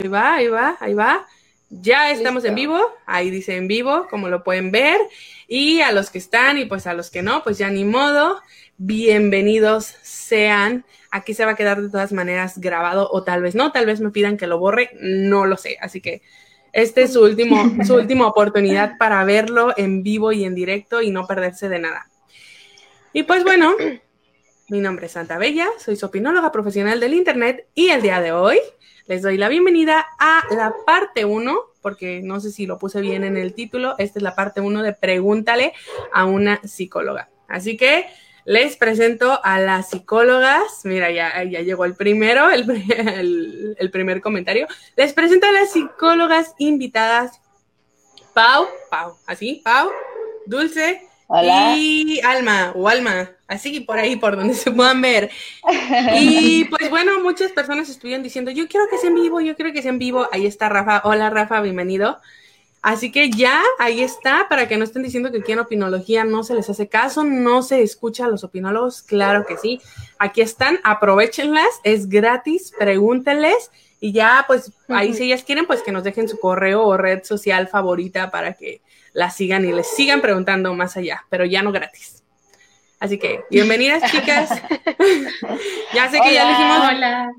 [0.00, 1.26] Ahí va, ahí va, ahí va.
[1.70, 5.00] Ya estamos en vivo, ahí dice en vivo, como lo pueden ver.
[5.48, 8.40] Y a los que están y pues a los que no, pues ya ni modo.
[8.76, 10.84] Bienvenidos sean.
[11.10, 14.00] Aquí se va a quedar de todas maneras grabado o tal vez no, tal vez
[14.00, 15.78] me pidan que lo borre, no lo sé.
[15.80, 16.22] Así que
[16.72, 21.10] este es su último, su última oportunidad para verlo en vivo y en directo y
[21.10, 22.08] no perderse de nada.
[23.12, 23.74] Y pues bueno,
[24.68, 28.60] mi nombre es Santa Bella, soy sopinóloga profesional del Internet y el día de hoy
[29.08, 33.24] les doy la bienvenida a la parte 1, porque no sé si lo puse bien
[33.24, 35.72] en el título, esta es la parte 1 de Pregúntale
[36.12, 37.30] a una psicóloga.
[37.48, 38.04] Así que
[38.44, 40.82] les presento a las psicólogas.
[40.84, 44.66] Mira, ya, ya llegó el primero, el, el, primer comentario.
[44.94, 47.40] Les presento a las psicólogas invitadas.
[48.34, 49.90] Pau, Pau, así, Pau,
[50.44, 51.00] Dulce
[51.76, 55.30] y Alma, o Alma, así por ahí, por donde se puedan ver.
[56.14, 59.72] Y pues bueno, muchas personas estuvieron diciendo, yo quiero que sea en vivo, yo quiero
[59.72, 60.28] que sea en vivo.
[60.30, 61.02] Ahí está Rafa.
[61.04, 62.18] Hola Rafa, bienvenido.
[62.80, 66.44] Así que ya ahí está, para que no estén diciendo que aquí en opinología no
[66.44, 69.80] se les hace caso, no se escucha a los opinólogos, claro que sí.
[70.20, 75.90] Aquí están, aprovechenlas, es gratis, pregúntenles y ya pues ahí si ellas quieren, pues que
[75.90, 78.80] nos dejen su correo o red social favorita para que
[79.12, 82.17] la sigan y les sigan preguntando más allá, pero ya no gratis.
[83.00, 84.50] Así que bienvenidas chicas.
[85.94, 86.78] ya sé que ya lo hicimos.
[86.90, 87.32] Hola.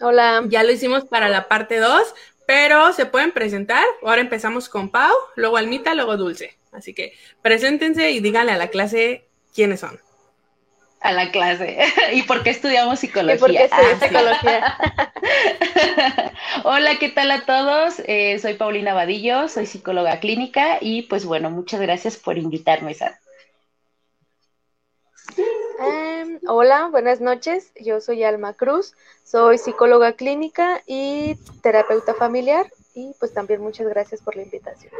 [0.00, 0.42] Hola.
[0.46, 2.14] Ya lo hicimos para la parte 2,
[2.46, 3.84] pero se pueden presentar.
[4.02, 6.56] Ahora empezamos con Pau, luego Almita, luego Dulce.
[6.70, 9.98] Así que preséntense y díganle a la clase quiénes son.
[11.00, 11.78] A la clase.
[12.12, 13.34] ¿Y por qué estudiamos psicología?
[13.34, 14.76] ¿Y por qué estudiamos ah, psicología?
[16.64, 18.00] Hola, ¿qué tal a todos?
[18.06, 23.18] Eh, soy Paulina Vadillo, soy psicóloga clínica y pues bueno, muchas gracias por invitarme, Sara.
[26.46, 27.72] Hola, buenas noches.
[27.80, 34.20] Yo soy Alma Cruz, soy psicóloga clínica y terapeuta familiar y pues también muchas gracias
[34.20, 34.92] por la invitación.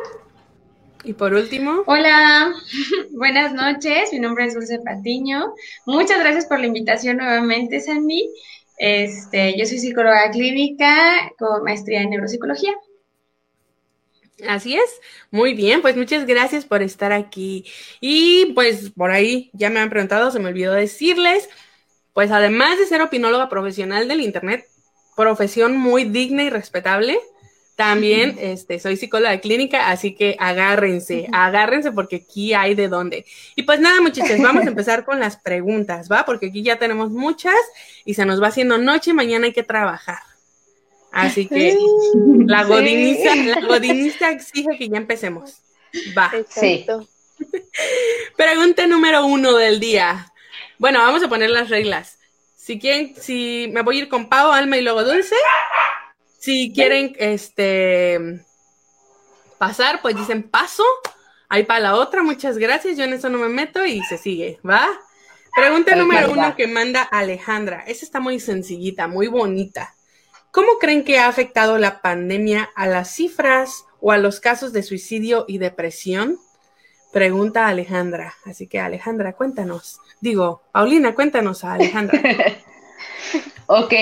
[1.04, 1.82] Y por último.
[1.86, 2.52] Hola,
[3.10, 4.12] buenas noches.
[4.12, 5.54] Mi nombre es Dulce Patiño.
[5.86, 8.30] Muchas gracias por la invitación nuevamente, Sandy.
[8.78, 12.72] Este, yo soy psicóloga clínica con maestría en neuropsicología.
[14.48, 17.64] Así es, muy bien, pues muchas gracias por estar aquí.
[18.00, 21.48] Y pues por ahí ya me han preguntado, se me olvidó decirles,
[22.12, 24.66] pues además de ser opinóloga profesional del Internet,
[25.16, 27.18] profesión muy digna y respetable,
[27.80, 33.24] también este, soy psicóloga clínica, así que agárrense, agárrense porque aquí hay de dónde.
[33.56, 36.26] Y pues nada, muchachos, vamos a empezar con las preguntas, ¿va?
[36.26, 37.54] Porque aquí ya tenemos muchas
[38.04, 40.18] y se nos va haciendo noche, mañana hay que trabajar.
[41.12, 41.76] Así que
[42.46, 45.62] la godinista, la godinista exige que ya empecemos.
[46.16, 46.32] Va.
[46.48, 46.86] Sí.
[48.36, 50.32] Pregunta número uno del día.
[50.78, 52.18] Bueno, vamos a poner las reglas.
[52.56, 55.36] Si quieren, si me voy a ir con Pau, Alma y luego Dulce.
[56.38, 58.44] Si quieren este
[59.58, 60.84] pasar, pues dicen paso.
[61.48, 62.96] Ahí para la otra, muchas gracias.
[62.96, 64.88] Yo en eso no me meto y se sigue, ¿va?
[65.54, 67.84] Pregunta número uno que manda Alejandra.
[67.86, 69.94] Esa está muy sencillita, muy bonita.
[70.50, 74.82] ¿Cómo creen que ha afectado la pandemia a las cifras o a los casos de
[74.82, 76.38] suicidio y depresión?
[77.12, 78.34] Pregunta Alejandra.
[78.44, 80.00] Así que Alejandra, cuéntanos.
[80.20, 82.20] Digo, Paulina, cuéntanos a Alejandra.
[83.66, 83.94] ok,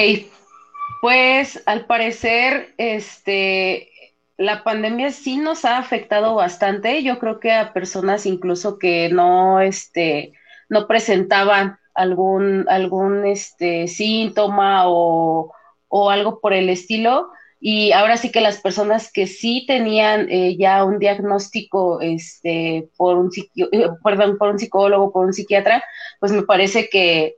[1.02, 3.90] pues al parecer, este,
[4.38, 7.02] la pandemia sí nos ha afectado bastante.
[7.02, 10.32] Yo creo que a personas incluso que no, este,
[10.70, 15.52] no presentaban algún, algún, este, síntoma o
[15.88, 17.30] o algo por el estilo.
[17.60, 23.16] Y ahora sí que las personas que sí tenían eh, ya un diagnóstico este, por,
[23.16, 25.82] un eh, perdón, por un psicólogo, por un psiquiatra,
[26.20, 27.36] pues me parece que,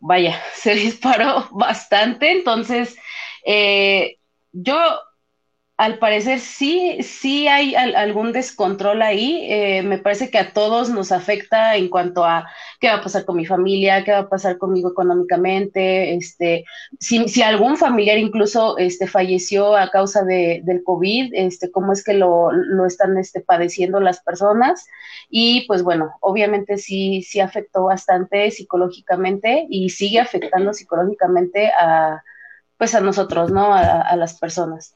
[0.00, 2.32] vaya, se disparó bastante.
[2.32, 2.96] Entonces,
[3.44, 4.16] eh,
[4.52, 4.76] yo
[5.80, 9.46] al parecer sí, sí hay algún descontrol ahí.
[9.48, 12.46] Eh, me parece que a todos nos afecta en cuanto a
[12.80, 16.66] qué va a pasar con mi familia, qué va a pasar conmigo económicamente, este,
[16.98, 22.04] si, si algún familiar incluso este, falleció a causa de, del COVID, este, cómo es
[22.04, 24.86] que lo, lo están este, padeciendo las personas.
[25.30, 32.22] Y pues bueno, obviamente sí, sí afectó bastante psicológicamente y sigue afectando psicológicamente a,
[32.76, 33.72] pues a nosotros, ¿no?
[33.72, 34.94] a las personas.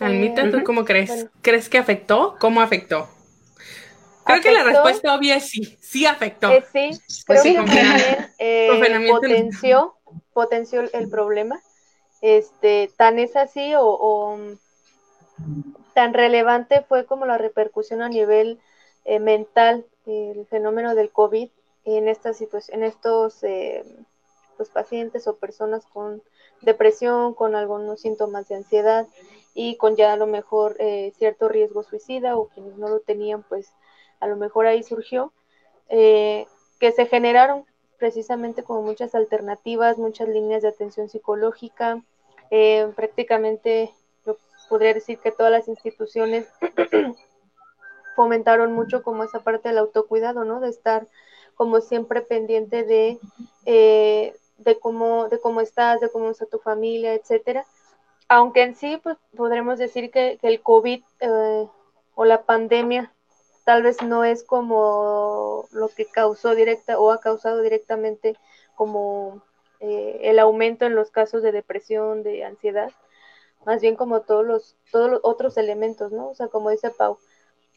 [0.00, 1.26] Almita, ¿tú cómo crees?
[1.42, 2.36] ¿Crees que afectó?
[2.40, 3.08] ¿Cómo afectó?
[4.24, 6.50] Creo que la respuesta obvia es sí, sí afectó.
[6.50, 6.90] Eh, sí,
[7.26, 9.96] pues creo que también eh, potenció,
[10.32, 11.60] potenció el problema.
[12.20, 14.38] Este, tan es así o,
[15.94, 18.60] tan relevante fue como la repercusión a nivel
[19.04, 21.48] eh, mental el fenómeno del COVID
[21.84, 23.40] en esta situación, en estos
[24.56, 26.22] pues, pacientes o personas con
[26.62, 29.06] depresión, con algunos síntomas de ansiedad
[29.54, 33.42] y con ya a lo mejor eh, cierto riesgo suicida o quienes no lo tenían,
[33.42, 33.72] pues
[34.20, 35.32] a lo mejor ahí surgió,
[35.88, 36.46] eh,
[36.78, 37.64] que se generaron
[37.98, 42.02] precisamente como muchas alternativas, muchas líneas de atención psicológica,
[42.50, 43.92] eh, prácticamente
[44.26, 44.36] yo
[44.68, 46.46] podría decir que todas las instituciones
[48.16, 50.60] fomentaron mucho como esa parte del autocuidado, ¿no?
[50.60, 51.06] De estar
[51.54, 53.18] como siempre pendiente de,
[53.66, 54.34] eh,
[54.64, 57.64] de, cómo, de cómo estás, de cómo está tu familia, etcétera.
[58.28, 61.66] Aunque en sí, pues podremos decir que, el COVID eh,
[62.14, 63.12] o la pandemia
[63.64, 68.36] tal vez no es como lo que causó directa o ha causado directamente
[68.74, 69.42] como
[69.80, 72.90] eh, el aumento en los casos de depresión, de ansiedad,
[73.64, 76.28] más bien como todos los, todos los otros elementos, ¿no?
[76.28, 77.18] O sea, como dice Pau,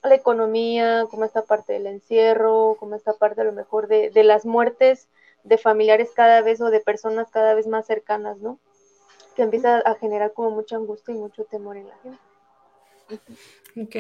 [0.04, 4.24] la economía, como esta parte del encierro, como esta parte a lo mejor de, de
[4.24, 5.08] las muertes
[5.44, 8.60] de familiares cada vez o de personas cada vez más cercanas, ¿no?
[9.36, 12.20] Que empieza a generar como mucha angustia y mucho temor en la gente.
[13.82, 13.96] Ok,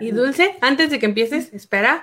[0.00, 2.02] y Dulce, antes de que empieces, espera.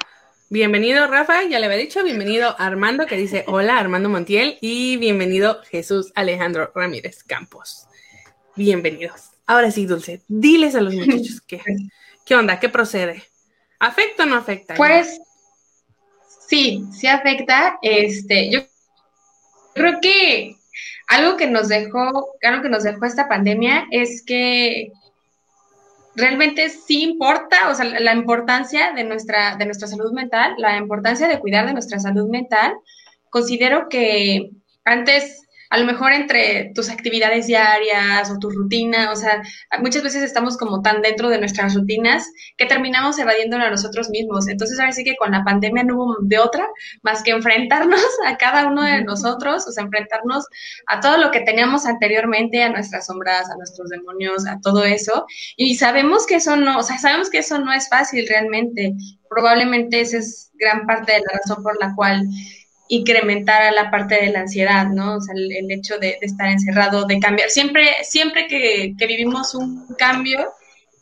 [0.49, 5.61] Bienvenido Rafa, ya le había dicho, bienvenido Armando que dice hola Armando Montiel y bienvenido
[5.63, 7.87] Jesús Alejandro Ramírez Campos.
[8.55, 9.31] Bienvenidos.
[9.45, 11.61] Ahora sí, Dulce, diles a los muchachos qué,
[12.25, 13.23] qué onda, qué procede.
[13.79, 14.75] ¿Afecta o no afecta?
[14.75, 15.19] Pues
[16.47, 17.77] sí, sí afecta.
[17.81, 18.61] Este, yo
[19.77, 20.55] creo que
[21.07, 24.91] algo que nos dejó, algo que nos dejó esta pandemia es que
[26.15, 31.27] realmente sí importa, o sea, la importancia de nuestra, de nuestra salud mental, la importancia
[31.27, 32.73] de cuidar de nuestra salud mental.
[33.29, 34.49] Considero que
[34.83, 39.41] antes a lo mejor entre tus actividades diarias o tu rutina, o sea,
[39.79, 42.25] muchas veces estamos como tan dentro de nuestras rutinas
[42.57, 44.47] que terminamos evadiéndolo a nosotros mismos.
[44.47, 46.67] Entonces, ahora sí que con la pandemia no hubo de otra
[47.03, 50.45] más que enfrentarnos a cada uno de nosotros, o sea, enfrentarnos
[50.87, 55.25] a todo lo que teníamos anteriormente, a nuestras sombras, a nuestros demonios, a todo eso.
[55.55, 58.93] Y sabemos que eso no, o sea, sabemos que eso no es fácil realmente.
[59.29, 62.25] Probablemente esa es gran parte de la razón por la cual
[62.89, 65.15] incrementar la parte de la ansiedad, ¿no?
[65.15, 67.49] O sea, el, hecho de, estar encerrado, de cambiar.
[67.49, 70.53] Siempre, siempre que, vivimos un cambio,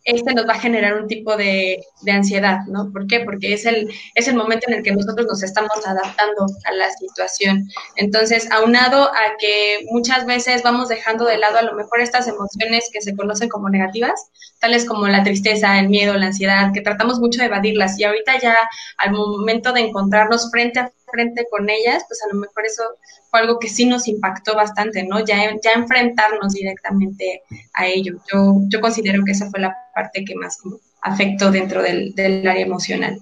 [0.04, 2.92] este nos va a generar un tipo de, ansiedad, ¿no?
[2.92, 3.22] ¿Por qué?
[3.22, 6.90] Porque es el, es el momento en el que nosotros nos estamos adaptando a la
[6.92, 7.68] situación.
[7.96, 12.90] Entonces, aunado a que muchas veces vamos dejando de lado a lo mejor estas emociones
[12.94, 14.30] que se conocen como negativas,
[14.60, 18.40] tales como la tristeza, el miedo, la ansiedad, que tratamos mucho de evadirlas y ahorita
[18.40, 18.56] ya
[18.98, 22.84] al momento de encontrarnos frente a frente con ellas, pues a lo mejor eso
[23.32, 25.24] fue algo que sí nos impactó bastante, ¿no?
[25.24, 27.42] Ya, ya enfrentarnos directamente
[27.74, 28.18] a ello.
[28.32, 30.60] Yo, yo considero que esa fue la parte que más
[31.02, 33.22] afectó dentro del, del área emocional.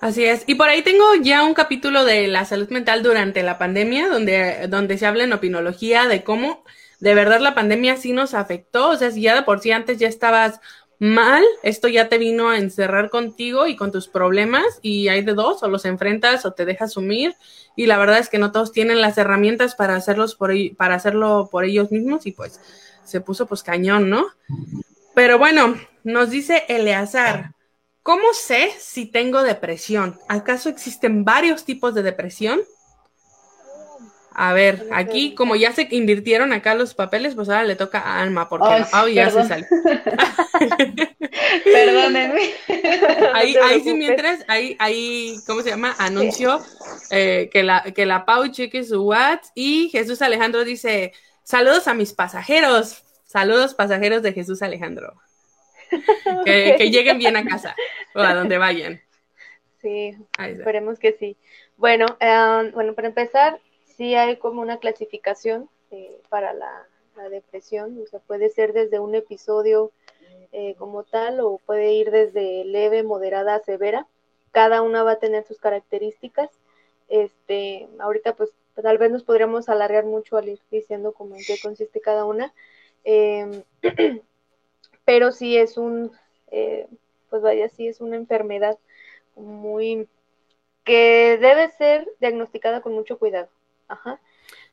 [0.00, 0.44] Así es.
[0.46, 4.66] Y por ahí tengo ya un capítulo de la salud mental durante la pandemia, donde,
[4.68, 6.64] donde se habla en opinología de cómo
[7.00, 8.90] de verdad la pandemia sí nos afectó.
[8.90, 10.60] O sea, si ya de por sí antes ya estabas
[10.98, 15.34] mal, esto ya te vino a encerrar contigo y con tus problemas y hay de
[15.34, 17.34] dos, o los enfrentas o te dejas sumir
[17.76, 21.48] y la verdad es que no todos tienen las herramientas para hacerlos por para hacerlo
[21.50, 22.60] por ellos mismos y pues
[23.04, 24.26] se puso pues cañón, ¿no?
[25.14, 27.52] Pero bueno, nos dice Eleazar,
[28.02, 30.18] ¿cómo sé si tengo depresión?
[30.28, 32.60] ¿Acaso existen varios tipos de depresión?
[34.38, 38.20] A ver, aquí como ya se invirtieron acá los papeles, pues ahora le toca a
[38.20, 39.66] Alma, porque la Pau ya se salió.
[41.64, 42.50] Perdónenme.
[43.32, 45.94] Ahí, ahí sí, mientras, ahí, ahí, ¿cómo se llama?
[45.98, 46.60] Anunció
[47.10, 51.94] eh, que, la, que la Pau cheque su WhatsApp y Jesús Alejandro dice, saludos a
[51.94, 55.14] mis pasajeros, saludos pasajeros de Jesús Alejandro.
[56.44, 57.74] Que, lleguen bien a casa
[58.14, 59.00] o a donde vayan.
[59.80, 61.38] Sí, esperemos que sí.
[61.76, 63.60] Bueno, eh, bueno, para empezar,
[63.96, 66.86] sí hay como una clasificación eh, para la,
[67.30, 69.90] depresión, o sea, puede ser desde un episodio
[70.52, 74.06] eh, como tal o puede ir desde leve, moderada a severa.
[74.52, 76.50] Cada una va a tener sus características.
[77.08, 81.58] Este, ahorita pues tal vez nos podríamos alargar mucho al ir diciendo cómo en qué
[81.58, 82.52] consiste cada una.
[83.02, 83.62] Em,
[85.06, 86.12] pero sí es un,
[86.50, 86.86] eh,
[87.30, 88.78] pues vaya, sí es una enfermedad
[89.36, 90.06] muy
[90.84, 93.48] que debe ser diagnosticada con mucho cuidado.
[93.88, 94.20] Ajá.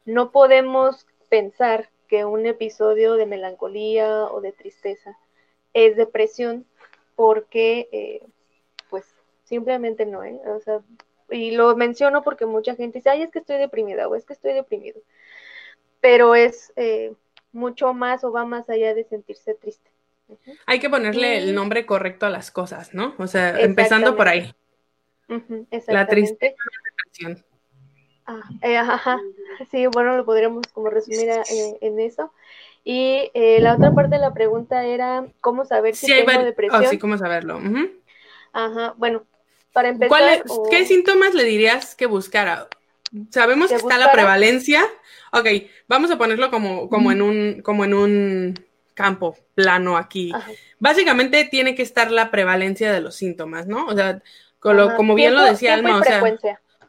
[0.05, 5.17] No podemos pensar que un episodio de melancolía o de tristeza
[5.73, 6.65] es depresión
[7.15, 8.25] porque, eh,
[8.89, 9.05] pues,
[9.43, 10.39] simplemente no, ¿eh?
[10.45, 10.81] O sea,
[11.29, 14.33] y lo menciono porque mucha gente dice, ay, es que estoy deprimida o es que
[14.33, 15.01] estoy deprimido.
[16.01, 17.13] Pero es eh,
[17.51, 19.89] mucho más o va más allá de sentirse triste.
[20.65, 23.15] Hay que ponerle el nombre correcto a las cosas, ¿no?
[23.17, 24.53] O sea, empezando por ahí.
[25.87, 26.55] La tristeza,
[26.85, 27.45] depresión.
[28.25, 29.19] Ah, eh, ajá,
[29.69, 32.31] sí, bueno, lo podríamos como resumir eh, en eso.
[32.85, 36.85] Y eh, la otra parte de la pregunta era cómo saber si tengo oh, depresión.
[36.87, 37.59] sí, cómo saberlo.
[38.51, 39.23] Ajá, bueno,
[39.71, 40.43] para empezar.
[40.69, 42.67] ¿Qué síntomas le dirías que buscara?
[43.29, 44.83] Sabemos que, está la prevalencia.
[45.31, 45.47] Ok,
[45.87, 50.31] vamos a ponerlo como, como, en, un, como en un campo plano aquí.
[50.79, 53.85] Básicamente tiene que estar la prevalencia de los síntomas, ¿no?
[53.87, 54.21] O sea,
[54.59, 56.21] como, bien lo decía Alma, o sea,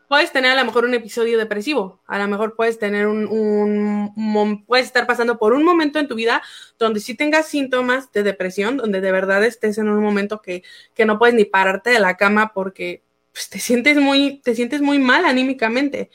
[0.08, 4.86] puedes tener a lo mejor un episodio depresivo, a lo mejor puedes tener un, puedes
[4.86, 6.42] estar pasando por un momento en tu vida
[6.78, 10.62] donde sí tengas síntomas de depresión, donde de verdad estés en un momento que,
[10.94, 14.80] que no puedes ni pararte de la cama porque pues, te sientes muy, te sientes
[14.80, 16.10] muy mal anímicamente.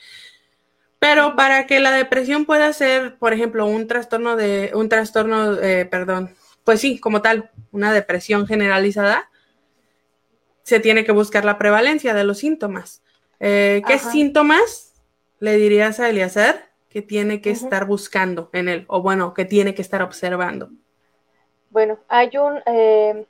[0.98, 5.86] Pero para que la depresión pueda ser, por ejemplo, un trastorno de, un trastorno, eh,
[5.86, 9.30] perdón, pues sí, como tal, una depresión generalizada,
[10.62, 12.99] se tiene que buscar la prevalencia de los síntomas.
[13.40, 15.02] Eh, ¿Qué síntomas
[15.38, 18.84] le dirías a Eliazar que tiene que estar buscando en él?
[18.88, 20.70] O bueno, que tiene que estar observando.
[21.70, 23.26] Bueno, hay un eh,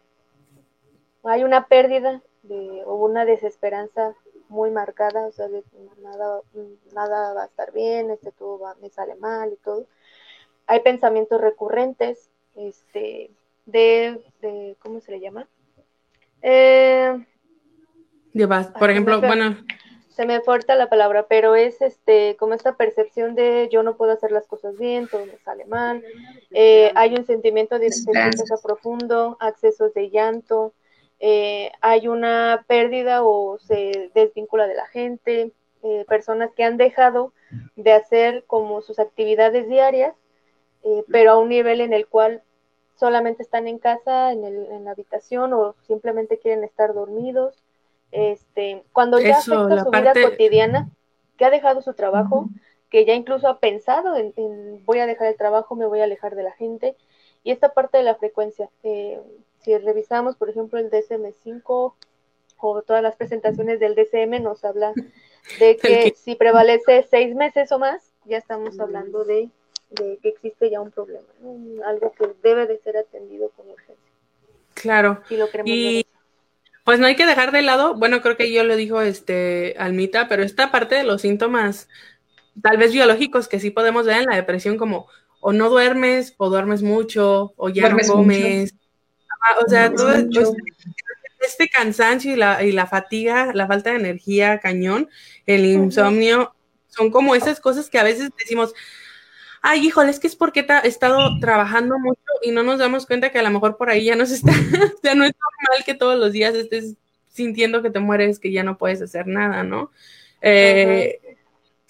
[1.23, 4.15] hay una pérdida de, o una desesperanza
[4.49, 5.47] muy marcada, o sea,
[6.03, 6.41] nada,
[6.93, 9.87] nada va a estar bien, este todo va, me sale mal y todo.
[10.67, 13.31] Hay pensamientos recurrentes, este,
[13.67, 15.47] de, de ¿cómo se le llama?
[16.43, 17.25] Eh,
[18.79, 19.57] por ejemplo, bueno.
[20.21, 24.13] Se me falta la palabra, pero es este, como esta percepción de yo no puedo
[24.13, 26.05] hacer las cosas bien, todo me sale mal.
[26.51, 30.75] Eh, hay un sentimiento de tristeza profundo, accesos de llanto,
[31.21, 37.33] eh, hay una pérdida o se desvincula de la gente, eh, personas que han dejado
[37.77, 40.15] de hacer como sus actividades diarias,
[41.11, 42.43] pero a un nivel en el cual
[42.95, 47.57] solamente están en casa, en, el, en la habitación o simplemente quieren estar dormidos.
[48.13, 50.89] Este, cuando ya afecta su vida cotidiana,
[51.37, 52.49] que ha dejado su trabajo,
[52.91, 56.05] que ya incluso ha pensado en, en, voy a dejar el trabajo, me voy a
[56.05, 56.97] alejar de la gente,
[57.43, 59.21] y esta parte de la frecuencia, eh,
[59.61, 61.95] si revisamos, por ejemplo, el DSM5
[62.59, 64.93] o todas las presentaciones del DCM nos habla
[65.59, 69.49] de que si prevalece seis meses o más, ya estamos hablando de,
[69.95, 71.27] que existe ya un problema,
[71.87, 73.97] algo que debe de ser atendido con urgencia.
[74.75, 75.23] Claro.
[75.65, 76.07] Y,
[76.91, 80.27] pues no hay que dejar de lado, bueno, creo que yo lo dijo este Almita,
[80.27, 81.89] pero esta parte de los síntomas
[82.61, 85.07] tal vez biológicos que sí podemos ver en la depresión como
[85.39, 88.75] o no duermes o duermes mucho o ya no comes.
[89.65, 90.11] O sea, todo
[91.39, 95.09] este cansancio y la, y la fatiga, la falta de energía, cañón,
[95.47, 96.57] el insomnio,
[96.89, 98.75] son como esas cosas que a veces decimos,
[99.63, 103.31] ay, híjole, es que es porque he estado trabajando mucho y no nos damos cuenta
[103.31, 104.53] que a lo mejor por ahí ya no se está,
[104.97, 106.97] o sea, no es normal que todos los días estés
[107.29, 109.91] sintiendo que te mueres, que ya no puedes hacer nada, ¿no?
[110.43, 111.21] Eh,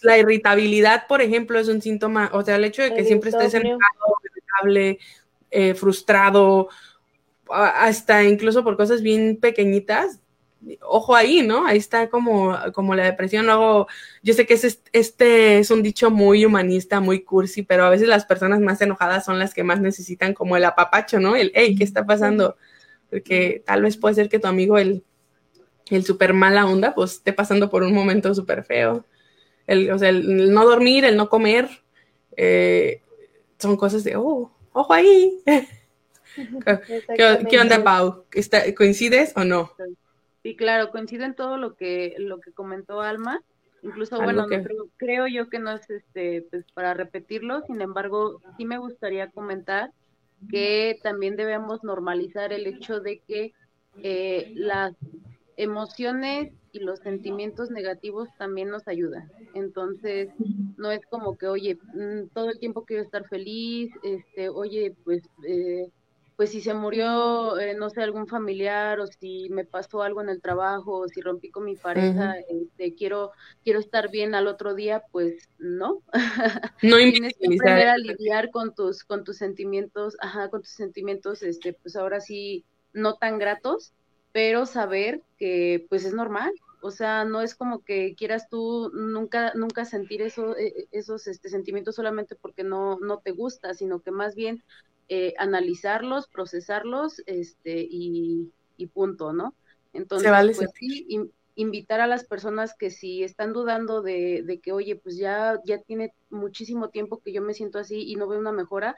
[0.03, 3.55] la irritabilidad, por ejemplo, es un síntoma, o sea, el hecho de que siempre estés
[3.55, 4.99] enojado, irritable,
[5.50, 6.69] eh, frustrado,
[7.49, 10.21] hasta incluso por cosas bien pequeñitas,
[10.83, 11.67] ojo ahí, ¿no?
[11.67, 13.47] Ahí está como, como la depresión.
[13.47, 13.87] Luego,
[14.23, 18.09] yo sé que es, este es un dicho muy humanista, muy cursi, pero a veces
[18.09, 21.37] las personas más enojadas son las que más necesitan como el apapacho, ¿no?
[21.37, 22.57] El, hey, ¿qué está pasando?
[23.11, 25.05] Porque tal vez puede ser que tu amigo, el,
[25.90, 29.05] el súper mala onda, pues esté pasando por un momento súper feo.
[29.67, 31.69] El, o sea, el, no dormir, el no comer,
[32.37, 33.02] eh,
[33.59, 35.40] son cosas de, oh, ojo ahí.
[37.49, 38.25] ¿Qué, onda, Pau?
[38.76, 39.73] ¿Coincides o no?
[40.43, 43.43] Sí, claro, coincido en todo lo que, lo que comentó Alma.
[43.83, 44.47] Incluso, bueno,
[44.97, 49.91] creo, yo que no es este, pues, para repetirlo, sin embargo, sí me gustaría comentar
[50.51, 53.53] que también debemos normalizar el hecho de que
[54.03, 54.95] eh, las
[55.57, 59.31] emociones y los sentimientos negativos también nos ayudan.
[59.55, 60.29] Entonces,
[60.77, 65.23] no es como que, oye, mm, todo el tiempo quiero estar feliz, este, oye, pues
[65.47, 65.91] eh,
[66.41, 70.31] pues si se murió, eh, no sé, algún familiar o si me pasó algo en
[70.31, 73.33] el trabajo o si rompí con mi pareja, este, quiero,
[73.63, 76.01] quiero estar bien al otro día, pues no.
[76.83, 81.43] No Tienes que aprender a lidiar con tus, con tus sentimientos, ajá, con tus sentimientos,
[81.43, 83.93] este, pues ahora sí, no tan gratos,
[84.33, 89.53] pero saber que pues es normal, o sea, no es como que quieras tú nunca,
[89.55, 94.01] nunca sentir eso, e, e, esos este, sentimientos solamente porque no, no te gusta, sino
[94.01, 94.65] que más bien
[95.11, 98.50] eh, analizarlos, procesarlos, este, y,
[98.95, 99.55] punto, ¿no?
[99.93, 101.07] Entonces, pues sí,
[101.55, 105.83] invitar a las personas que si están dudando de, de, que, oye, pues ya, ya
[105.83, 108.97] tiene muchísimo tiempo que yo me siento así y no veo una mejora,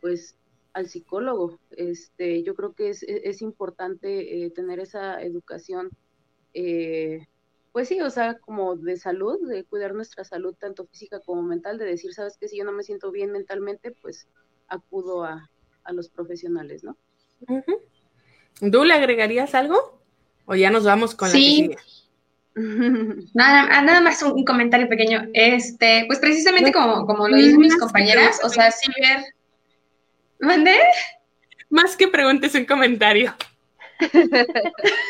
[0.00, 0.36] pues
[0.72, 1.58] al psicólogo.
[1.72, 5.90] Este, yo creo que es, es importante eh, tener esa educación
[6.54, 7.26] eh,
[7.72, 11.76] pues sí, o sea, como de salud, de cuidar nuestra salud tanto física como mental,
[11.76, 14.28] de decir, sabes que si yo no me siento bien mentalmente, pues
[14.68, 15.50] acudo a,
[15.92, 16.96] los profesionales, ¿no?
[18.70, 20.00] ¿Tú le agregarías algo?
[20.46, 21.68] ¿O ya nos vamos con sí.
[21.68, 21.76] la
[23.34, 25.28] Nada, nada más un, comentario pequeño.
[25.32, 29.24] Este, pues precisamente como, como lo dicen mis compañeras, o sea, sí ver.
[30.40, 30.78] ¿Mandé?
[31.68, 33.34] Más que preguntes un comentario.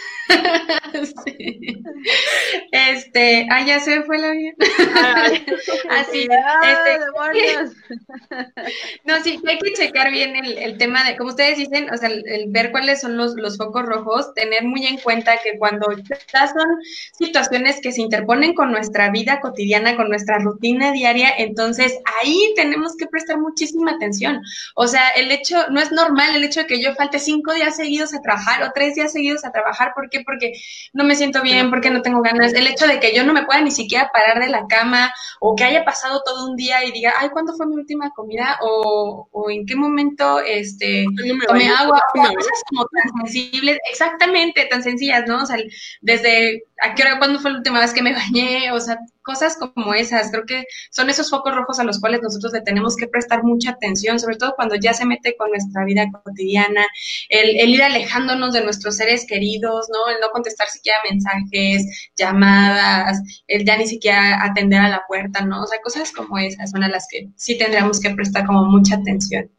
[2.70, 4.52] Este, ah, ya se fue la vida.
[5.90, 6.98] Así, este,
[9.04, 12.46] no, sí, hay que checar bien el, tema de, como ustedes dicen, o sea, el,
[12.48, 16.68] ver cuáles son los, los, focos rojos, tener muy en cuenta que cuando estas son
[17.12, 22.96] situaciones que se interponen con nuestra vida cotidiana, con nuestra rutina diaria, entonces ahí tenemos
[22.96, 24.40] que prestar muchísima atención.
[24.74, 27.76] O sea, el hecho, no es normal el hecho de que yo falte cinco días
[27.76, 30.21] seguidos a trabajar o tres días seguidos a trabajar, ¿por qué?
[30.21, 30.53] Porque
[30.93, 32.53] no me siento bien, porque no tengo ganas.
[32.53, 35.57] El hecho de que yo no me pueda ni siquiera parar de la cama o
[35.57, 38.59] que haya pasado todo un día y diga, ay, ¿cuándo fue mi última comida?
[38.62, 41.07] O, o en qué momento este,
[41.47, 42.03] tomé agua.
[42.12, 45.43] cosas como tan sensibles, exactamente, tan sencillas, ¿no?
[45.43, 45.57] O sea,
[46.00, 49.57] desde a qué hora, cuándo fue la última vez que me bañé, o sea, cosas
[49.57, 50.31] como esas.
[50.31, 53.71] Creo que son esos focos rojos a los cuales nosotros le tenemos que prestar mucha
[53.71, 56.87] atención, sobre todo cuando ya se mete con nuestra vida cotidiana,
[57.29, 60.11] el, el ir alejándonos de nuestros seres queridos, ¿no?
[60.14, 65.62] El no contestar siquiera mensajes, llamadas, el ya ni siquiera atender a la puerta, ¿no?
[65.62, 68.97] O sea, cosas como esas son a las que sí tendríamos que prestar como mucha
[68.97, 69.50] atención.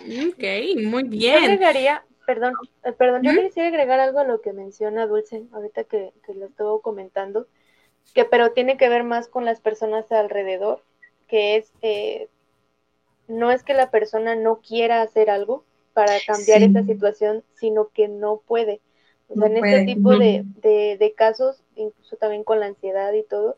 [0.00, 0.42] Ok,
[0.84, 1.32] muy bien.
[1.32, 5.84] Yo agregaría, perdón, eh, perdón, yo quisiera agregar algo a lo que menciona Dulce, ahorita
[5.84, 7.46] que, que lo estuvo comentando
[8.14, 10.82] que pero tiene que ver más con las personas alrededor,
[11.28, 12.28] que es, eh,
[13.26, 15.64] no es que la persona no quiera hacer algo
[15.94, 18.80] para cambiar esa situación, sino que no puede.
[19.28, 23.56] O sea, en este tipo de, de, casos, incluso también con la ansiedad y todo,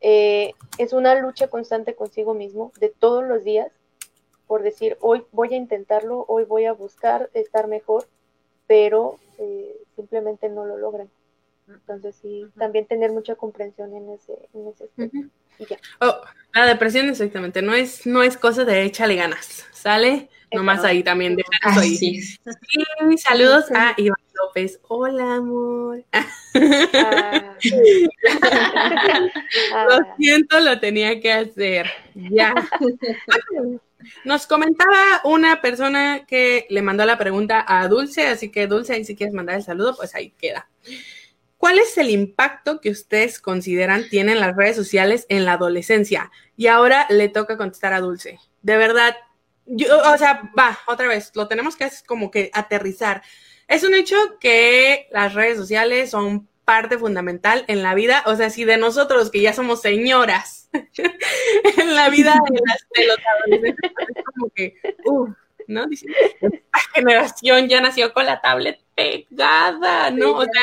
[0.00, 3.72] eh, es una lucha constante consigo mismo de todos los días
[4.50, 8.08] por decir, hoy voy a intentarlo, hoy voy a buscar estar mejor,
[8.66, 11.08] pero eh, simplemente no lo logran.
[11.68, 15.18] Entonces sí, también tener mucha comprensión en ese, en ese aspecto.
[15.60, 15.78] y ya.
[16.00, 16.16] Oh,
[16.52, 20.28] la depresión exactamente, no es, no es cosa de échale ganas, ¿sale?
[20.52, 21.96] Nomás ahí también de ahí.
[21.96, 22.36] Sí,
[23.18, 24.80] saludos a Iván López.
[24.88, 26.04] Hola, amor.
[29.72, 29.86] Ah.
[29.88, 31.86] lo siento, lo tenía que hacer.
[32.16, 32.52] Ya.
[34.24, 39.04] Nos comentaba una persona que le mandó la pregunta a Dulce, así que Dulce, ahí
[39.04, 40.68] si quieres mandar el saludo, pues ahí queda.
[41.56, 46.30] ¿Cuál es el impacto que ustedes consideran tienen las redes sociales en la adolescencia?
[46.56, 48.38] Y ahora le toca contestar a Dulce.
[48.62, 49.14] De verdad,
[49.66, 53.22] yo, o sea, va, otra vez, lo tenemos que hacer como que aterrizar.
[53.68, 58.48] Es un hecho que las redes sociales son parte fundamental en la vida, o sea,
[58.48, 64.50] si de nosotros que ya somos señoras en la vida de, los adolescentes, es como
[64.54, 65.30] que, uff,
[65.66, 65.88] ¿no?
[65.88, 66.06] Dice,
[66.40, 70.36] esta generación ya nació con la tablet pegada, ¿no?
[70.36, 70.62] O sea,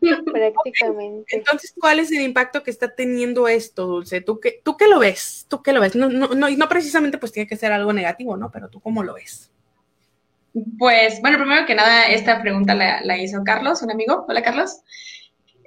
[0.26, 1.34] prácticamente.
[1.34, 4.20] Entonces, ¿cuál es el impacto que está teniendo esto, Dulce?
[4.20, 5.46] ¿Tú qué, tú qué lo ves?
[5.48, 5.96] ¿Tú qué lo ves?
[5.96, 8.50] No, no, no, no precisamente pues tiene que ser algo negativo, ¿no?
[8.50, 9.50] Pero tú cómo lo ves.
[10.78, 14.26] Pues, bueno, primero que nada, esta pregunta la, la hizo Carlos, un amigo.
[14.28, 14.82] Hola, Carlos.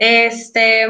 [0.01, 0.87] Este,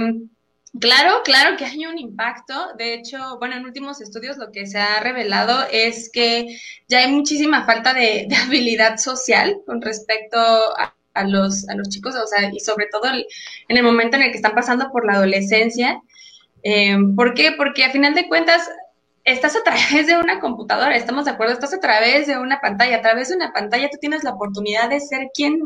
[0.79, 2.53] Claro, claro que hay un impacto.
[2.77, 7.11] De hecho, bueno, en últimos estudios lo que se ha revelado es que ya hay
[7.11, 12.61] muchísima falta de, habilidad social con respecto a, los, a los chicos, o sea, y
[12.61, 16.01] sobre todo en el momento en el que están pasando por la adolescencia.
[16.63, 17.51] Eh, ¿Por qué?
[17.51, 18.69] Porque a final de cuentas
[19.23, 22.97] estás a través de una computadora, estamos de acuerdo, estás a través de una pantalla,
[22.97, 25.59] a través de una pantalla tú tienes la oportunidad de ser quien,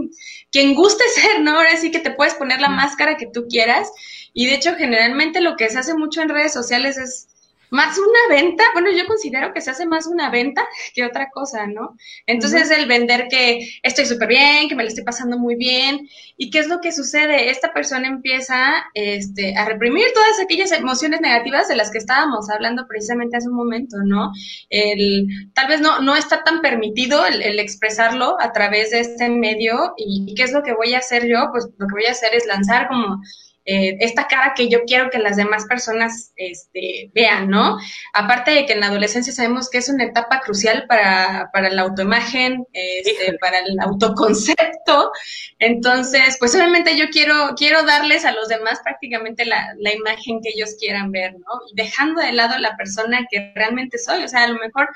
[0.51, 1.51] quien guste ser, ¿no?
[1.51, 3.91] Ahora sí que te puedes poner la máscara que tú quieras
[4.37, 7.29] y de hecho, generalmente lo que se hace mucho en redes sociales es
[7.75, 11.67] más una venta, bueno, yo considero que se hace más una venta que otra cosa,
[11.67, 11.95] ¿no?
[12.25, 16.07] Entonces el vender que estoy súper bien, que me lo estoy pasando muy bien,
[16.37, 17.49] ¿y qué es lo que sucede?
[17.49, 22.87] Esta persona empieza este, a reprimir todas aquellas emociones negativas de las que estábamos hablando
[22.87, 24.31] precisamente hace un momento, ¿no?
[24.69, 29.93] El, tal vez no, no está tan permitido el, expresarlo a través de este medio,
[29.97, 31.49] ¿y qué es lo que voy a hacer yo?
[31.51, 33.21] Pues lo que voy a hacer es lanzar como
[33.65, 37.77] eh, esta cara que yo quiero que las demás personas este, vean, ¿no?
[38.13, 41.81] Aparte de que en la adolescencia sabemos que es una etapa crucial para, para la
[41.81, 45.11] autoimagen, este, para el autoconcepto.
[45.57, 50.49] Entonces, pues obviamente yo quiero, quiero darles a los demás prácticamente la, la imagen que
[50.49, 51.61] ellos quieran ver, ¿no?
[51.71, 54.23] Y dejando de lado la persona que realmente soy.
[54.23, 54.89] O sea, a lo mejor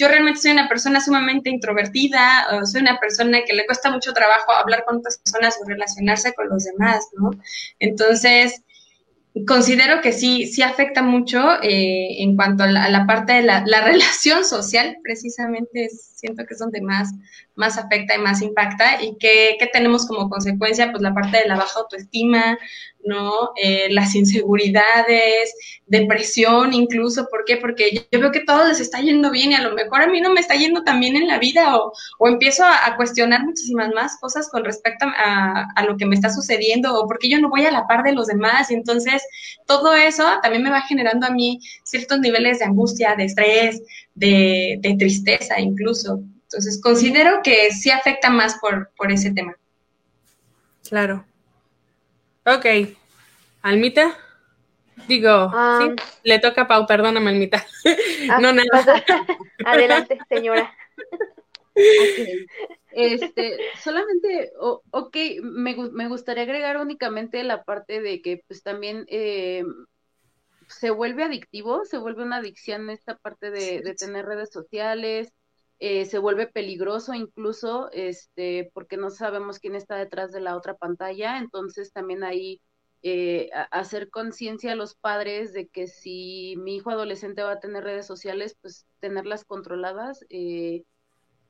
[0.00, 4.52] yo realmente soy una persona sumamente introvertida, soy una persona que le cuesta mucho trabajo
[4.52, 7.30] hablar con otras personas o relacionarse con los demás, ¿no?
[7.78, 8.62] Entonces,
[9.46, 14.44] considero que sí, sí afecta mucho eh, en cuanto a la, parte de la, relación
[14.44, 17.12] social, precisamente siento que es donde más,
[17.54, 21.56] más afecta y más impacta y que, tenemos como consecuencia pues la parte de la
[21.56, 22.58] baja autoestima,
[23.04, 23.52] ¿no?
[23.62, 25.54] Eh, las inseguridades,
[25.86, 27.56] depresión incluso, ¿por qué?
[27.56, 30.20] Porque yo, veo que todo les está yendo bien y a lo mejor a mí
[30.20, 33.90] no me está yendo tan bien en la vida o, o empiezo a, cuestionar muchísimas
[33.94, 37.48] más cosas con respecto a, a, lo que me está sucediendo o porque yo no
[37.48, 39.22] voy a la par de los demás y entonces
[39.66, 43.82] todo eso también me va generando a mí ciertos niveles de angustia, de estrés,
[44.20, 46.20] de, de tristeza incluso.
[46.42, 49.56] Entonces considero que sí afecta más por, por ese tema.
[50.88, 51.24] Claro.
[52.44, 52.66] Ok.
[53.62, 54.16] Almita.
[55.08, 57.64] Digo, sí, le toca a Pau, perdóname, Almita.
[58.30, 59.02] Ah, no, nada.
[59.64, 60.70] Adelante, señora.
[62.92, 69.64] Este, solamente, ok, me, me, gustaría agregar únicamente la parte de que pues también eh,
[70.70, 75.32] se vuelve adictivo, se vuelve una adicción esta parte de, de tener redes sociales,
[75.78, 80.76] eh, se vuelve peligroso incluso, este, porque no sabemos quién está detrás de la otra
[80.76, 82.60] pantalla, entonces también ahí
[83.02, 87.84] eh, hacer conciencia a los padres de que si mi hijo adolescente va a tener
[87.84, 90.24] redes sociales, pues tenerlas controladas.
[90.28, 90.84] Eh,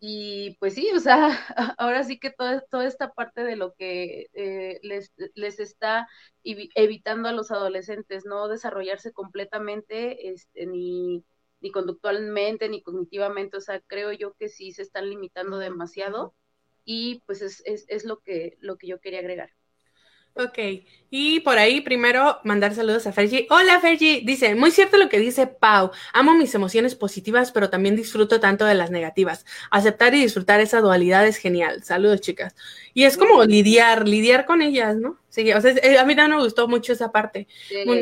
[0.00, 1.28] y pues sí, o sea,
[1.78, 4.28] ahora sí que toda, toda esta parte de lo que
[4.82, 6.08] les, les está
[6.74, 11.24] evitando a los adolescentes, no desarrollarse completamente, este, ni
[11.62, 16.34] ni conductualmente, ni cognitivamente, o sea, creo yo que sí se están limitando demasiado
[16.86, 19.50] y pues es, es, es lo, que, lo que yo quería agregar.
[20.34, 20.58] Ok,
[21.10, 23.48] y por ahí primero mandar saludos a Fergie.
[23.50, 27.96] Hola Fergie, dice, muy cierto lo que dice Pau, amo mis emociones positivas, pero también
[27.96, 29.44] disfruto tanto de las negativas.
[29.72, 31.82] Aceptar y disfrutar esa dualidad es genial.
[31.82, 32.54] Saludos chicas.
[32.94, 35.18] Y es como lidiar, lidiar con ellas, ¿no?
[35.30, 37.46] Sí, o sea, eh, a mí también me gustó mucho esa parte.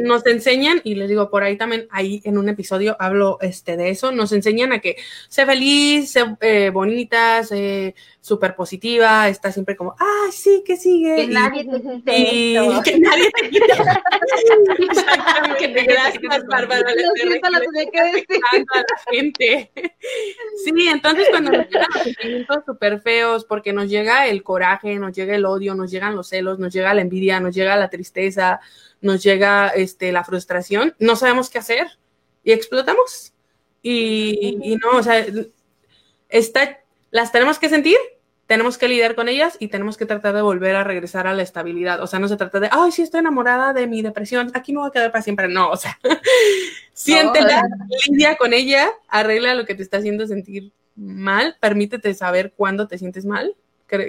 [0.02, 3.90] Nos enseñan, y les digo, por ahí también, ahí en un episodio hablo este, de
[3.90, 4.96] eso, nos enseñan a que
[5.28, 7.94] sé feliz, sé eh, bonita, sé
[8.28, 11.16] súper positiva, está siempre como, ah, sí, que sigue.
[11.16, 13.66] Que nadie te quite y, Que nadie te quite.
[15.84, 16.88] Gracias, Bárbara.
[16.88, 17.60] a la
[19.10, 19.72] gente.
[20.64, 25.16] Sí, entonces cuando nos llegan los sentimientos súper feos, porque nos llega el coraje, nos
[25.16, 28.60] llega el odio, nos llegan los celos, nos llega la envidia, nos llega la tristeza,
[29.00, 31.86] nos llega este, la frustración, no sabemos qué hacer
[32.44, 33.32] y explotamos.
[33.82, 35.24] Y, no, o sea,
[36.28, 37.96] está, las tenemos que sentir,
[38.48, 41.42] tenemos que lidiar con ellas y tenemos que tratar de volver a regresar a la
[41.42, 42.02] estabilidad.
[42.02, 44.80] O sea, no se trata de, ay, sí estoy enamorada de mi depresión, aquí me
[44.80, 45.48] voy a quedar para siempre.
[45.48, 45.98] No, o sea,
[46.94, 47.62] siéntela,
[48.08, 52.96] lidia con ella, arregla lo que te está haciendo sentir mal, permítete saber cuándo te
[52.96, 53.54] sientes mal.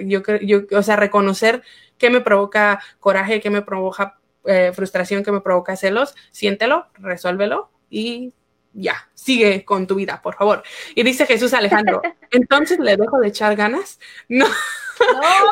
[0.06, 1.62] Yo, yo, o sea, reconocer
[1.98, 7.70] qué me provoca coraje, qué me provoca eh, frustración, qué me provoca celos, siéntelo, resuélvelo
[7.90, 8.32] y
[8.72, 10.62] ya, sigue con tu vida, por favor.
[10.94, 13.98] Y dice Jesús Alejandro, entonces le dejo de echar ganas.
[14.28, 14.46] No.
[14.46, 15.50] No.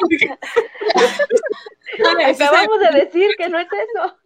[2.27, 4.17] Acabamos de decir que no es eso.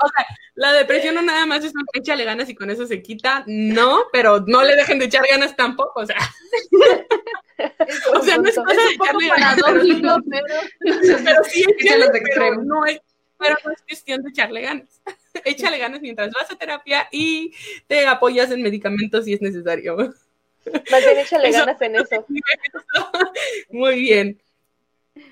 [0.00, 3.02] O sea, la depresión no nada más es un échale ganas y con eso se
[3.02, 6.18] quita, no, pero no le dejen de echar ganas tampoco, o sea.
[8.14, 10.16] o sea, no es cosa de echarle ganas, pero,
[11.24, 13.00] pero, sí échale, pero no es,
[13.38, 15.00] pero no es cuestión de echarle ganas.
[15.44, 17.52] Échale ganas mientras vas a terapia y
[17.86, 19.96] te apoyas en medicamentos si es necesario.
[20.90, 22.26] Más bien échale ganas en eso.
[23.70, 24.40] Muy bien.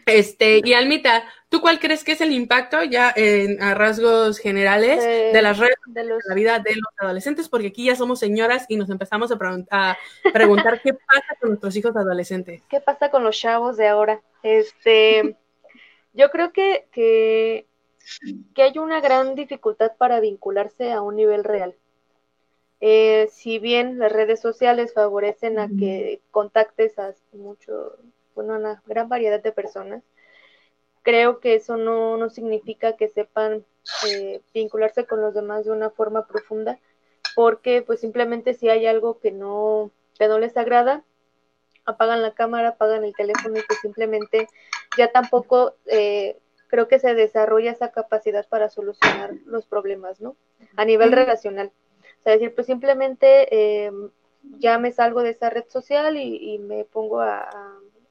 [0.05, 5.03] Este, y Almita, ¿tú cuál crees que es el impacto ya en, a rasgos generales
[5.03, 7.49] de las redes de, la vida de los adolescentes?
[7.49, 9.37] Porque aquí ya somos señoras y nos empezamos a,
[10.33, 12.63] preguntar qué pasa con nuestros hijos adolescentes.
[12.69, 14.21] ¿Qué pasa con los chavos de ahora?
[14.43, 15.37] Este,
[16.13, 17.67] yo creo que, que,
[18.55, 21.75] que hay una gran dificultad para vincularse a un nivel real.
[22.81, 27.97] Eh, si bien las redes sociales favorecen a que contactes a mucho,
[28.35, 30.03] bueno, una gran variedad de personas.
[31.03, 33.65] Creo que eso no, no significa que sepan
[34.09, 36.79] eh, vincularse con los demás de una forma profunda,
[37.35, 41.05] porque pues simplemente si hay algo que no, que no les agrada,
[41.85, 44.49] apagan la cámara, apagan el teléfono y pues simplemente
[44.99, 46.39] ya tampoco eh,
[46.77, 50.37] creo que se desarrolla esa capacidad para solucionar los problemas, ¿no?
[50.77, 51.73] A nivel relacional.
[52.21, 53.91] O sea, decir, pues simplemente eh,
[54.59, 57.49] ya me salgo de esa red social y, me pongo a,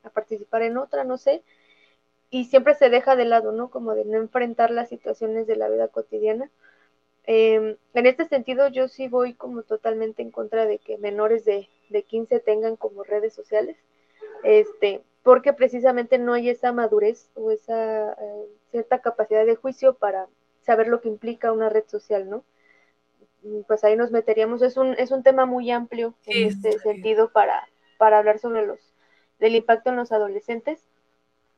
[0.01, 1.43] a participar en otra, no sé,
[2.31, 3.69] y siempre se deja de lado, ¿no?
[3.69, 6.49] Como de no enfrentar las situaciones de la vida cotidiana.
[7.25, 11.69] Em, en este sentido, yo sí voy como totalmente en contra de que menores de,
[11.89, 13.77] de 15 tengan como redes sociales,
[14.43, 20.27] este, porque precisamente no hay esa madurez o esa eh, cierta capacidad de juicio para
[20.61, 22.43] saber lo que implica una red social, ¿no?
[23.65, 27.67] Pues ahí nos meteríamos, es un, es un tema muy amplio en este sentido para,
[27.97, 28.77] para hablar sobre los,
[29.39, 30.85] del impacto en los adolescentes.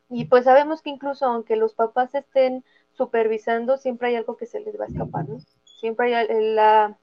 [0.09, 4.61] Y pues sabemos que incluso aunque los papás estén supervisando, siempre hay algo que se
[4.61, 5.39] les va a escapar, ¿no?
[5.65, 6.97] Siempre hay la...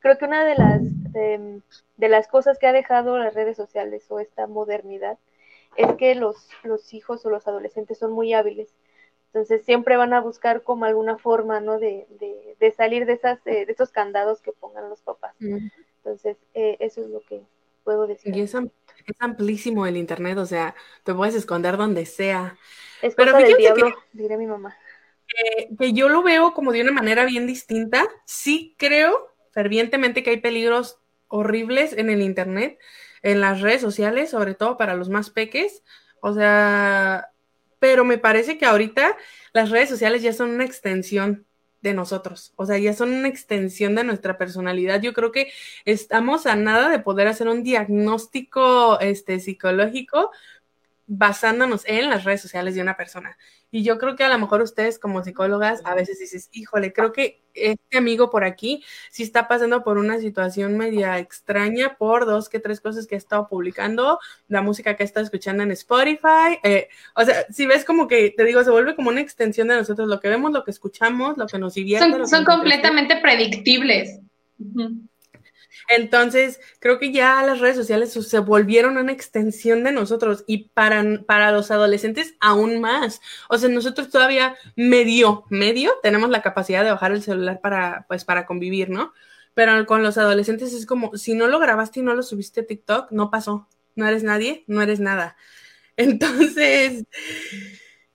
[0.00, 1.62] Creo que una de las, de,
[1.96, 5.16] de las cosas que ha dejado las redes sociales o esta modernidad
[5.76, 8.68] es que los, los hijos o los adolescentes son muy hábiles.
[9.32, 11.78] Entonces siempre van a buscar como alguna forma, ¿no?
[11.78, 12.06] De,
[12.58, 15.34] de, salir de, esas, eh, de esos candados que pongan los papás.
[15.40, 17.40] Entonces, eh, eso es lo que
[17.84, 18.36] puedo decir.
[18.36, 18.56] Y es,
[19.18, 22.58] amplísimo el Internet, o sea, te puedes esconder donde sea.
[23.02, 24.76] Es Pero cosa del diablo, diré mi mamá.
[25.78, 28.08] que yo lo veo como de una manera bien distinta.
[28.24, 32.78] Sí creo fervientemente que hay peligros horribles en el Internet,
[33.22, 35.82] en las redes sociales, sobre todo para los más peques.
[36.20, 37.30] O sea,
[37.78, 39.16] pero me parece que ahorita
[39.52, 41.46] las redes sociales ya son una extensión
[41.82, 45.00] de nosotros, o sea, ya son una extensión de nuestra personalidad.
[45.00, 45.50] Yo creo que
[45.86, 50.30] estamos a nada de poder hacer un diagnóstico este, psicológico
[51.06, 53.36] basándonos en las redes sociales de una persona.
[53.72, 57.12] Y yo creo que a lo mejor ustedes como psicólogas a veces dices, híjole, creo
[57.12, 62.48] que este amigo por aquí sí está pasando por una situación media extraña por dos
[62.48, 66.58] que tres cosas que ha estado publicando, la música que ha estado escuchando en Spotify.
[66.64, 69.76] Eh, o sea, si ves como que, te digo, se vuelve como una extensión de
[69.76, 72.10] nosotros, lo que vemos, lo que escuchamos, lo que nos divierte.
[72.10, 74.18] Son, son completamente predictibles.
[75.88, 81.04] Entonces, creo que ya las redes sociales se volvieron una extensión de nosotros y para,
[81.26, 83.20] para los adolescentes aún más.
[83.48, 88.24] O sea, nosotros todavía medio, medio tenemos la capacidad de bajar el celular para, pues,
[88.24, 89.12] para convivir, ¿no?
[89.54, 92.66] Pero con los adolescentes es como, si no lo grabaste y no lo subiste a
[92.66, 93.68] TikTok, no pasó.
[93.96, 95.36] No eres nadie, no eres nada.
[95.96, 97.04] Entonces,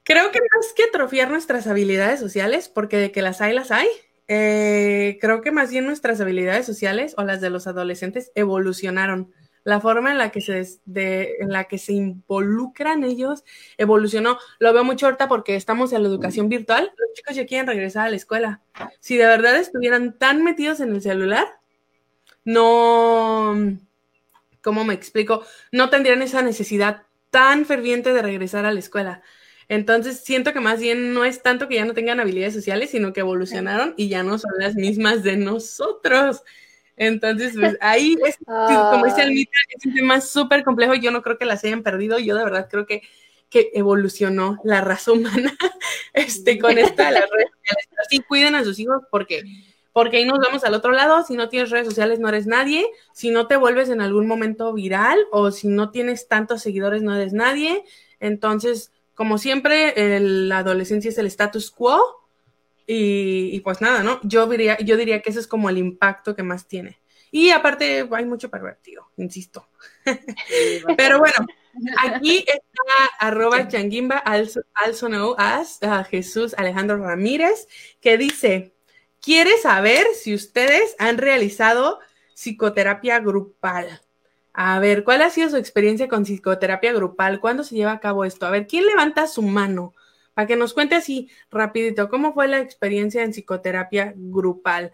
[0.04, 3.88] creo que más que atrofiar nuestras habilidades sociales, porque de que las hay, las hay,
[4.28, 9.34] eh, creo que más bien nuestras habilidades sociales o las de los adolescentes evolucionaron.
[9.64, 13.44] La forma en la que se, en la que se involucran ellos
[13.78, 14.38] evolucionó.
[14.60, 16.92] Lo veo mucho ahorita porque estamos en la educación virtual.
[16.98, 18.62] Los chicos ya quieren regresar a la escuela.
[19.00, 21.48] Si de verdad estuvieran tan metidos en el celular,
[22.44, 23.56] no,
[24.62, 25.44] ¿cómo me explico?
[25.72, 29.24] No tendrían esa necesidad tan ferviente de regresar a la escuela.
[29.67, 33.13] Entonces siento que más bien no es tanto que ya no tengan habilidades sociales, sino
[33.13, 36.43] que evolucionaron y ya no son las mismas de nosotros.
[36.97, 40.93] Entonces, pues ahí es, como dice Almita, es un tema súper complejo.
[40.93, 42.19] Yo no creo que las hayan perdido.
[42.19, 43.01] Yo de verdad creo que,
[43.49, 45.56] que evolucionó la raza humana
[46.13, 47.88] este, con esta de las redes sociales.
[48.06, 49.43] Así cuiden a sus hijos porque,
[49.93, 51.23] porque ahí nos vamos al otro lado.
[51.23, 52.86] Si no tienes redes sociales, no eres nadie.
[53.13, 57.15] Si no te vuelves en algún momento viral o si no tienes tantos seguidores, no
[57.15, 57.84] eres nadie.
[58.19, 62.28] Entonces, como siempre, la adolescencia es el status quo
[62.86, 64.19] y, pues nada, ¿no?
[64.23, 66.99] Yo diría, yo diría que ese es como el impacto que más tiene.
[67.32, 69.67] Y aparte hay mucho pervertido, insisto.
[70.97, 71.47] Pero bueno,
[71.97, 72.84] aquí está
[73.19, 77.67] arroba changuimba, also, know as, Jesús Alejandro Ramírez,
[77.99, 78.75] que dice,
[79.21, 81.99] quiere saber si ustedes han realizado
[82.34, 84.01] psicoterapia grupal.
[84.58, 87.41] A ver, ¿cuál ha sido su experiencia con psicoterapia grupal?
[87.41, 88.46] ¿Cuándo se lleva a cabo esto?
[88.46, 89.94] A ver, ¿quién levanta su mano?
[90.34, 94.94] Para que nos cuente así rapidito, ¿cómo fue la experiencia en psicoterapia grupal?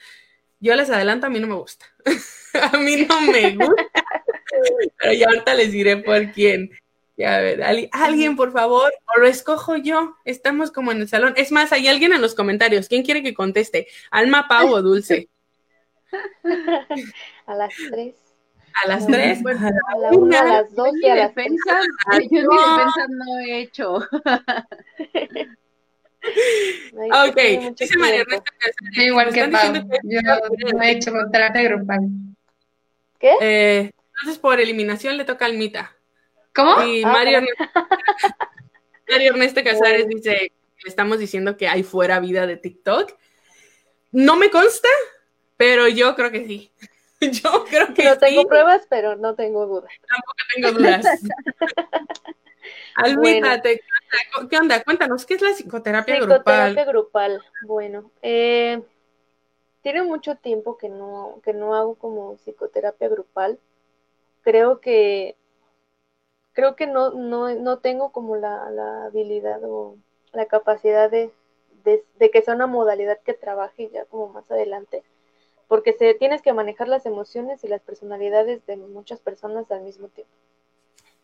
[0.59, 1.85] Yo les adelanto, a mí no me gusta.
[2.73, 3.91] a mí no me gusta.
[4.99, 6.71] Pero ya ahorita les diré por quién.
[7.15, 10.15] Ya, a ver, alguien, por favor, o lo escojo yo.
[10.25, 11.35] Estamos como en el salón.
[11.37, 12.87] Es más, hay alguien en los comentarios.
[12.87, 13.87] ¿Quién quiere que conteste?
[14.09, 15.29] ¿Alma, Pau o Dulce?
[17.45, 18.20] A las tres.
[18.83, 21.81] A las tres, a la una, a las dos y a las defensa,
[22.29, 23.95] Yo mi defensa no he hecho.
[27.27, 27.37] ok,
[27.77, 28.51] dice María Ernesto
[28.93, 30.21] que igual que Pau, yo
[30.73, 32.01] no he hecho terapia grupal.
[33.19, 33.33] ¿Qué?
[33.41, 35.95] Eh, entonces por eliminación le toca al Mita.
[36.53, 36.83] ¿Cómo?
[36.83, 37.63] Y ah, Mario, Ernesto,
[39.09, 40.51] Mario Ernesto Casares dice,
[40.83, 43.15] le estamos diciendo que hay fuera vida de TikTok.
[44.11, 44.89] No me consta,
[45.57, 46.71] pero yo creo que sí.
[47.31, 49.91] Yo creo que No tengo pruebas, pero no tengo dudas.
[50.07, 51.05] Tampoco tengo dudas.
[52.95, 54.83] Almita, ¿qué onda?
[54.83, 56.39] Cuéntanos, ¿qué es la psicoterapia, grupal?
[56.39, 58.81] Psicoterapia grupal, bueno, eh,
[59.81, 63.59] tiene mucho tiempo que no, que no hago como psicoterapia grupal.
[64.41, 65.37] Creo que
[66.53, 69.95] creo que no, no, no tengo como la, la habilidad o
[70.33, 71.31] la capacidad de,
[71.83, 75.03] de, de, que sea una modalidad que trabaje ya como más adelante
[75.71, 80.09] porque se, tienes que manejar las emociones y las personalidades de muchas personas al mismo
[80.09, 80.33] tiempo.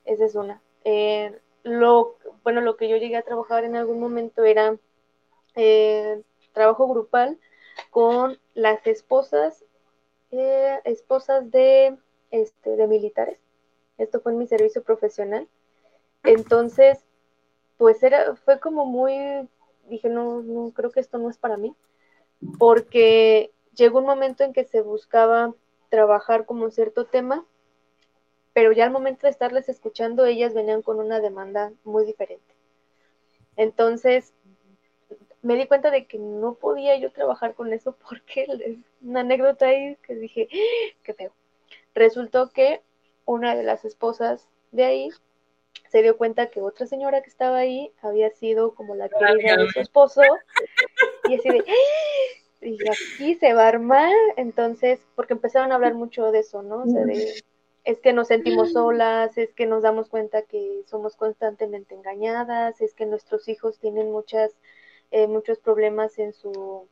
[0.05, 0.61] Esa es una.
[0.85, 4.77] Eh, lo, bueno, lo que yo llegué a trabajar en algún momento era
[5.55, 6.21] eh,
[6.53, 7.37] trabajo grupal
[7.89, 9.65] con las esposas,
[10.31, 11.97] eh, esposas de,
[12.31, 13.39] este, de militares.
[13.97, 15.45] Esto fue en mi servicio profesional.
[16.23, 17.03] Entonces,
[17.75, 19.49] pues era, fue como muy,
[19.89, 21.75] dije, no, no, creo que esto no es para mí,
[22.57, 25.53] porque llegó un momento en que se buscaba
[25.89, 27.45] trabajar como cierto tema,
[28.53, 32.55] pero ya al momento de estarles escuchando, ellas venían con una demanda muy diferente.
[33.55, 34.33] Entonces,
[35.41, 39.67] me di cuenta de que no podía yo trabajar con eso porque es una anécdota
[39.67, 40.97] ahí que dije, ¡Ah!
[41.03, 41.31] qué feo.
[41.93, 42.81] Resultó que
[43.25, 45.09] una de las esposas de ahí
[45.89, 49.69] se dio cuenta que otra señora que estaba ahí había sido como la querida de
[49.69, 50.21] su esposo
[51.29, 51.63] y así de,
[52.69, 56.83] Y aquí se va a armar, entonces, porque empezaron a hablar mucho de eso, ¿no?
[56.83, 57.41] O sea, de,
[57.83, 62.93] es que nos sentimos solas, es que nos damos cuenta que somos constantemente engañadas, es
[62.93, 64.51] que nuestros hijos tienen muchas,
[65.11, 66.87] eh, muchos problemas en su,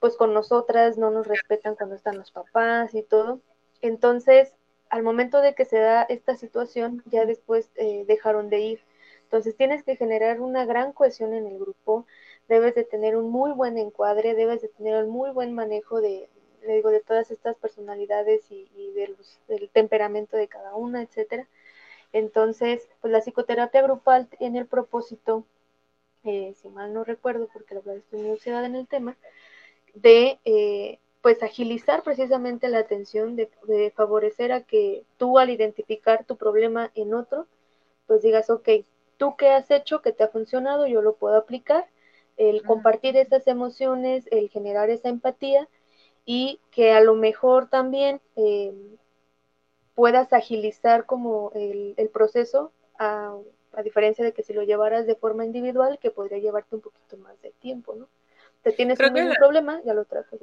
[0.00, 3.40] pues con nosotras, no nos respetan cuando están los papás y todo.
[3.82, 4.54] Entonces,
[4.90, 8.80] al momento de que se da esta situación, ya después eh, dejaron de ir.
[9.24, 12.06] Entonces, tienes que generar una gran cohesión en el grupo,
[12.48, 16.28] debes de tener un muy buen encuadre, debes de tener un muy buen manejo de,
[16.62, 18.68] le digo, de todas estas personalidades y,
[19.48, 21.46] del temperamento de cada una, etcétera.
[22.12, 25.44] Entonces, pues la psicoterapia grupal tiene el propósito,
[26.24, 29.16] eh, si mal no recuerdo, porque la verdad estoy muy en el tema,
[29.94, 36.24] de eh, pues agilizar precisamente la atención, de, de, favorecer a que tú al identificar
[36.24, 37.46] tu problema en otro,
[38.06, 38.68] pues digas, ok,
[39.18, 41.86] tú qué has hecho que te ha funcionado, yo lo puedo aplicar
[42.38, 45.68] el compartir esas emociones, el generar esa empatía
[46.24, 48.72] y que a lo mejor también eh,
[49.94, 53.36] puedas agilizar como el, proceso, a,
[53.82, 57.40] diferencia de que si lo llevaras de forma individual, que podría llevarte un poquito más
[57.42, 58.08] de tiempo, ¿no?
[58.62, 60.40] Te tienes un problema, ya lo tratas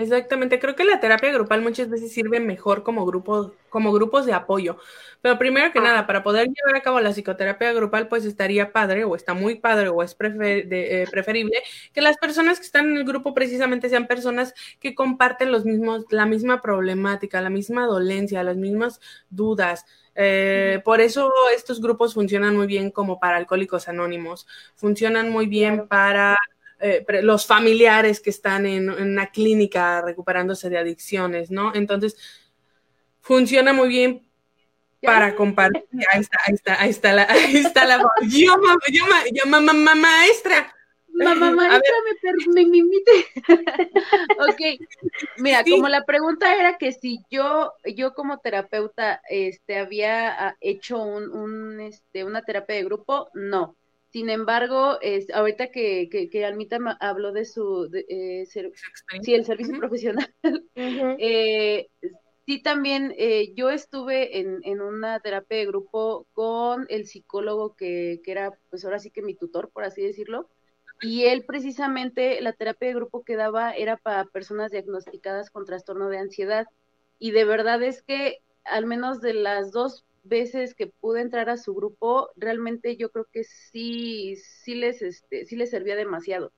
[0.00, 4.32] Exactamente, creo que la terapia grupal muchas veces sirve mejor como grupo, como grupos de
[4.32, 4.78] apoyo.
[5.20, 5.82] Pero primero que ah.
[5.82, 9.56] nada, para poder llevar a cabo la psicoterapia grupal, pues estaría padre, o está muy
[9.56, 14.06] padre, o es eh, preferible que las personas que están en el grupo precisamente sean
[14.06, 19.84] personas que comparten los mismos, la misma problemática, la misma dolencia, las mismas dudas.
[20.14, 25.88] Eh, por eso estos grupos funcionan muy bien como para alcohólicos anónimos, funcionan muy bien
[25.88, 26.38] para
[26.80, 31.74] eh, los familiares que están en, una clínica recuperándose de adicciones, ¿no?
[31.74, 32.16] Entonces,
[33.20, 34.26] funciona muy bien
[35.02, 35.84] para compartir.
[36.12, 38.56] Ahí está, ahí está, ahí está la, ahí está la yo,
[38.90, 40.74] yo, yo, mamá, maestra.
[41.08, 41.94] Mamá maestra,
[42.54, 43.26] me, me, invite.
[44.38, 44.60] ok,
[45.38, 51.02] mira, como la pregunta era que si yo, yo como terapeuta, este, había ah, hecho
[51.02, 53.76] un, un, este, una terapia de grupo, no.
[54.10, 60.34] Sin embargo, es, ahorita que, que, Almita habló de su, eh, sí, el servicio profesional,
[60.74, 61.88] eh,
[62.44, 68.20] sí también eh, yo estuve en, en, una terapia de grupo con el psicólogo que,
[68.24, 70.48] que era, pues ahora sí que mi tutor, por así decirlo,
[71.00, 76.08] y él precisamente, la terapia de grupo que daba era para personas diagnosticadas con trastorno
[76.08, 76.66] de ansiedad.
[77.18, 81.56] Y de verdad es que al menos de las dos veces que pude entrar a
[81.56, 86.52] su grupo, realmente yo creo que sí, sí les, este, sí les servía demasiado.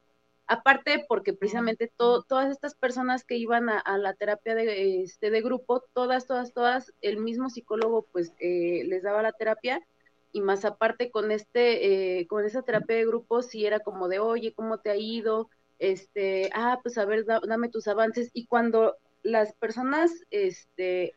[0.47, 5.83] Aparte, porque precisamente todas estas personas que iban a, la terapia de, este, de grupo,
[5.95, 9.81] todas, todas, todas, el mismo psicólogo pues eh, les daba la terapia
[10.33, 14.19] y más aparte con este, eh, con esa terapia de grupo, sí era como de,
[14.19, 15.49] oye, ¿cómo te ha ido?
[15.79, 18.31] Este, ah, pues a ver, dame tus avances.
[18.33, 21.15] Y cuando las personas, este,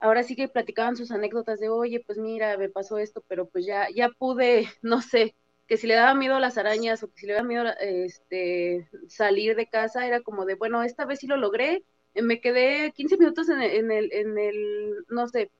[0.00, 3.66] ahora sí que platicaban sus anécdotas de, oye, pues mira, me pasó esto, pero pues
[3.66, 5.34] ya, ya pude, no sé,
[5.66, 8.88] que si le daba miedo a las arañas o que si le daba miedo este,
[9.08, 11.84] salir de casa, era como de, bueno, esta vez sí lo logré,
[12.14, 15.50] eh, me quedé 15 minutos en el, en el, en el no sé,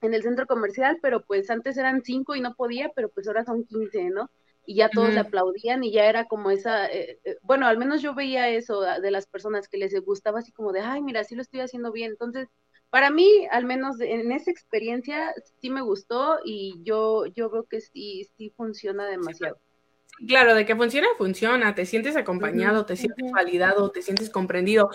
[0.00, 3.44] en el centro comercial, pero pues antes eran 5 y no podía, pero pues ahora
[3.44, 4.30] son 15, ¿no?
[4.64, 8.00] Y ya todos le aplaudían y ya era como esa, eh, eh, bueno, al menos
[8.00, 11.34] yo veía eso de las personas que les gustaba así como de, ay, mira, sí
[11.34, 12.12] lo estoy haciendo bien.
[12.12, 12.48] Entonces,
[12.92, 15.32] para mí, al menos en esa experiencia,
[15.62, 19.58] sí me gustó y yo, yo veo que sí, sí funciona demasiado.
[20.28, 24.90] Claro, de que funciona, funciona, te sientes acompañado, te sientes validado, te sientes comprendido.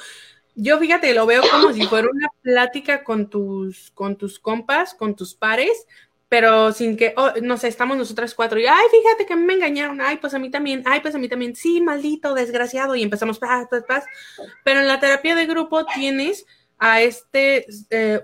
[0.54, 5.16] Yo fíjate, lo veo como si fuera una plática con tus, con tus compas, con
[5.16, 5.88] tus pares,
[6.30, 10.02] pero sin que, oh, no sé, estamos nosotras cuatro y, ay, fíjate que me engañaron,
[10.02, 13.40] ay, pues a mí también, ay, pues a mí también, sí, maldito, desgraciado, y empezamos,
[13.40, 14.06] paz, paz, paz.
[14.64, 16.46] Pero en la terapia de grupo tienes
[16.80, 18.22] a este eh,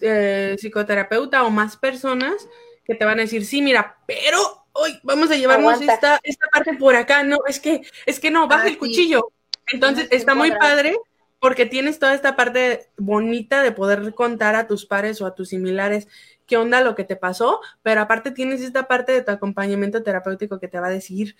[0.00, 2.48] eh, psicoterapeuta o más personas
[2.84, 4.38] que te van a decir, sí, mira, pero
[4.72, 8.48] hoy vamos a llevarnos esta, esta parte por acá, no, es que, es que no,
[8.48, 9.32] baja ah, el cuchillo.
[9.72, 10.98] Entonces, está muy padre
[11.38, 15.48] porque tienes toda esta parte bonita de poder contar a tus pares o a tus
[15.48, 16.06] similares
[16.46, 20.60] qué onda lo que te pasó, pero aparte tienes esta parte de tu acompañamiento terapéutico
[20.60, 21.36] que te va a decir,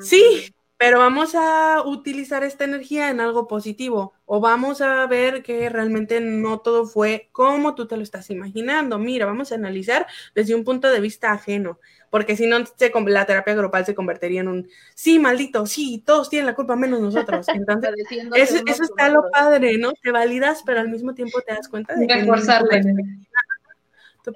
[0.00, 5.68] sí, pero vamos a utilizar esta energía en algo positivo o vamos a ver que
[5.68, 8.96] realmente no todo fue como tú te lo estás imaginando.
[8.96, 10.06] Mira, vamos a analizar
[10.36, 14.48] desde un punto de vista ajeno, porque si no, la terapia grupal se convertiría en
[14.48, 17.48] un, sí, maldito, sí, todos tienen la culpa menos nosotros.
[17.48, 17.90] Entonces,
[18.36, 19.92] eso, está lo padre, ¿no?
[20.00, 22.14] Te validas, pero al mismo tiempo te das cuenta de que...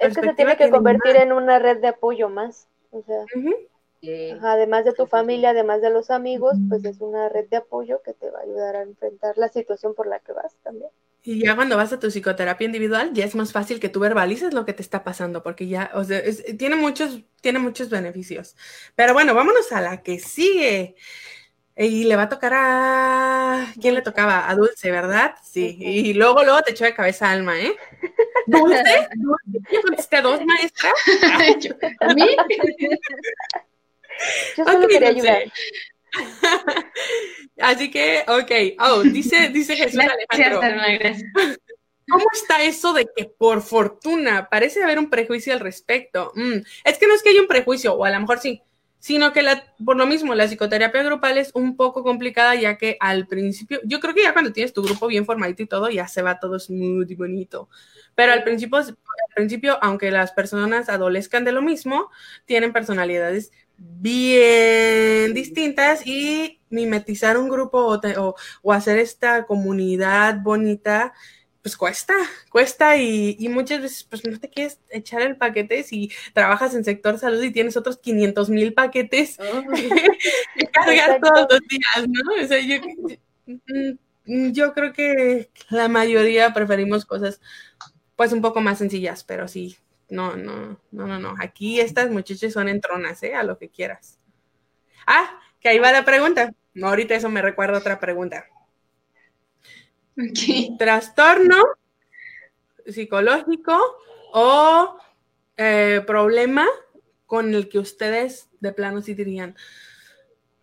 [0.00, 2.66] Es que se tiene que convertir en una red de apoyo más.
[2.90, 3.24] O sea,
[4.42, 8.14] además de tu familia, además de los amigos, pues es una red de apoyo que
[8.14, 10.90] te va a ayudar a enfrentar la situación por la que vas también.
[11.24, 14.54] Y ya cuando vas a tu psicoterapia individual, ya es más fácil que tú verbalices
[14.54, 16.20] lo que te está pasando, porque ya, o sea,
[16.58, 18.56] tiene, muchos, tiene muchos beneficios.
[18.96, 20.96] Pero bueno, vámonos a la que sigue.
[21.76, 23.72] Y le va a tocar a.
[23.80, 24.50] ¿Quién le tocaba?
[24.50, 25.36] A Dulce, ¿verdad?
[25.42, 25.78] Sí.
[25.80, 27.74] Y luego, luego te echó de cabeza Alma, ¿eh?
[28.46, 29.08] ¿Dulce?
[29.72, 30.92] ¿Yo contesté dos, maestra?
[32.00, 32.26] ¿A mí?
[34.56, 35.42] Yo solo quería ayudar.
[37.60, 38.80] Así que, ok.
[38.80, 40.60] Oh, dice, dice Jesús Alejandro.
[42.08, 46.32] ¿Cómo está eso de que por fortuna parece haber un prejuicio al respecto?
[46.34, 48.60] Mm, es que no es que haya un prejuicio, o a lo mejor sí,
[48.98, 52.96] sino que la, por lo mismo la psicoterapia grupal es un poco complicada ya que
[53.00, 56.06] al principio, yo creo que ya cuando tienes tu grupo bien formadito y todo, ya
[56.06, 57.68] se va todo smooth y bonito.
[58.14, 58.94] Pero al principio, al
[59.34, 62.10] principio, aunque las personas adolezcan de lo mismo,
[62.44, 63.50] tienen personalidades
[64.02, 68.00] bien distintas y mimetizar un grupo
[68.62, 71.12] o, hacer esta comunidad bonita,
[71.62, 72.14] pues cuesta,
[72.50, 77.18] cuesta y, muchas veces pues no te quieres echar el paquete si trabajas en sector
[77.18, 79.36] salud y tienes otros 500 mil paquetes
[80.56, 82.44] que cargar todos los días, ¿no?
[82.44, 82.76] O sea, yo,
[83.46, 87.40] mm, yo creo que la mayoría preferimos cosas
[88.16, 89.76] pues un poco más sencillas, pero sí,
[90.12, 91.34] no, no, no, no, no.
[91.40, 93.34] Aquí estas muchachas son entronas, ¿eh?
[93.34, 94.18] A lo que quieras.
[95.06, 96.52] Ah, que ahí va la pregunta.
[96.74, 98.46] No, ahorita eso me recuerda otra pregunta.
[100.78, 101.64] ¿Trastorno
[102.86, 103.78] psicológico
[104.32, 104.98] o
[105.56, 106.66] eh, problema
[107.26, 109.56] con el que ustedes de plano sí dirían,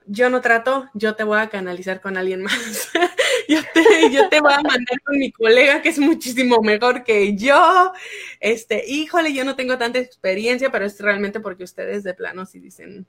[0.05, 2.89] yo no trato, yo te voy a canalizar con alguien más.
[3.55, 7.35] yo, te, yo te voy a mandar con mi colega que es muchísimo mejor que
[7.35, 7.91] yo.
[8.39, 12.59] Este, híjole, yo no tengo tanta experiencia, pero es realmente porque ustedes de plano sí
[12.59, 13.07] dicen,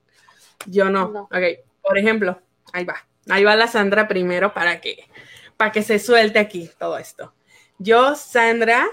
[0.64, 1.28] yo no.
[1.30, 1.42] Ok,
[1.82, 2.40] por ejemplo,
[2.72, 3.06] ahí va.
[3.28, 5.04] Ahí va la Sandra primero para que,
[5.58, 7.34] para que se suelte aquí todo esto.
[7.78, 8.86] Yo, Sandra,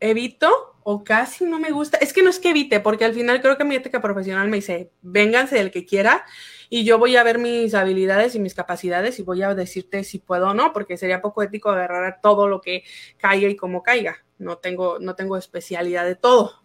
[0.00, 1.96] evito o casi no me gusta.
[1.98, 4.56] Es que no es que evite, porque al final creo que mi ética profesional me
[4.56, 6.24] dice, vénganse el que quiera
[6.68, 10.18] y yo voy a ver mis habilidades y mis capacidades y voy a decirte si
[10.18, 12.84] puedo o no, porque sería poco ético agarrar todo lo que
[13.18, 14.24] caiga y como caiga.
[14.38, 16.60] No tengo, no tengo especialidad de todo.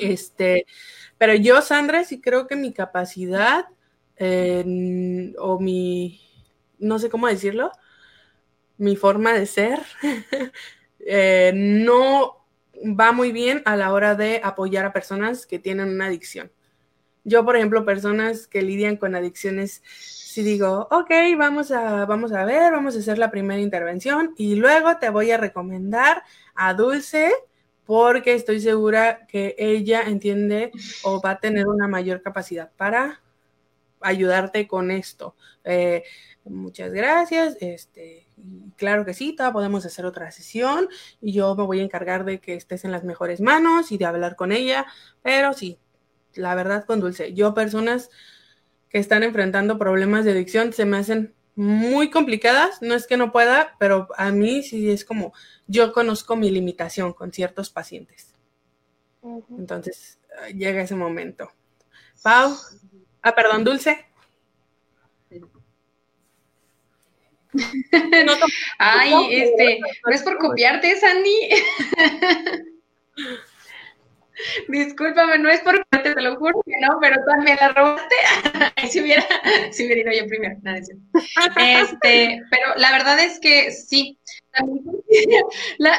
[0.00, 0.66] Este,
[1.18, 3.66] pero yo, Sandra, sí creo que mi capacidad
[5.38, 6.20] o mi,
[6.78, 7.72] no sé cómo decirlo,
[8.78, 9.80] mi forma de ser,
[11.00, 12.46] eh, no
[12.82, 16.52] va muy bien a la hora de apoyar a personas que tienen una adicción.
[17.24, 22.44] Yo, por ejemplo, personas que lidian con adicciones, si digo, ok, vamos a, vamos a
[22.44, 26.22] ver, vamos a hacer la primera intervención y luego te voy a recomendar
[26.54, 27.32] a Dulce
[27.86, 30.72] porque estoy segura que ella entiende
[31.02, 33.20] o va a tener una mayor capacidad para
[34.00, 35.34] ayudarte con esto.
[35.64, 36.04] Eh,
[36.44, 37.56] muchas gracias.
[37.60, 38.26] Este,
[38.76, 40.88] claro que sí, podemos hacer otra sesión
[41.20, 44.04] y yo me voy a encargar de que estés en las mejores manos y de
[44.04, 44.86] hablar con ella,
[45.22, 45.78] pero sí,
[46.36, 48.10] la verdad con Dulce, yo personas
[48.88, 53.32] que están enfrentando problemas de adicción se me hacen muy complicadas, no es que no
[53.32, 55.32] pueda, pero a mí sí es como,
[55.66, 58.34] yo conozco mi limitación con ciertos pacientes.
[59.56, 60.18] Entonces,
[60.54, 61.50] llega ese momento.
[62.22, 62.56] Pau,
[63.22, 64.06] ah, perdón, Dulce.
[68.78, 71.50] Ay, este, no es por copiarte, Sandy.
[74.68, 78.14] Discúlpame, no es por te lo juro que no, pero también la robaste.
[78.90, 79.24] si hubiera,
[79.70, 84.18] si hubiera ido yo primero, nada, este, pero la verdad es que sí,
[84.52, 84.84] también,
[85.78, 85.98] la,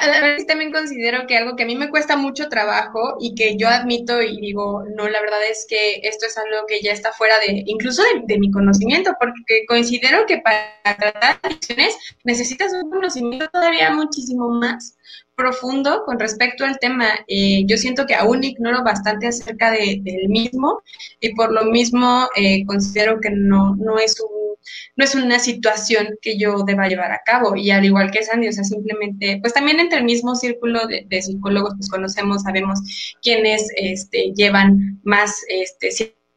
[0.71, 4.39] considero que algo que a mí me cuesta mucho trabajo y que yo admito y
[4.39, 8.03] digo, no, la verdad es que esto es algo que ya está fuera de, incluso
[8.25, 14.97] de, mi conocimiento, porque considero que para tratar adicciones necesitas un conocimiento todavía muchísimo más,
[15.36, 17.07] profundo con respecto al tema.
[17.27, 20.81] Eh, yo siento que aún ignoro bastante acerca de, del mismo
[21.19, 24.55] y por lo mismo eh, considero que no, no, es un,
[24.95, 27.55] no es una situación que yo deba llevar a cabo.
[27.55, 31.21] Y al igual que Sandy, o sea, simplemente, pues también entre el mismo círculo de,
[31.21, 32.79] psicólogos, pues conocemos, sabemos
[33.21, 35.91] quiénes este, llevan más este,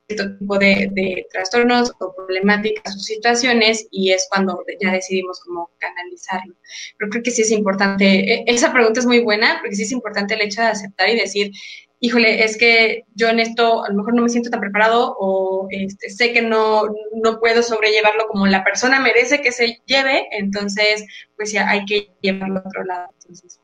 [0.08, 6.54] cierto tipo de, trastornos o problemáticas o situaciones y es cuando ya decidimos cómo canalizarlo.
[6.96, 9.92] Pero creo que sí es importante, e, esa pregunta es muy buena porque sí es
[9.92, 11.52] importante el hecho de aceptar y decir,
[12.00, 15.66] híjole, es que yo en esto a lo mejor no me siento tan preparado o
[15.70, 16.84] este, sé que no,
[17.22, 21.04] no puedo sobrellevarlo como la persona merece que se lleve, entonces
[21.36, 23.08] pues ya hay que llevarlo a otro lado.
[23.20, 23.60] Entonces,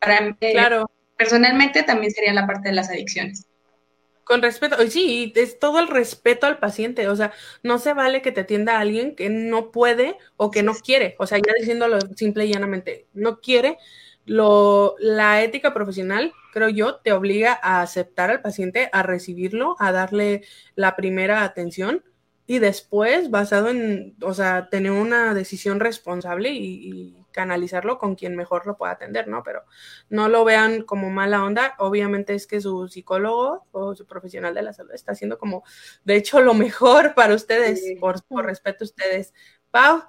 [0.00, 0.90] para mí, claro.
[1.16, 3.46] personalmente también sería la parte de las adicciones.
[4.24, 8.32] Con respeto, sí, es todo el respeto al paciente, o sea, no se vale que
[8.32, 11.98] te atienda a alguien que no puede o que no quiere, o sea, ya diciéndolo
[12.16, 13.76] simple y llanamente, no quiere,
[14.24, 19.92] lo, la ética profesional, creo yo, te obliga a aceptar al paciente, a recibirlo, a
[19.92, 20.42] darle
[20.74, 22.02] la primera atención
[22.46, 28.64] y después, basado en, o sea, tener una decisión responsable y canalizarlo con quien mejor
[28.64, 29.42] lo pueda atender, ¿no?
[29.42, 29.64] Pero
[30.08, 31.74] no lo vean como mala onda.
[31.78, 35.64] Obviamente es que su psicólogo o su profesional de la salud está haciendo como,
[36.04, 39.34] de hecho, lo mejor para ustedes, por, respeto a ustedes.
[39.72, 40.04] Pau,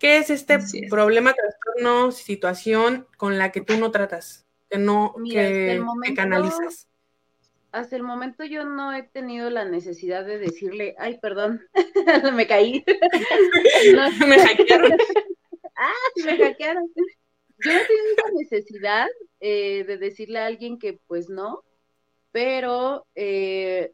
[0.00, 0.58] ¿qué es este
[0.90, 5.80] problema, trastorno, situación con la que tú no tratas, que no, que,
[6.16, 6.88] canalizas?
[7.70, 11.62] hasta el momento yo no he tenido la necesidad de decirle, ay, perdón,
[12.34, 12.84] me caí.
[14.26, 14.92] me hackearon
[15.88, 16.90] ah, me hackearon.
[17.64, 19.08] Yo no tengo esa necesidad
[19.40, 21.62] eh, de decirle a alguien que pues no,
[22.32, 23.92] pero eh,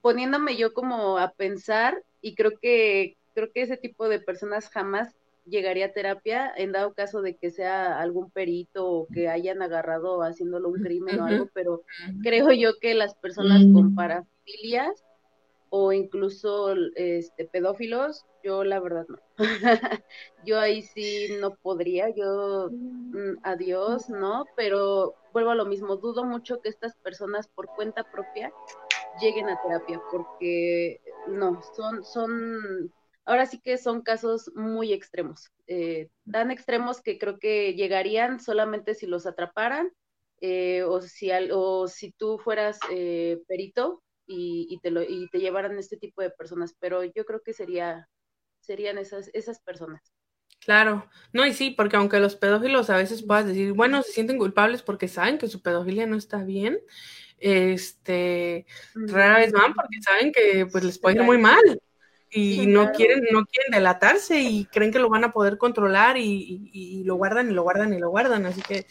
[0.00, 5.14] poniéndome yo como a pensar, y creo que, creo que ese tipo de personas jamás
[5.46, 10.22] llegaría a terapia en dado caso de que sea algún perito o que hayan agarrado
[10.22, 11.82] haciéndolo un crimen o algo, pero
[12.22, 15.04] creo yo que las personas con parafilias
[15.70, 19.18] o incluso este pedófilos yo la verdad no.
[20.44, 24.44] yo ahí sí no podría, yo mm, adiós, ¿no?
[24.56, 28.52] Pero vuelvo a lo mismo, dudo mucho que estas personas por cuenta propia
[29.20, 32.92] lleguen a terapia, porque no, son, son,
[33.24, 38.94] ahora sí que son casos muy extremos, eh, tan extremos que creo que llegarían solamente
[38.94, 39.90] si los atraparan
[40.40, 45.38] eh, o, si, o si tú fueras eh, perito y, y, te lo, y te
[45.40, 48.08] llevaran este tipo de personas, pero yo creo que sería
[48.66, 50.12] serían esas, esas personas.
[50.60, 54.38] Claro, no, y sí, porque aunque los pedófilos a veces puedas decir, bueno, se sienten
[54.38, 56.80] culpables porque saben que su pedofilia no está bien,
[57.38, 61.80] este, rara vez van porque saben que pues les puede ir muy mal
[62.30, 66.70] y no quieren, no quieren delatarse y creen que lo van a poder controlar y,
[66.72, 68.86] y, lo guardan y lo guardan y lo guardan, así que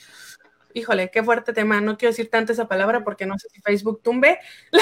[0.75, 1.81] híjole, qué fuerte tema.
[1.81, 4.37] No quiero decir tanto esa palabra porque no sé si Facebook tumbe.
[4.71, 4.81] no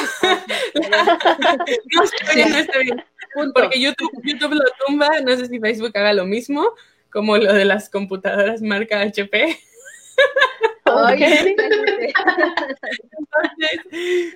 [2.03, 3.05] está bien, no está bien.
[3.53, 6.73] Porque YouTube, YouTube lo tumba, no sé si Facebook haga lo mismo,
[7.11, 9.57] como lo de las computadoras marca HP.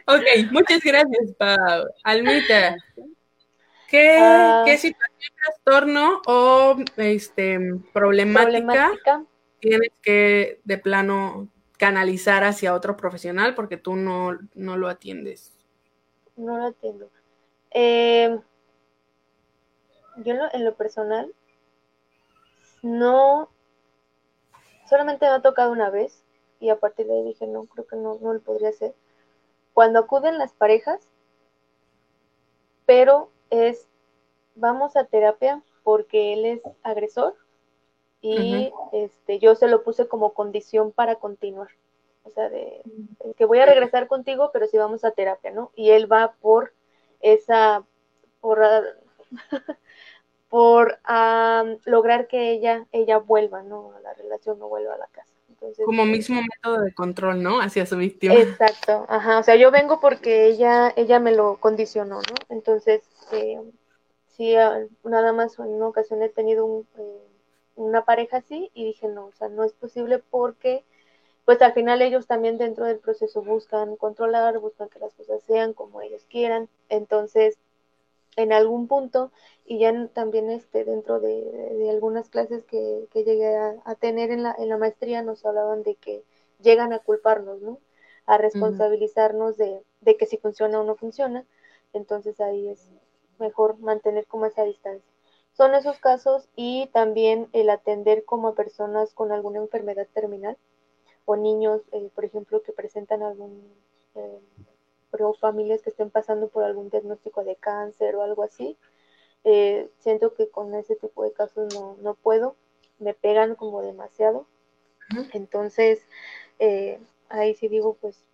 [0.05, 1.87] ok, muchas gracias, Pau.
[2.03, 2.77] Almita,
[3.87, 4.63] ¿qué, ah.
[4.65, 7.59] ¿qué situación, trastorno o este,
[7.93, 8.91] problemática
[9.67, 15.57] tienes que de plano canalizar hacia otro profesional porque tú no, no lo atiendes?
[16.35, 17.09] No lo atiendo.
[17.71, 18.39] Eh,
[20.17, 21.33] yo en lo, personal
[22.81, 23.49] no,
[24.89, 26.23] solamente me ha tocado una vez
[26.59, 28.95] y a partir de ahí dije, no, creo que no, no lo podría hacer.
[29.73, 31.01] Cuando acuden las parejas,
[32.85, 33.87] pero es,
[34.55, 37.35] vamos a terapia porque él es agresor
[38.33, 41.69] y este, yo se lo puse como condición para continuar.
[42.23, 42.81] O sea, de
[43.37, 45.71] que voy a regresar contigo, pero si vamos a terapia, ¿no?
[45.75, 46.73] Y él va por
[47.21, 47.83] esa,
[48.41, 48.59] por,
[50.49, 50.99] por
[51.85, 53.93] lograr que ella, ella vuelva, ¿no?
[53.95, 55.31] A la relación, no vuelva a la casa.
[55.49, 57.61] Entonces, como mismo método de control, ¿no?
[57.61, 58.35] Hacia su víctima.
[58.35, 59.39] Exacto, ajá.
[59.39, 62.35] O sea, yo vengo porque ella, ella me lo condicionó, ¿no?
[62.49, 63.01] Entonces,
[63.31, 63.59] eh,
[64.35, 64.55] sí,
[65.03, 67.26] nada más en una ocasión he tenido un, eh,
[67.77, 70.83] una pareja así y dije, no, o sea, no es posible porque
[71.45, 75.73] pues al final ellos también dentro del proceso buscan controlar, buscan que las cosas sean
[75.73, 76.67] como ellos quieran.
[76.89, 77.57] Entonces,
[78.35, 79.31] en algún punto,
[79.65, 84.55] y ya también este, dentro de, algunas clases que, que llegué a, tener en la,
[84.59, 86.25] en la maestría, nos hablaban de que
[86.61, 87.79] llegan a culparnos, ¿no?
[88.25, 91.45] A responsabilizarnos de, de que si funciona o no funciona.
[91.93, 92.91] Entonces ahí es
[93.39, 95.16] mejor mantener como esa distancia
[95.57, 100.57] son esos casos y también el atender como a personas con alguna enfermedad terminal
[101.25, 103.73] o niños, eh, por ejemplo, que presentan algún,
[104.15, 104.39] eh,
[105.19, 108.77] o familias que estén pasando por algún diagnóstico de cáncer o algo así.
[109.43, 112.55] Eh, siento que con ese tipo de casos no, no puedo,
[112.99, 114.45] me pegan como demasiado.
[115.33, 116.01] Entonces,
[116.59, 116.99] eh,
[117.29, 118.27] ahí sí digo, pues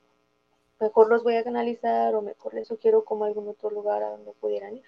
[0.79, 4.33] mejor los voy a canalizar o mejor les sugiero como algún otro lugar a donde
[4.33, 4.85] pudieran ir.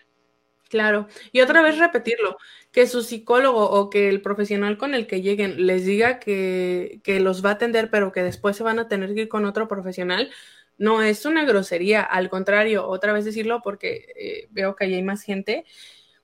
[0.75, 2.37] Claro, y otra vez repetirlo,
[2.73, 7.21] que su psicólogo o que el profesional con el que lleguen les diga que, que,
[7.21, 9.69] los va a atender, pero que después se van a tener que ir con otro
[9.69, 10.29] profesional,
[10.77, 15.01] no es una grosería, al contrario, otra vez decirlo porque eh, veo que ahí hay
[15.01, 15.63] más gente.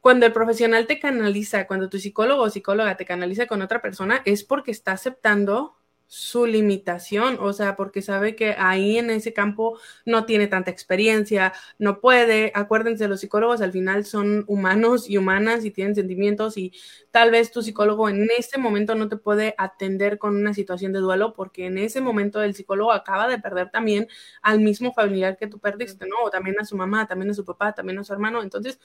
[0.01, 4.21] Cuando el profesional te canaliza, cuando tu psicólogo o psicóloga te canaliza con otra persona,
[4.25, 5.77] es porque está aceptando
[6.13, 11.53] su limitación, o sea, porque sabe que ahí en ese campo no tiene tanta experiencia,
[11.79, 16.73] no puede, acuérdense, los psicólogos al final son humanos y humanas y tienen sentimientos y
[17.11, 20.99] tal vez tu psicólogo en ese momento no te puede atender con una situación de
[20.99, 24.09] duelo porque en ese momento el psicólogo acaba de perder también
[24.41, 26.25] al mismo familiar que tú perdiste, ¿no?
[26.25, 28.79] O también a su mamá, también a su papá, también a su hermano, entonces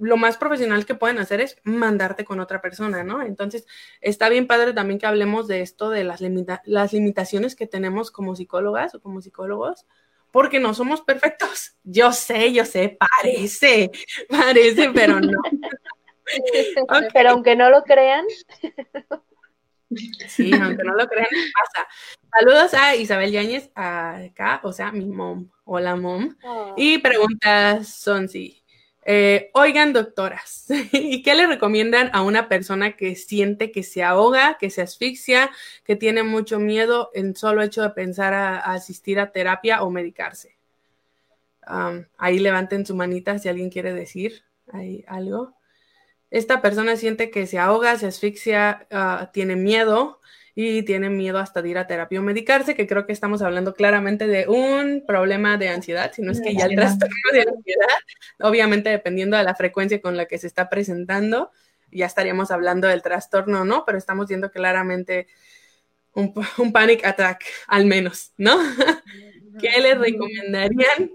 [0.00, 3.22] lo más profesional que pueden hacer es mandarte con otra persona, ¿no?
[3.22, 3.66] Entonces,
[4.00, 6.20] está bien padre también que hablemos de esto, de las,
[6.64, 9.86] las limitaciones que tenemos como psicólogas o como psicólogos,
[10.30, 11.76] porque no somos perfectos.
[11.84, 13.90] Yo sé, yo sé, parece,
[14.28, 15.40] parece, pero no.
[17.12, 18.24] Pero aunque no lo crean.
[20.28, 21.88] Sí, aunque no lo crean, pasa.
[22.38, 25.50] Saludos a Isabel Yáñez, acá, o sea, mi mom.
[25.64, 26.36] Hola, mom.
[26.44, 26.74] Oh.
[26.76, 28.59] Y preguntas son sí.
[29.12, 34.56] Eh, oigan, doctoras, ¿y qué le recomiendan a una persona que siente que se ahoga,
[34.56, 35.50] que se asfixia,
[35.84, 40.56] que tiene mucho miedo en solo hecho de pensar a, asistir a terapia o medicarse?
[42.18, 45.56] ahí levanten su manita si alguien quiere decir hay algo.
[46.30, 50.20] Esta persona siente que se ahoga, se asfixia, ah, tiene miedo
[50.62, 53.72] y tienen miedo hasta de ir a terapia o medicarse, que creo que estamos hablando
[53.72, 57.88] claramente de un problema de ansiedad, si no es que ya el trastorno de ansiedad,
[58.40, 61.50] obviamente dependiendo de la frecuencia con la que se está presentando,
[61.90, 63.84] ya estaríamos hablando del trastorno, ¿no?
[63.86, 65.28] Pero estamos viendo claramente
[66.12, 68.58] un, un panic attack, al menos, ¿no?
[69.60, 71.10] ¿Qué les recomendarían?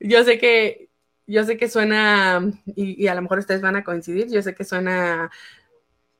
[0.00, 0.88] Yo sé que,
[1.26, 2.40] yo sé que suena,
[2.74, 5.30] y, y a lo mejor ustedes van a coincidir, yo sé que suena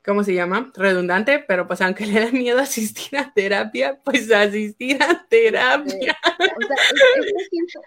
[0.04, 0.72] ¿cómo se llama?
[0.74, 6.16] Redundante, pero pues aunque le da miedo asistir a terapia, pues asistir a terapia.
[6.24, 7.86] O sea,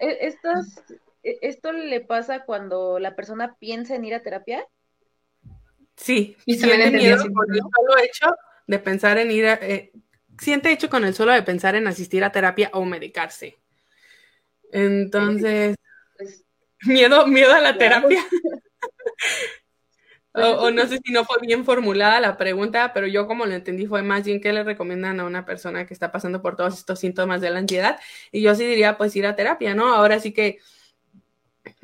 [1.22, 4.66] e, ¿esto le pasa cuando la persona piensa en ir a terapia?
[5.96, 8.34] Sí, y siente miedo con el solo hecho
[8.66, 9.92] de pensar en ir a, eh,
[10.38, 13.58] siente hecho con el solo de pensar en asistir a terapia o medicarse.
[14.72, 15.76] Entonces,
[16.16, 16.44] pues,
[16.82, 18.24] miedo, miedo a la terapia.
[20.34, 23.86] O, no sé si no fue bien formulada la pregunta, pero yo como lo entendí
[23.86, 27.00] fue más bien que le recomiendan a una persona que está pasando por todos estos
[27.00, 28.00] síntomas de la ansiedad.
[28.30, 29.94] Y yo sí diría, pues ir a terapia, ¿no?
[29.94, 30.58] Ahora sí que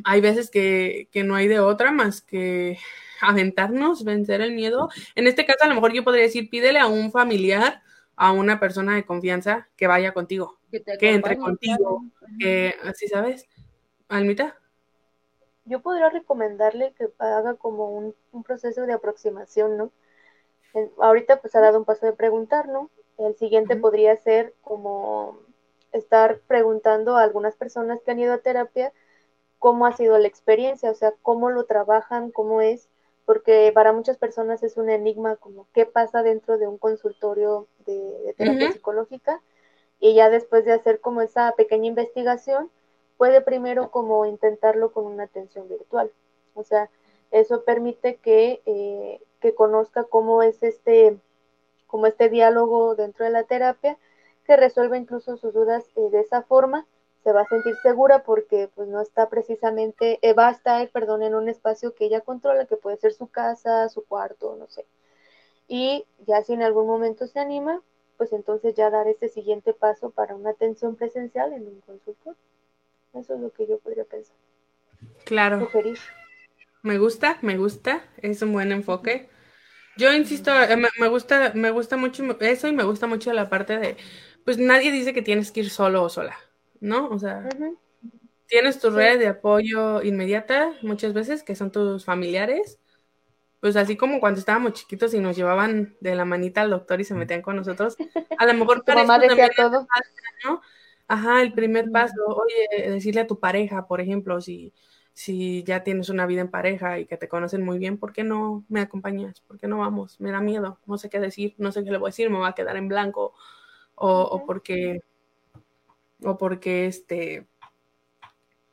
[0.04, 2.78] hay veces que, que no hay de otra más que
[3.20, 4.88] aventarnos, vencer el miedo.
[5.14, 7.82] En este caso, a lo mejor yo podría decir, pídele a un familiar,
[8.16, 12.04] a una persona de confianza que vaya contigo, que, entre contigo,
[12.38, 13.46] que así sabes,
[14.08, 14.58] Almita
[15.68, 18.14] yo podría recomendarle que haga como un,
[18.44, 19.90] proceso de aproximación, ¿no?
[21.00, 22.90] ahorita pues ha dado un paso de preguntar, ¿no?
[23.16, 25.40] El siguiente podría ser como
[25.92, 28.92] estar preguntando a algunas personas que han ido a terapia
[29.58, 32.88] cómo ha sido la experiencia, o sea, cómo lo trabajan, cómo es,
[33.24, 38.34] porque para muchas personas es un enigma como qué pasa dentro de un consultorio de,
[38.36, 39.42] terapia psicológica
[40.00, 42.70] y ya después de hacer como esa pequeña investigación,
[43.18, 46.10] puede primero como intentarlo con una atención virtual.
[46.54, 46.88] O sea,
[47.30, 51.18] eso permite que, eh, que conozca cómo es este,
[51.86, 53.98] como este diálogo dentro de la terapia,
[54.44, 56.86] que resuelva incluso sus dudas eh, de esa forma,
[57.22, 61.22] se va a sentir segura porque pues no está precisamente, eh, va a estar, perdón,
[61.22, 64.86] en un espacio que ella controla, que puede ser su casa, su cuarto, no sé.
[65.66, 67.82] Y ya si en algún momento se anima,
[68.16, 72.38] pues entonces ya dar ese siguiente paso para una atención presencial en un consultorio.
[73.20, 74.36] Eso es lo que yo podría pensar.
[75.24, 75.68] Claro.
[76.82, 79.28] Me gusta, me gusta, es un buen enfoque.
[79.96, 83.78] Yo insisto, eh, me, gusta, me gusta mucho eso y me gusta mucho la parte
[83.78, 83.96] de,
[84.44, 86.38] pues nadie dice que tienes que ir solo o sola,
[86.80, 87.08] ¿no?
[87.08, 87.48] O sea,
[88.46, 92.78] tienes tu red de apoyo inmediata muchas veces, que son tus familiares,
[93.60, 97.04] pues así como cuando estábamos chiquitos y nos llevaban de la manita al doctor y
[97.04, 97.96] se metían con nosotros,
[98.38, 99.86] a lo mejor tu mamá decía todo.
[100.44, 100.62] ¿no?
[101.08, 104.74] Ajá, el primer paso, oye, decirle a tu pareja, por ejemplo, si,
[105.14, 108.24] si ya tienes una vida en pareja y que te conocen muy bien, ¿por qué
[108.24, 109.40] no me acompañas?
[109.40, 110.20] ¿Por qué no vamos?
[110.20, 112.38] Me da miedo, no sé qué decir, no sé qué le voy a decir, me
[112.38, 113.34] va a quedar en blanco
[113.94, 115.00] o, o porque
[116.22, 117.46] o porque este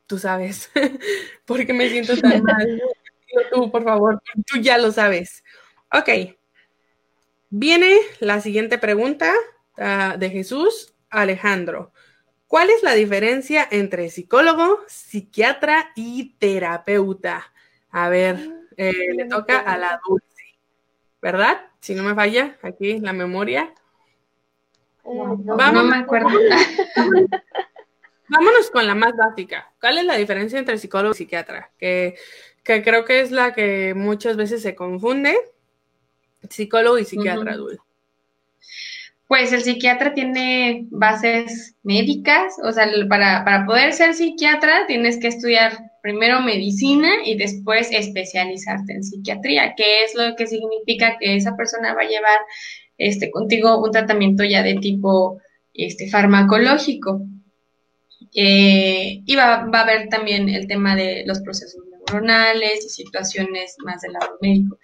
[0.06, 0.70] tú sabes,
[1.46, 2.82] porque me siento tan mal.
[3.52, 5.42] Tú, por favor, tú ya lo sabes.
[5.92, 6.36] Ok.
[7.50, 9.32] Viene la siguiente pregunta
[9.78, 11.92] uh, de Jesús Alejandro.
[12.46, 17.52] ¿Cuál es la diferencia entre psicólogo, psiquiatra y terapeuta?
[17.90, 18.38] A ver,
[18.76, 20.56] eh, le toca a la dulce,
[21.20, 21.66] ¿verdad?
[21.80, 23.74] Si no me falla aquí la memoria.
[25.04, 26.28] Vamos, no me acuerdo.
[28.28, 29.72] Vámonos con la más básica.
[29.80, 31.70] ¿Cuál es la diferencia entre psicólogo y psiquiatra?
[31.78, 32.16] Que,
[32.62, 35.36] que creo que es la que muchas veces se confunde.
[36.48, 37.76] Psicólogo y psiquiatra, uh
[39.28, 45.28] pues el psiquiatra tiene bases médicas, o sea, para, para poder ser psiquiatra tienes que
[45.28, 51.56] estudiar primero medicina y después especializarte en psiquiatría, que es lo que significa que esa
[51.56, 52.38] persona va a llevar
[52.98, 55.40] este, contigo un tratamiento ya de tipo
[55.74, 57.22] este, farmacológico.
[58.34, 64.00] Eh, y va, va, a haber también el tema de los procesos y situaciones más
[64.02, 64.78] del lado médico.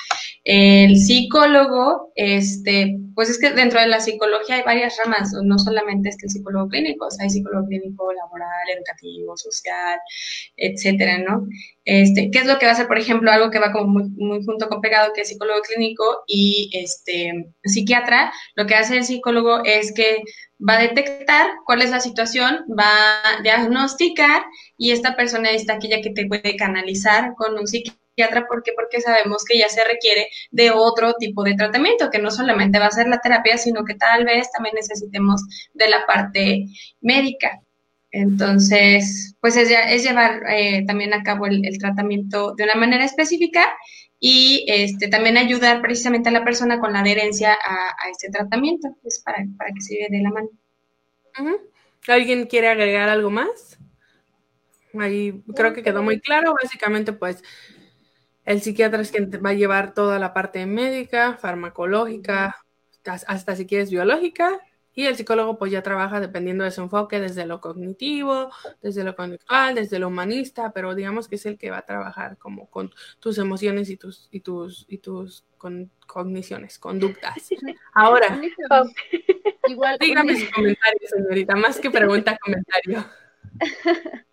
[0.45, 6.09] El psicólogo, este, pues es que dentro de la psicología hay varias ramas, no solamente
[6.09, 9.99] es que el psicólogo clínico, o sea, hay psicólogo clínico laboral, educativo, social,
[10.57, 11.47] etcétera, ¿no?
[11.85, 14.11] Este, ¿qué es lo que va a hacer, por ejemplo, algo que va como muy,
[14.11, 18.33] muy junto con pegado, que es psicólogo clínico y este psiquiatra?
[18.55, 20.23] Lo que hace el psicólogo es que
[20.69, 24.45] va a detectar cuál es la situación, va a diagnosticar
[24.77, 28.03] y esta persona está aquella que te puede canalizar con un psiquiatra
[28.49, 28.73] ¿por qué?
[28.75, 32.87] Porque sabemos que ya se requiere de otro tipo de tratamiento, que no solamente va
[32.87, 35.43] a ser la terapia, sino que tal vez también necesitemos
[35.75, 36.67] de la parte
[37.01, 37.62] médica.
[38.13, 43.65] Entonces, pues es, es llevar eh, también a cabo el, tratamiento de una manera específica
[44.21, 49.21] y este, también ayudar precisamente a la persona con la adherencia a, este tratamiento, pues
[49.25, 50.49] para, para que se lleve de la mano.
[52.07, 53.79] ¿Alguien quiere agregar algo más?
[54.99, 56.55] Ahí creo que quedó muy claro.
[56.63, 57.43] Básicamente, pues
[58.45, 62.57] el psiquiatra es quien va a llevar toda la parte médica, farmacológica,
[63.05, 64.61] hasta si quieres biológica,
[64.95, 68.51] y el psicólogo pues ya trabaja dependiendo de su enfoque, desde lo cognitivo,
[68.83, 72.37] desde lo conductual, desde lo humanista, pero digamos que es el que va a trabajar
[72.39, 75.45] como con tus emociones y tus y tus y tus
[76.07, 77.51] cogniciones, conductas.
[77.95, 78.41] Ahora,
[79.69, 83.05] igual dígame su comentario, señorita, más que pregunta, comentario.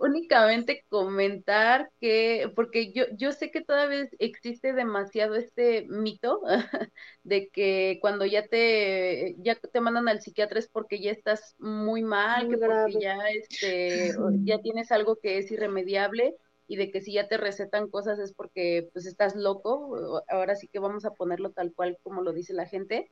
[0.00, 6.40] únicamente comentar que, porque yo, yo sé que todavía existe demasiado este mito
[7.22, 12.02] de que cuando ya te, ya te mandan al psiquiatra es porque ya estás muy
[12.02, 16.34] mal, que porque ya, este, ya tienes algo que es irremediable
[16.66, 20.68] y de que si ya te recetan cosas es porque pues estás loco, ahora sí
[20.68, 23.10] que vamos a ponerlo tal cual como lo dice la gente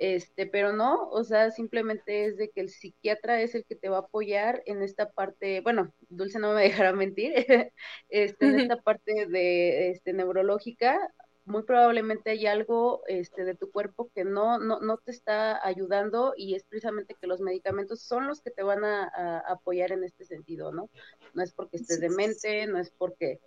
[0.00, 3.90] este, pero no, o sea, simplemente es de que el psiquiatra es el que te
[3.90, 7.34] va a apoyar en esta parte, bueno, Dulce no me dejará mentir,
[8.08, 10.98] este, en esta parte de este, neurológica,
[11.44, 16.32] muy probablemente hay algo este, de tu cuerpo que no, no, no te está ayudando
[16.34, 20.24] y es precisamente que los medicamentos son los que te van a, apoyar en este
[20.24, 20.88] sentido, ¿no?
[21.34, 23.38] No es porque estés demente, no es porque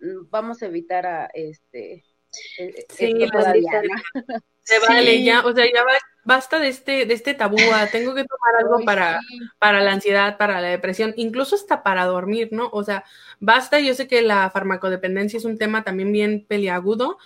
[0.00, 2.04] mm, vamos a evitar a este...
[2.58, 3.14] E, sí,
[4.64, 5.84] Se vale, ya, o sea, ya
[6.24, 7.56] basta de este, de este tabú,
[7.90, 9.20] tengo que tomar algo para,
[9.58, 12.68] para la ansiedad, para la depresión, incluso hasta para dormir, ¿no?
[12.72, 13.04] O sea,
[13.40, 17.18] basta, yo sé que la farmacodependencia es un tema también bien peliagudo,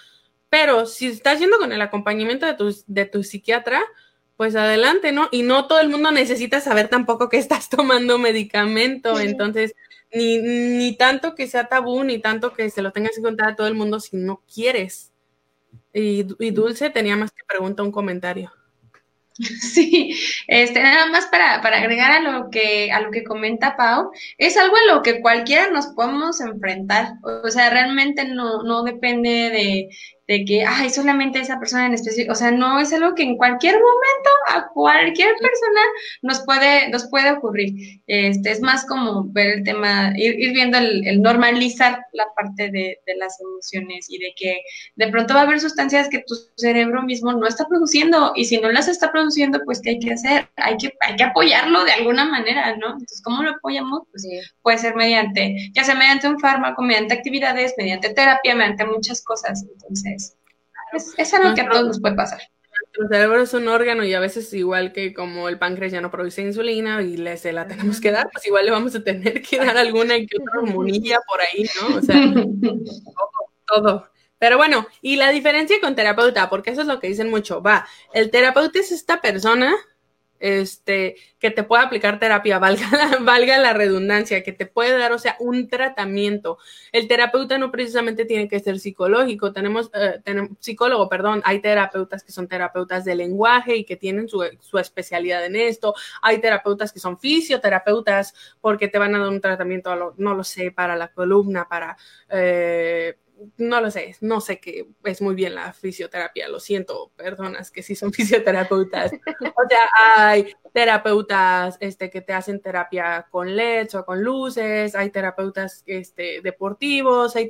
[0.48, 3.82] pero si estás yendo con el acompañamiento de tu, de tu psiquiatra,
[4.36, 5.28] pues adelante, ¿no?
[5.30, 9.74] Y no todo el mundo necesita saber tampoco que estás tomando medicamento, entonces,
[10.12, 13.56] ni, ni tanto que sea tabú, ni tanto que se lo tengas que contar a
[13.56, 15.12] todo el mundo si no quieres.
[15.92, 18.52] Y, Dulce tenía más que pregunta un comentario.
[19.38, 24.10] Sí, este, nada más para, para, agregar a lo que, a lo que comenta Pau,
[24.38, 27.16] es algo en lo que cualquiera nos podemos enfrentar.
[27.22, 29.88] O sea, realmente no, no depende de
[30.28, 33.36] de que, ay, solamente esa persona en específico, o sea, no es algo que en
[33.36, 35.80] cualquier momento a cualquier persona
[36.22, 38.00] nos puede, nos puede ocurrir.
[38.06, 42.98] Este, es más como ver el tema, ir, ir viendo el, normalizar la parte de,
[43.06, 44.60] de, las emociones y de que
[44.96, 48.58] de pronto va a haber sustancias que tu cerebro mismo no está produciendo y si
[48.58, 50.48] no las está produciendo, pues ¿qué hay que hacer?
[50.56, 52.92] Hay que, hay que apoyarlo de alguna manera, ¿no?
[52.92, 54.02] Entonces, ¿cómo lo apoyamos?
[54.10, 54.26] Pues
[54.62, 59.64] puede ser mediante, ya sea mediante un fármaco, mediante actividades, mediante terapia, mediante muchas cosas.
[59.72, 60.15] Entonces,
[60.92, 62.40] es, algo que a todos nos puede pasar.
[62.80, 66.10] nuestro cerebro es un órgano y a veces igual que como el páncreas ya no
[66.10, 69.42] produce insulina y le, se la tenemos que dar, pues igual le vamos a tener
[69.42, 71.96] que dar alguna que otra hormonilla por ahí, ¿no?
[71.96, 72.16] O sea,
[72.62, 73.30] todo,
[73.66, 74.10] todo.
[74.38, 77.86] Pero bueno, y la diferencia con terapeuta, porque eso es lo que dicen mucho, va,
[78.12, 79.74] el terapeuta es esta persona
[80.40, 85.12] este, que te pueda aplicar terapia, valga la, valga la redundancia, que te puede dar,
[85.12, 86.58] o sea, un tratamiento.
[86.92, 92.24] El terapeuta no precisamente tiene que ser psicológico, tenemos, eh, tenemos psicólogo, perdón, hay terapeutas
[92.24, 96.92] que son terapeutas de lenguaje y que tienen su, su, especialidad en esto, hay terapeutas
[96.92, 101.08] que son fisioterapeutas porque te van a dar un tratamiento, no lo sé, para la
[101.08, 101.96] columna, para...
[102.30, 103.16] Eh,
[103.58, 107.82] no lo sé, no sé qué es muy bien la fisioterapia, lo siento, personas que
[107.82, 109.12] sí son fisioterapeutas.
[109.12, 115.10] O sea, hay terapeutas este, que te hacen terapia con LEDs o con luces, hay
[115.10, 117.48] terapeutas este, deportivos, hay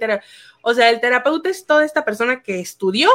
[0.63, 3.11] o sea, el terapeuta es toda esta persona que estudió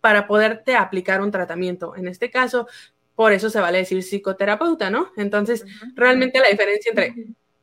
[0.00, 1.96] para poderte aplicar un tratamiento.
[1.96, 2.68] En este caso,
[3.14, 5.10] por eso se vale decir psicoterapeuta, ¿no?
[5.16, 5.64] Entonces,
[5.94, 7.14] realmente la diferencia entre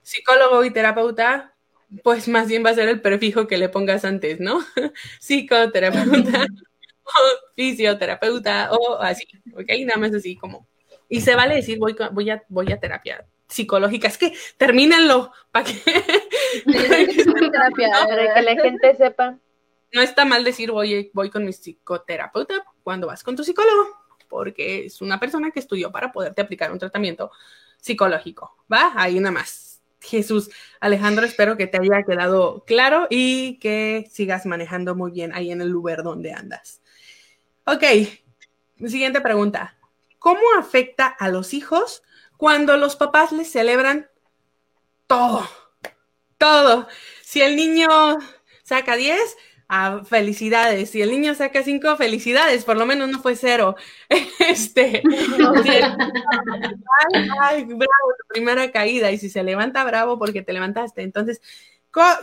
[0.02, 1.53] psicólogo y terapeuta
[2.02, 4.60] pues más bien va a ser el prefijo que le pongas antes, ¿no?
[5.20, 6.46] Psicoterapeuta
[7.04, 9.70] o fisioterapeuta o así, ¿ok?
[9.86, 10.68] Nada más así como.
[11.10, 14.08] Y se vale decir voy, voy, a, voy a terapia psicológica.
[14.08, 15.74] Es que termínenlo para que,
[16.66, 19.38] para que la gente sepa.
[19.92, 23.90] No está mal decir voy, voy con mi psicoterapeuta cuando vas con tu psicólogo,
[24.28, 27.32] porque es una persona que estudió para poderte aplicar un tratamiento
[27.80, 28.94] psicológico, ¿va?
[28.96, 29.73] Ahí nada más
[30.04, 30.50] Jesús.
[30.80, 35.62] Alejandro, espero que te haya quedado claro y que sigas manejando muy bien ahí en
[35.62, 36.82] el lugar donde andas.
[37.66, 37.84] Ok,
[38.86, 39.78] siguiente pregunta.
[40.20, 42.04] ¿Cómo afecta a los hijos
[42.38, 44.10] cuando los papás les celebran
[45.08, 45.48] todo?
[46.38, 46.88] Todo.
[47.22, 47.90] Si el niño
[48.64, 49.38] saca 10,
[50.06, 50.90] felicidades.
[50.90, 53.76] Si el niño saca cinco, felicidades, por lo menos no fue cero.
[54.40, 55.02] Este,
[57.42, 57.86] ay, bravo,
[58.20, 59.12] tu primera caída.
[59.12, 61.02] Y si se levanta, bravo porque te levantaste.
[61.02, 61.42] Entonces,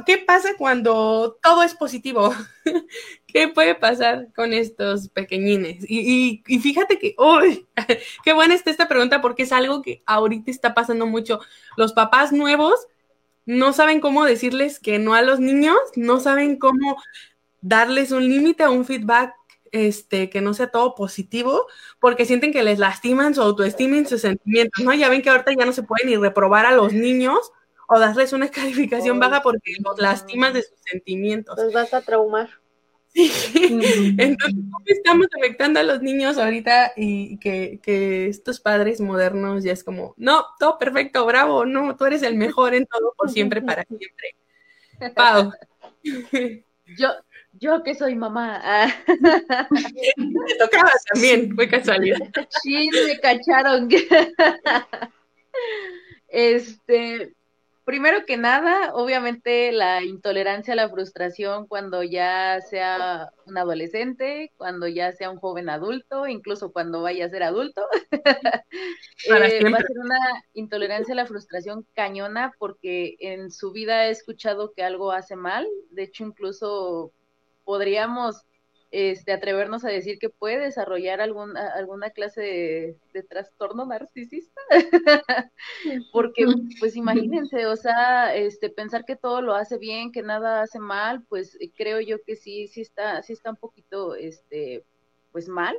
[0.07, 2.35] ¿qué pasa cuando todo es positivo?
[3.27, 5.85] ¿Qué puede pasar con estos pequeñines?
[5.89, 7.67] Y, y, fíjate que, uy,
[8.25, 11.41] qué buena está esta pregunta porque es algo que ahorita está pasando mucho.
[11.77, 12.87] Los papás nuevos
[13.47, 16.97] no saben cómo decirles que no a los niños, no saben cómo
[17.61, 19.35] darles un límite a un feedback
[19.73, 21.67] este, que no sea todo positivo,
[22.01, 24.93] porque sienten que les lastiman su autoestima y sus sentimientos, ¿no?
[24.95, 27.53] Ya ven que ahorita ya no se puede ni reprobar a los niños
[27.89, 31.57] o darles una calificación baja porque los lastimas de sus sentimientos.
[31.59, 32.49] Los vas a traumar.
[33.13, 33.33] Sí.
[34.19, 39.73] Entonces, ¿cómo estamos afectando a los niños ahorita y que, que, estos padres modernos ya
[39.73, 43.63] es como, no, todo perfecto, bravo, no, tú eres el mejor en todo, por siempre,
[43.63, 44.37] para siempre.
[45.17, 45.53] Pau.
[46.97, 47.09] Yo,
[47.61, 48.63] yo que soy mamá.
[50.17, 52.19] Me tocaba también, fue casualidad.
[52.63, 53.89] Sí, me cacharon.
[56.33, 57.35] Este,
[57.85, 64.87] primero que nada, obviamente la intolerancia a la frustración cuando ya sea un adolescente, cuando
[64.87, 67.85] ya sea un joven adulto, incluso cuando vaya a ser adulto.
[69.29, 70.19] Eh, va a ser una
[70.55, 75.67] intolerancia a la frustración cañona porque en su vida he escuchado que algo hace mal.
[75.91, 77.13] De hecho, incluso
[77.71, 78.43] podríamos
[78.91, 84.61] este, atrevernos a decir que puede desarrollar alguna, alguna clase de, trastorno narcisista.
[86.13, 86.47] Porque,
[86.81, 91.23] pues imagínense, o sea, este, pensar que todo lo hace bien, que nada hace mal,
[91.29, 94.85] pues creo yo que sí, sí está, sí está un poquito, este,
[95.31, 95.77] pues mal.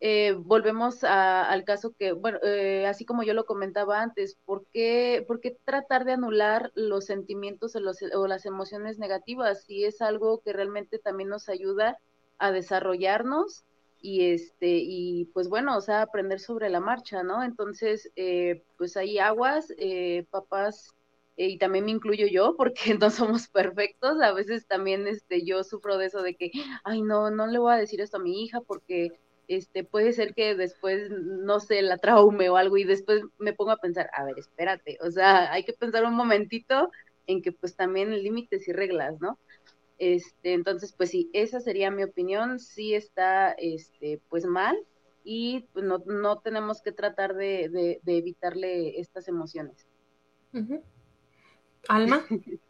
[0.00, 5.24] Eh, volvemos al caso que, bueno, eh, así como yo lo comentaba antes, ¿por qué,
[5.26, 10.00] ¿por qué, tratar de anular los sentimientos o, los, o las emociones negativas si es
[10.00, 11.98] algo que realmente también nos ayuda
[12.38, 13.64] a desarrollarnos
[14.00, 18.96] y este y pues bueno o sea aprender sobre la marcha no entonces eh, pues
[18.96, 19.72] hay aguas
[20.30, 20.94] papás
[21.36, 25.98] y también me incluyo yo porque no somos perfectos a veces también este yo sufro
[25.98, 26.52] de eso de que
[26.84, 29.18] ay no no le voy a decir esto a mi hija porque
[29.48, 33.70] este, puede ser que después, no sé, la traume o algo y después me pongo
[33.70, 36.90] a pensar, a ver, espérate, o sea, hay que pensar un momentito
[37.26, 39.38] en que pues también límites y reglas, ¿no?
[39.98, 44.76] Este, entonces, pues sí, esa sería mi opinión, sí está, este, pues mal
[45.24, 49.86] y pues, no, no tenemos que tratar de, de, evitarle estas emociones.
[51.88, 52.24] Alma.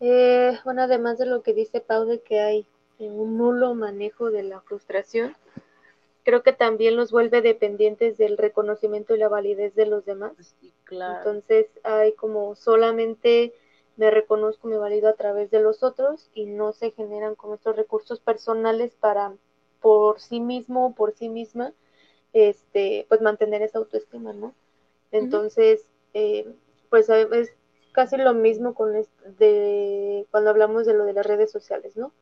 [0.00, 2.66] eh, bueno, además de lo que dice Pau de que hay
[2.98, 5.36] un nulo manejo de la frustración,
[6.24, 10.56] creo que también los vuelve dependientes del reconocimiento y la validez de los demás.
[10.90, 13.54] Entonces hay como solamente
[13.98, 17.74] me reconozco, me valido a través de los otros y no se generan como estos
[17.74, 19.34] recursos personales para
[19.80, 21.72] por sí mismo, por sí misma,
[22.32, 24.54] este, pues mantener esa autoestima, ¿no?
[25.10, 25.84] Entonces,
[26.14, 26.46] eh,
[26.90, 27.52] pues es
[27.90, 28.92] casi lo mismo con
[29.38, 32.12] de, cuando hablamos de lo de las redes sociales, ¿no?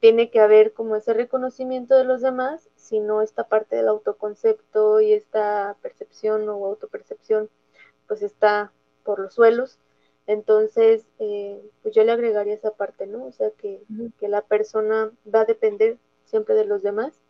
[0.00, 5.12] Tiene que haber como ese reconocimiento de los demás, sino esta parte del autoconcepto y
[5.12, 7.50] esta percepción o autopercepción,
[8.08, 8.72] pues está
[9.04, 9.78] por los suelos.
[10.26, 13.26] Entonces, eh, pues yo le agregaría esa parte, ¿no?
[13.26, 13.82] O sea, que,
[14.18, 17.20] que la persona va a depender siempre de los demás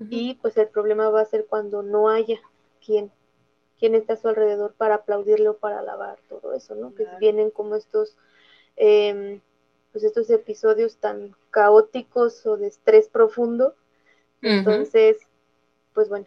[0.00, 2.40] y pues el problema va a ser cuando no haya
[2.84, 3.12] quien,
[3.78, 6.94] quien esté a su alrededor para aplaudirle o para alabar todo eso, ¿no?
[6.94, 8.16] Que vienen como estos,
[8.76, 9.40] em,
[9.94, 13.76] pues estos episodios tan caóticos o de estrés profundo.
[14.42, 15.18] Entonces,
[15.92, 16.26] pues bueno,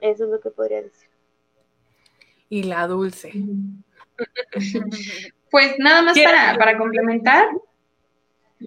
[0.00, 1.08] eso es lo que podría decir.
[2.50, 3.32] Y la dulce.
[5.50, 7.48] Pues nada más para, para complementar,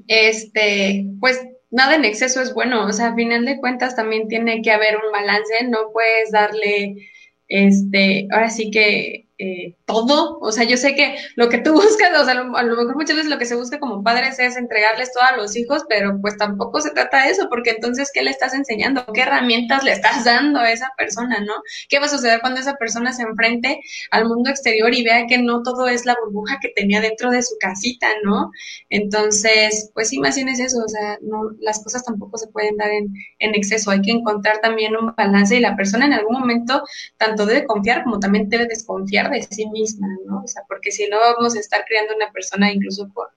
[0.07, 4.63] este, pues nada en exceso es bueno, o sea, a final de cuentas también tiene
[4.63, 7.07] que haber un balance, no puedes darle,
[7.47, 10.37] este, ahora sí que eh, todo.
[10.39, 13.15] O sea, yo sé que lo que tú buscas, o sea, a lo, mejor muchas
[13.15, 16.37] veces lo que se busca como padres es entregarles todo a los hijos, pero pues
[16.37, 19.03] tampoco se trata de eso, porque entonces, ¿qué le estás enseñando?
[19.11, 21.53] ¿Qué herramientas le estás dando a esa persona, no?
[21.89, 23.81] ¿Qué va a suceder cuando esa persona se enfrente
[24.11, 27.41] al mundo exterior y vea que no todo es la burbuja que tenía dentro de
[27.41, 28.51] su casita, ¿no?
[28.89, 33.55] Entonces, pues es eso, o sea, no, las cosas tampoco se pueden dar en, en
[33.55, 36.83] exceso, hay que encontrar también un balance y la persona en algún momento
[37.17, 40.41] tanto debe confiar como también debe desconfiar de sí misma, ¿no?
[40.43, 43.29] O sea, porque si no vamos a estar creando una persona incluso por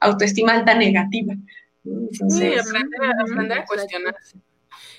[0.00, 1.34] autoestima alta negativa.
[1.84, 2.52] sí,
[3.26, 4.38] aprender, a cuestionarse.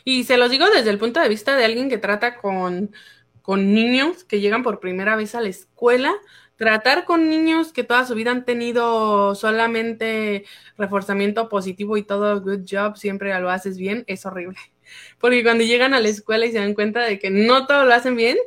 [0.03, 2.91] Y se los digo desde el punto de vista de alguien que trata con,
[3.41, 6.13] con niños que llegan por primera vez a la escuela,
[6.55, 10.45] tratar con niños que toda su vida han tenido solamente
[10.77, 14.57] reforzamiento positivo y todo good job, siempre lo haces bien, es horrible.
[15.19, 17.93] Porque cuando llegan a la escuela y se dan cuenta de que no todo lo
[17.93, 18.37] hacen bien,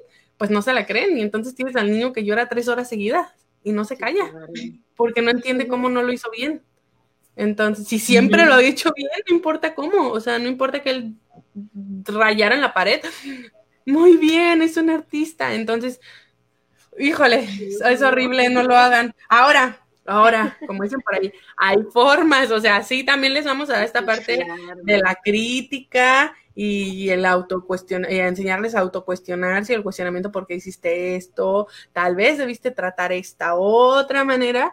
[0.45, 3.33] pues no se la creen y entonces tienes al niño que llora tres horas seguidas
[3.63, 4.31] y no se calla
[4.95, 6.63] porque no entiende cómo no lo hizo bien.
[7.35, 10.91] Entonces, si siempre lo ha hecho bien, no importa cómo, o sea, no importa que
[10.91, 11.15] él
[12.05, 13.01] rayara en la pared.
[13.87, 15.55] Muy bien, es un artista.
[15.55, 15.99] Entonces,
[16.99, 17.49] híjole,
[17.89, 19.15] es horrible, no lo hagan.
[19.31, 23.77] Ahora, ahora, como dicen por ahí, hay formas, o sea, sí, también les vamos a
[23.77, 24.45] dar esta parte
[24.83, 31.17] de la crítica y el autocuestion y enseñarles a autocuestionarse el cuestionamiento por qué hiciste
[31.17, 34.73] esto, tal vez debiste tratar esta otra manera.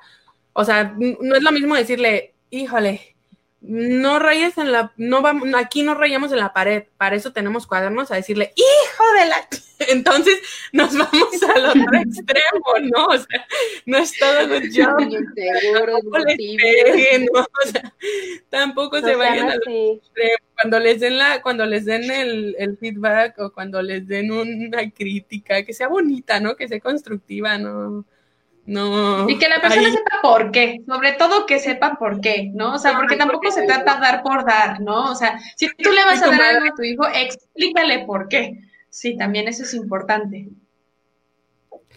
[0.54, 3.16] O sea, no es lo mismo decirle, híjole,
[3.62, 7.68] no rayes en la, no vamos, aquí no rayamos en la pared, para eso tenemos
[7.68, 9.48] cuadernos a decirle, hijo de la,
[9.90, 10.40] entonces
[10.74, 13.06] nos vamos al otro extremo, ¿no?
[13.06, 13.48] O sea,
[13.86, 14.98] no es todo good job.
[15.86, 17.42] tampoco les peguen, ¿no?
[17.42, 17.94] O sea,
[18.50, 20.38] tampoco se vayan al extremo.
[20.56, 24.90] Cuando les den la, cuando les den el, el feedback o cuando les den una
[24.92, 26.56] crítica, que sea bonita, ¿no?
[26.56, 28.06] Que sea constructiva, ¿no?
[28.66, 29.28] No.
[29.28, 32.76] Y que la persona sepa por qué, sobre todo que sepa por qué, ¿no?
[32.76, 35.12] O sea, porque tampoco se trata de dar por dar, ¿no?
[35.12, 38.60] O sea, si tú le vas a dar algo a tu hijo, explícale por qué.
[38.90, 40.50] Sí, también eso es importante.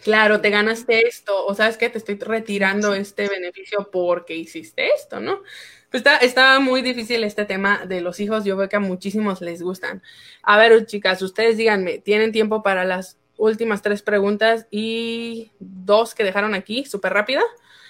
[0.03, 5.19] Claro, te ganaste esto, o sabes que te estoy retirando este beneficio porque hiciste esto,
[5.19, 5.41] ¿no?
[5.89, 9.41] Pues está, está muy difícil este tema de los hijos, yo veo que a muchísimos
[9.41, 10.03] les gustan.
[10.43, 16.23] A ver, chicas, ustedes díganme, ¿tienen tiempo para las últimas tres preguntas y dos que
[16.23, 17.41] dejaron aquí, súper rápida.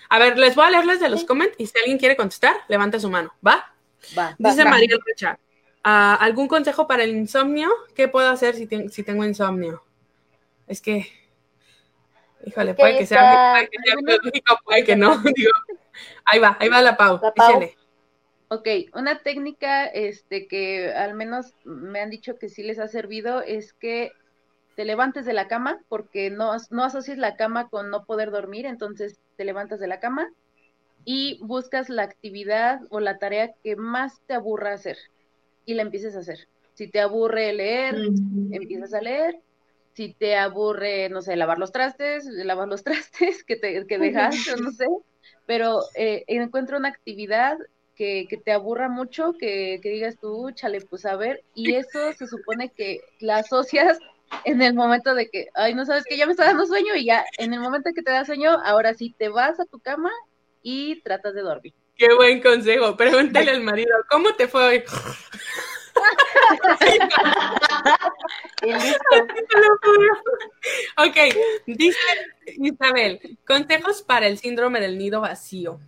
[0.09, 2.99] A ver, les voy a leerles de los comments y si alguien quiere contestar, levante
[2.99, 3.33] su mano.
[3.45, 3.73] ¿Va?
[4.17, 4.35] Va.
[4.37, 5.39] Dice María Rocha,
[5.83, 7.69] ah, ¿algún consejo para el insomnio?
[7.95, 9.83] ¿Qué puedo hacer si, si tengo insomnio?
[10.67, 11.07] Es que,
[12.45, 15.21] híjole, puede que sea, puede que sea puede que no.
[16.25, 17.19] ahí va, ahí va la Pau.
[18.47, 23.41] Ok, una técnica este, que al menos me han dicho que sí les ha servido
[23.41, 24.11] es que
[24.75, 28.65] te levantes de la cama, porque no, no asocies la cama con no poder dormir,
[28.65, 30.29] entonces te levantas de la cama
[31.05, 34.97] y buscas la actividad o la tarea que más te aburra hacer
[35.65, 36.47] y la empieces a hacer.
[36.73, 37.95] Si te aburre leer,
[38.51, 39.39] empiezas a leer.
[39.93, 44.57] Si te aburre, no sé, lavar los trastes, lavar los trastes que, te, que dejaste,
[44.61, 44.87] no sé.
[45.45, 47.57] Pero eh, encuentra una actividad
[47.95, 52.11] que, que, te aburra mucho, que, que digas tú, chale, pues a ver, y eso
[52.11, 53.99] se supone que la asocias
[54.43, 57.05] en el momento de que, ay, no sabes que ya me está dando sueño y
[57.05, 60.11] ya, en el momento que te da sueño, ahora sí te vas a tu cama
[60.61, 61.73] y tratas de dormir.
[61.95, 62.97] Qué buen consejo.
[62.97, 64.83] Pregúntale al marido, ¿cómo te fue hoy?
[70.97, 71.17] ok,
[71.67, 71.97] dice
[72.47, 75.79] Isabel, consejos para el síndrome del nido vacío.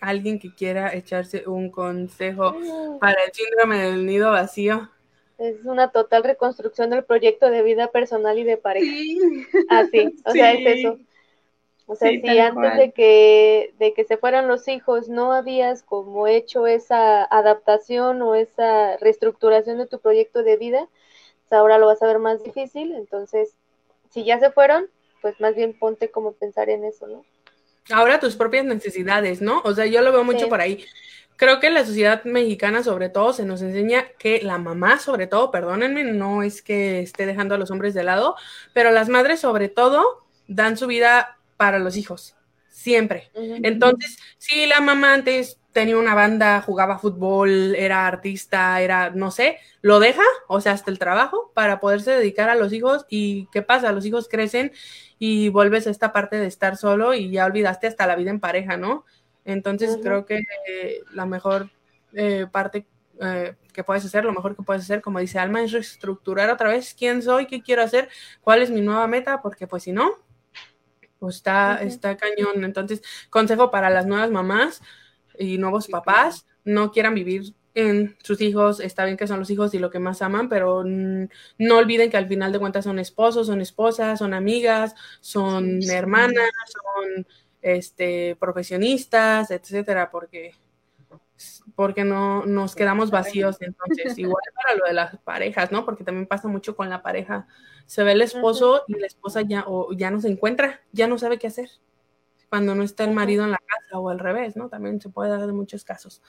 [0.00, 2.56] alguien que quiera echarse un consejo
[3.00, 4.90] para el síndrome del nido vacío.
[5.40, 8.94] Es una total reconstrucción del proyecto de vida personal y de pareja.
[9.70, 10.98] Así, o sea, es eso.
[11.86, 16.28] O sea, si antes de que, de que se fueran los hijos no habías como
[16.28, 20.88] hecho esa adaptación o esa reestructuración de tu proyecto de vida,
[21.48, 22.92] pues ahora lo vas a ver más difícil.
[22.92, 23.56] Entonces,
[24.10, 24.88] si ya se fueron,
[25.22, 27.24] pues más bien ponte como pensar en eso, ¿no?
[27.90, 29.62] Ahora tus propias necesidades, ¿no?
[29.64, 30.84] O sea, yo lo veo mucho por ahí.
[31.40, 35.50] Creo que la sociedad mexicana, sobre todo, se nos enseña que la mamá, sobre todo,
[35.50, 38.36] perdónenme, no es que esté dejando a los hombres de lado,
[38.74, 42.36] pero las madres, sobre todo, dan su vida para los hijos,
[42.68, 43.30] siempre.
[43.62, 49.56] Entonces, si la mamá antes tenía una banda, jugaba fútbol, era artista, era, no sé,
[49.80, 53.06] lo deja, o sea, hasta el trabajo, para poderse dedicar a los hijos.
[53.08, 53.92] ¿Y qué pasa?
[53.92, 54.72] Los hijos crecen
[55.18, 58.40] y vuelves a esta parte de estar solo y ya olvidaste hasta la vida en
[58.40, 59.06] pareja, ¿no?
[59.52, 60.42] Entonces creo que
[61.12, 61.70] la mejor
[62.12, 62.86] eh, parte
[63.20, 66.70] eh, que puedes hacer, lo mejor que puedes hacer, como dice Alma, es reestructurar otra
[66.70, 68.08] vez quién soy, qué quiero hacer,
[68.40, 70.12] cuál es mi nueva meta, porque pues si no,
[71.18, 72.64] pues está, está cañón.
[72.64, 74.82] Entonces, consejo para las nuevas mamás
[75.38, 79.74] y nuevos papás, no quieran vivir en sus hijos, está bien que son los hijos
[79.74, 83.46] y lo que más aman, pero no olviden que al final de cuentas son esposos,
[83.46, 87.26] son esposas, son amigas, son hermanas, son
[87.62, 90.52] este profesionistas, etcétera, porque
[91.74, 95.84] porque no nos quedamos vacíos entonces, igual para lo de las parejas, ¿no?
[95.84, 97.46] Porque también pasa mucho con la pareja.
[97.86, 101.18] Se ve el esposo y la esposa ya o ya no se encuentra, ya no
[101.18, 101.70] sabe qué hacer.
[102.48, 104.68] Cuando no está el marido en la casa o al revés, ¿no?
[104.68, 106.22] También se puede dar en muchos casos.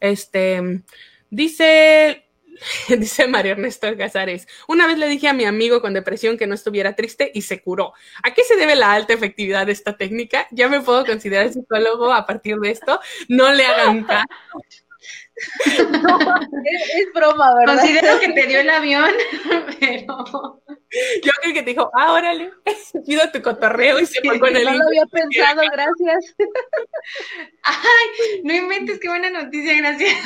[0.00, 0.82] Este,
[1.30, 2.27] dice,
[2.88, 6.54] dice María Ernesto Casares, una vez le dije a mi amigo con depresión que no
[6.54, 7.92] estuviera triste y se curó.
[8.22, 10.46] ¿A qué se debe la alta efectividad de esta técnica?
[10.50, 13.00] Ya me puedo considerar psicólogo a partir de esto.
[13.28, 14.26] No le hagan caso.
[15.66, 17.76] es, broma, ¿verdad?
[17.76, 19.10] Considero que te dio el avión,
[19.80, 20.62] pero.
[21.22, 22.50] Yo creo que te dijo, ah, órale,
[23.06, 24.64] pido tu cotorreo y se fue con el.
[24.64, 26.34] No lo había pensado, gracias.
[27.62, 30.16] Ay, no inventes, qué buena noticia, gracias.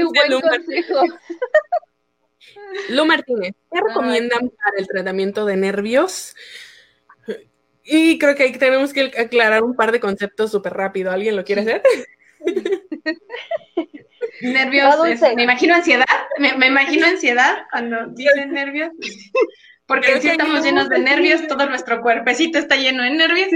[0.00, 1.02] Un buen Lu consejo.
[2.90, 6.34] Lu Martínez, ¿qué recomiendan para el tratamiento de nervios?
[7.84, 11.10] Y creo que ahí tenemos que aclarar un par de conceptos súper rápido.
[11.10, 11.82] ¿Alguien lo quiere hacer?
[14.40, 14.96] Nervios,
[15.34, 16.06] me imagino ansiedad,
[16.38, 18.90] me, imagino ansiedad cuando tienen nervios,
[19.86, 23.48] porque si estamos llenos de nervios, todo nuestro cuerpecito está lleno de nervios,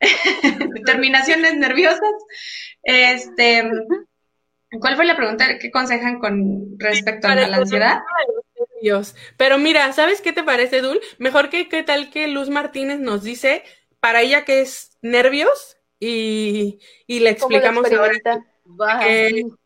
[0.74, 2.00] determinaciones nerviosas.
[2.82, 3.70] Este,
[4.80, 5.58] ¿cuál fue la pregunta?
[5.58, 8.00] ¿Qué aconsejan con respecto a la ansiedad?
[9.36, 11.00] Pero mira, ¿sabes qué te parece, Dul?
[11.18, 13.62] Mejor que qué tal que Luz Martínez nos dice
[14.00, 18.12] para ella que es nervios y, le explicamos ahora.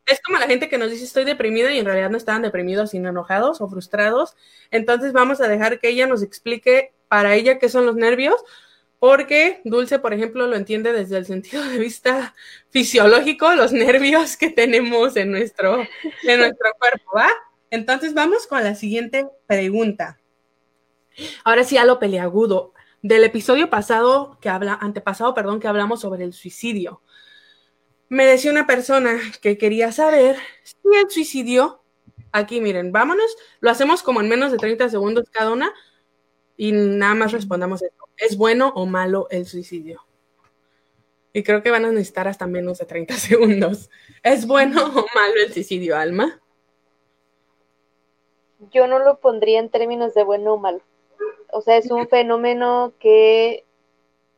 [0.06, 2.90] es como la gente que nos dice estoy deprimida y en realidad no estaban deprimidos,
[2.90, 4.36] sino enojados o frustrados.
[4.70, 8.36] Entonces vamos a dejar que ella nos explique para ella qué son los nervios,
[8.98, 12.34] porque Dulce, por ejemplo, lo entiende desde el sentido de vista
[12.70, 15.86] fisiológico, los nervios que tenemos en nuestro,
[16.24, 17.28] en nuestro cuerpo, ¿va?
[17.70, 20.18] Entonces vamos con la siguiente pregunta.
[21.44, 22.72] Ahora sí a lo peleagudo
[23.02, 27.02] del episodio pasado que habla, antepasado, perdón, que hablamos sobre el suicidio.
[28.08, 31.82] Me decía una persona que quería saber si el suicidio,
[32.32, 35.72] aquí miren, vámonos, lo hacemos como en menos de 30 segundos cada una
[36.56, 38.07] y nada más respondamos esto.
[38.18, 40.02] ¿Es bueno o malo el suicidio?
[41.32, 43.90] Y creo que van a necesitar hasta menos de 30 segundos.
[44.22, 46.40] ¿Es bueno o malo el suicidio, Alma?
[48.72, 50.82] Yo no lo pondría en términos de bueno o malo
[51.52, 53.64] o sea, es un fenómeno que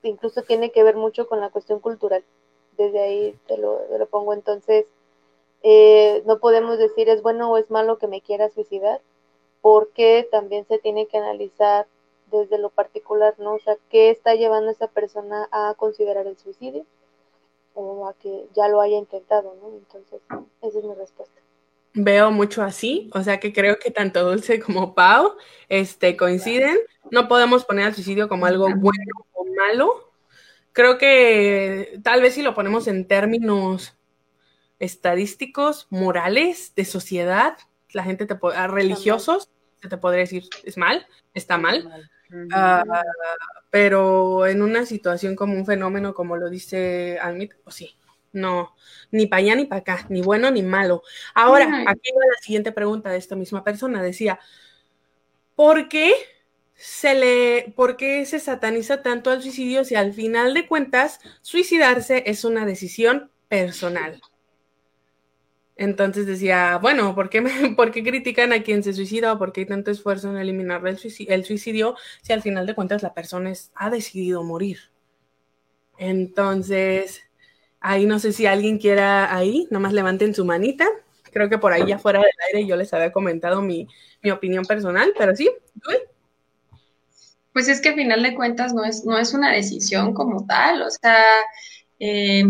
[0.02, 2.24] incluso tiene que ver mucho con la cuestión cultural.
[2.76, 3.80] Desde ahí te lo,
[4.10, 4.32] pongo.
[4.32, 4.86] Entonces,
[5.62, 9.00] eh, no podemos decir es bueno o es malo que me quiera suicidar,
[9.60, 11.86] porque también se tiene que analizar
[12.30, 13.54] desde lo particular, ¿no?
[13.54, 16.86] O sea, ¿qué está llevando a esa persona a considerar el suicidio?
[17.74, 19.68] O a que ya lo haya intentado, ¿no?
[19.68, 20.20] Entonces,
[20.62, 21.40] esa es mi respuesta
[21.94, 25.36] veo mucho así, o sea que creo que tanto Dulce como Pau
[25.68, 26.78] este, coinciden.
[27.10, 30.12] No podemos poner al suicidio como algo bueno o malo.
[30.72, 33.96] Creo que tal vez si lo ponemos en términos
[34.78, 37.58] estadísticos, morales, de sociedad,
[37.92, 39.50] la gente te puede, religiosos,
[39.82, 42.10] se te podría decir, es mal, está mal.
[42.52, 42.84] Ah,
[43.70, 47.96] pero en una situación como un fenómeno, como lo dice Almit, pues sí,
[48.32, 48.74] no,
[49.10, 51.02] ni para allá ni para acá, ni bueno ni malo.
[51.34, 54.02] Ahora, aquí va la siguiente pregunta de esta misma persona.
[54.02, 54.38] Decía,
[55.54, 56.14] ¿por qué
[56.74, 62.22] se le, ¿por qué se sataniza tanto al suicidio si al final de cuentas suicidarse
[62.26, 64.20] es una decisión personal?
[65.80, 67.40] Entonces decía, bueno, ¿por qué,
[67.76, 70.82] ¿por qué critican a quien se suicida o por qué hay tanto esfuerzo en eliminar
[70.86, 74.78] el suicidio, si al final de cuentas la persona ha decidido morir?
[75.96, 77.22] Entonces,
[77.80, 80.86] ahí no sé si alguien quiera ahí, nomás levanten su manita.
[81.32, 83.88] Creo que por ahí ya fuera del aire yo les había comentado mi,
[84.30, 85.50] opinión personal, pero sí,
[87.54, 90.82] Pues es que al final de cuentas no es, no es una decisión como tal,
[90.82, 91.24] o sea,
[91.98, 92.44] eh,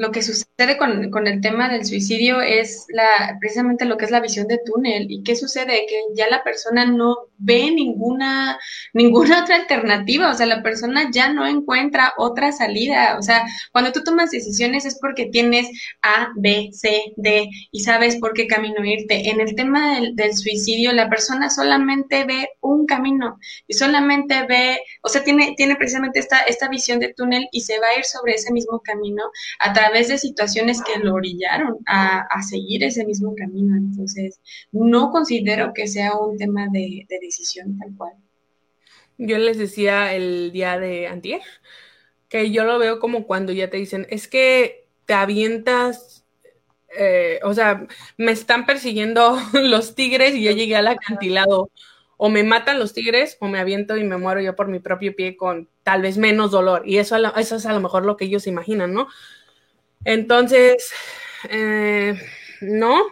[0.00, 4.10] lo que sucede con, con, el tema del suicidio es la, precisamente lo que es
[4.10, 5.04] la visión de túnel.
[5.10, 5.84] ¿Y qué sucede?
[5.86, 8.58] Que ya la persona no ve ninguna,
[8.94, 13.18] ninguna otra alternativa, o sea, la persona ya no encuentra otra salida.
[13.18, 15.68] O sea, cuando tú tomas decisiones es porque tienes
[16.00, 19.28] A, B, C, D y sabes por qué camino irte.
[19.28, 24.80] En el tema del, del suicidio, la persona solamente ve un camino y solamente ve,
[25.02, 28.04] o sea, tiene, tiene precisamente esta, esta visión de túnel y se va a ir
[28.06, 29.24] sobre ese mismo camino
[29.58, 33.76] a través través de situaciones que lo orillaron a, seguir ese mismo camino.
[33.76, 34.40] Entonces,
[34.72, 38.12] no considero que sea un tema de, decisión tal cual.
[39.18, 41.42] Yo les decía el día de antier
[42.28, 46.24] que yo lo veo como cuando ya te dicen, es que te avientas,
[46.96, 47.86] eh, o sea,
[48.16, 51.70] me están persiguiendo los tigres y ya llegué al acantilado.
[52.22, 55.16] O me matan los tigres o me aviento y me muero yo por mi propio
[55.16, 56.82] pie con tal vez menos dolor.
[56.84, 59.08] Y eso, eso es a lo mejor lo que ellos imaginan, ¿no?
[60.04, 60.90] Entonces,
[61.48, 62.20] eh,
[62.60, 63.02] no,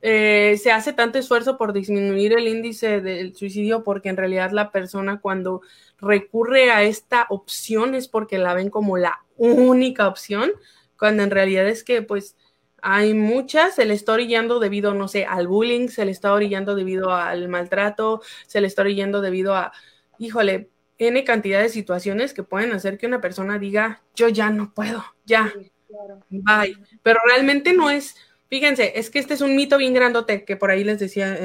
[0.00, 4.70] eh, se hace tanto esfuerzo por disminuir el índice del suicidio porque en realidad la
[4.70, 5.62] persona cuando
[5.98, 10.52] recurre a esta opción es porque la ven como la única opción,
[10.98, 12.36] cuando en realidad es que pues
[12.82, 16.74] hay muchas, se le está orillando debido, no sé, al bullying, se le está orillando
[16.74, 19.72] debido al maltrato, se le está orillando debido a,
[20.18, 20.68] híjole,
[20.98, 25.02] N cantidad de situaciones que pueden hacer que una persona diga, yo ya no puedo,
[25.24, 25.50] ya,
[26.30, 26.76] Bye.
[27.02, 28.16] Pero realmente no es,
[28.48, 31.38] fíjense, es que este es un mito bien grandote que por ahí les decía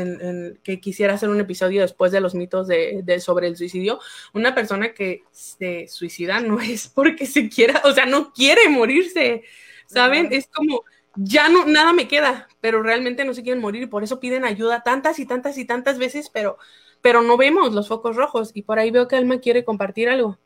[0.64, 4.00] que quisiera hacer un episodio después de los mitos de, sobre el suicidio.
[4.34, 9.44] Una persona que se suicida no es porque se quiera, o sea, no quiere morirse,
[9.88, 10.30] ¿saben?
[10.32, 10.84] Es como,
[11.16, 14.46] ya no, nada me queda, pero realmente no se quieren morir y por eso piden
[14.46, 16.58] ayuda tantas y tantas y tantas veces, pero,
[17.02, 20.38] pero no vemos los focos rojos y por ahí veo que Alma quiere compartir algo.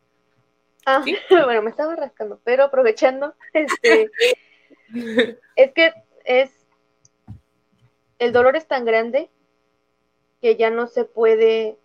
[0.86, 4.12] Ah, bueno, me estaba rascando, pero aprovechando, este,
[5.56, 5.94] es que
[6.26, 6.52] es,
[8.20, 9.30] el dolor es tan grande
[10.42, 11.78] que ya no se puede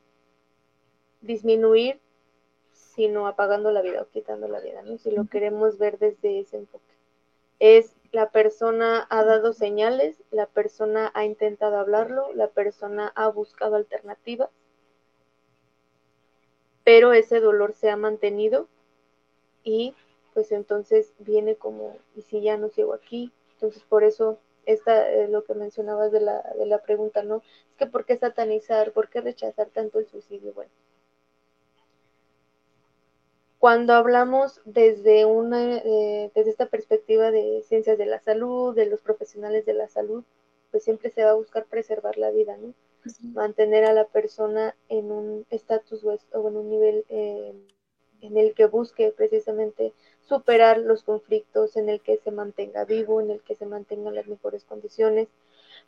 [1.20, 2.01] disminuir
[2.99, 4.99] sino apagando la vida o quitando la vida, ¿no?
[4.99, 6.97] Si lo queremos ver desde ese enfoque.
[7.61, 13.77] Es la persona ha dado señales, la persona ha intentado hablarlo, la persona ha buscado
[13.77, 14.51] alternativas,
[16.83, 18.66] pero ese dolor se ha mantenido
[19.64, 19.94] y
[20.35, 23.32] pues entonces viene como, ¿y si ya no sigo aquí?
[23.55, 27.43] Entonces por eso esta es lo que mencionabas de la, de la pregunta, ¿no?
[27.70, 28.93] Es que ¿por qué satanizar?
[28.93, 30.52] ¿Por qué rechazar tanto el suicidio?
[30.52, 30.70] Bueno,
[33.59, 39.01] cuando hablamos desde una eh, desde esta perspectiva de ciencias de la salud, de los
[39.01, 40.22] profesionales de la salud,
[40.70, 42.74] pues siempre se va a buscar preservar la vida, ¿no?
[43.32, 47.55] Mantener a la persona en un estatus o en un nivel eh,
[48.20, 49.93] en el que busque precisamente
[50.28, 54.27] superar los conflictos, en el que se mantenga vivo, en el que se mantengan las
[54.27, 55.28] mejores condiciones,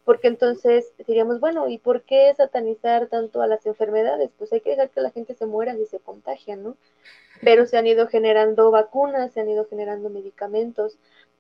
[0.05, 4.31] porque entonces diríamos, bueno, ¿y por qué satanizar tanto a las enfermedades?
[4.39, 6.77] Pues hay que dejar que la gente se muera si se contagia, ¿no?
[7.43, 10.99] Pero se han ido generando vacunas, se han ido generando medicamentos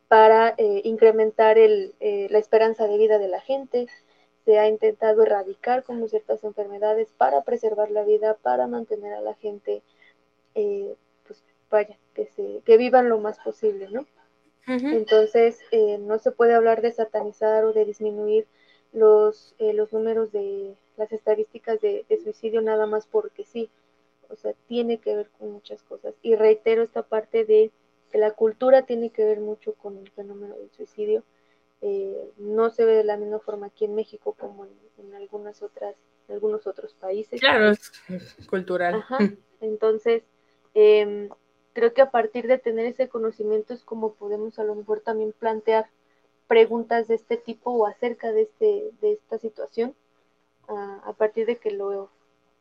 [0.09, 3.87] para eh, incrementar el, eh, la esperanza de vida de la gente,
[4.45, 9.35] se ha intentado erradicar como ciertas enfermedades para preservar la vida, para mantener a la
[9.35, 9.83] gente
[10.55, 10.95] eh,
[11.27, 14.07] pues vaya, que, se, que vivan lo más posible, ¿no?
[14.67, 18.47] Entonces, eh, no se puede hablar de satanizar o de disminuir
[18.93, 23.69] los, eh, los números de las estadísticas de, suicidio nada más porque sí.
[24.29, 26.15] O sea, tiene que ver con muchas cosas.
[26.23, 27.73] Y reitero esta parte de
[28.13, 31.25] que la cultura tiene que ver mucho con el fenómeno del suicidio.
[32.37, 34.67] no se ve de la misma forma aquí en México como
[34.99, 35.97] en, algunas otras,
[36.29, 37.41] en algunos otros países.
[37.41, 37.91] Claro, es
[38.49, 39.05] cultural.
[39.61, 40.23] Entonces,
[40.75, 41.29] Em,
[41.73, 45.33] creo que a partir de tener ese conocimiento es como podemos a lo mejor también
[45.33, 45.89] plantear
[46.47, 49.95] preguntas de este tipo o acerca de, este, de esta situación,
[50.69, 52.11] a partir de que lo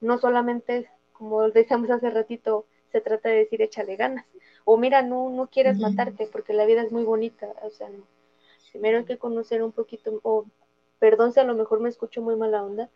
[0.02, 4.26] no solamente, como decíamos hace ratito, se trata de decir échale ganas,
[4.66, 7.90] o mira, no, no quieras matarte porque la vida es muy bonita, o sea,
[8.72, 10.46] primero hay que conocer un poquito, o
[10.98, 12.90] perdón si a lo mejor me escucho muy mala onda,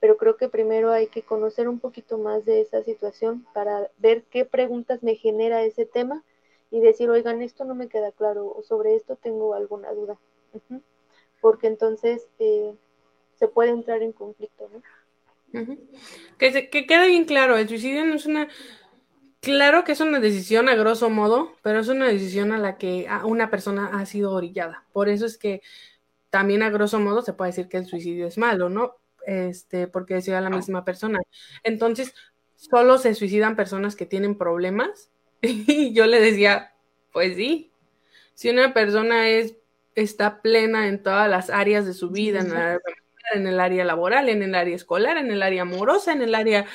[0.00, 4.24] pero creo que primero hay que conocer un poquito más de esa situación para ver
[4.24, 6.24] qué preguntas me genera ese tema
[6.70, 10.18] y decir, oigan, esto no me queda claro o sobre esto tengo alguna duda.
[11.40, 12.74] Porque entonces eh,
[13.38, 14.82] se puede entrar en conflicto, ¿no?
[16.38, 18.48] que, se, que quede bien claro, el suicidio no es una...
[19.40, 23.08] Claro que es una decisión a grosso modo, pero es una decisión a la que
[23.24, 24.84] una persona ha sido orillada.
[24.92, 25.62] Por eso es que
[26.28, 28.99] también a grosso modo se puede decir que el suicidio es malo, ¿no?
[29.26, 31.20] Este, porque decía la misma persona.
[31.62, 32.14] Entonces,
[32.56, 35.10] solo se suicidan personas que tienen problemas.
[35.42, 36.74] Y yo le decía,
[37.12, 37.72] pues sí,
[38.34, 39.56] si una persona es,
[39.94, 42.40] está plena en todas las áreas de su vida,
[43.34, 46.66] en, el área laboral, en el área escolar, en el área amorosa, en el área,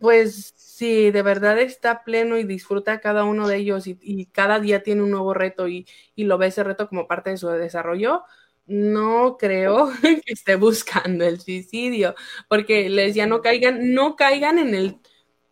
[0.00, 4.82] pues si de verdad está pleno y disfruta cada uno de ellos y, cada día
[4.82, 8.24] tiene un nuevo reto y, y, lo ve ese reto como parte de su desarrollo,
[8.66, 12.14] no creo que esté buscando el suicidio,
[12.48, 14.98] porque les decía, no caigan, no caigan en el,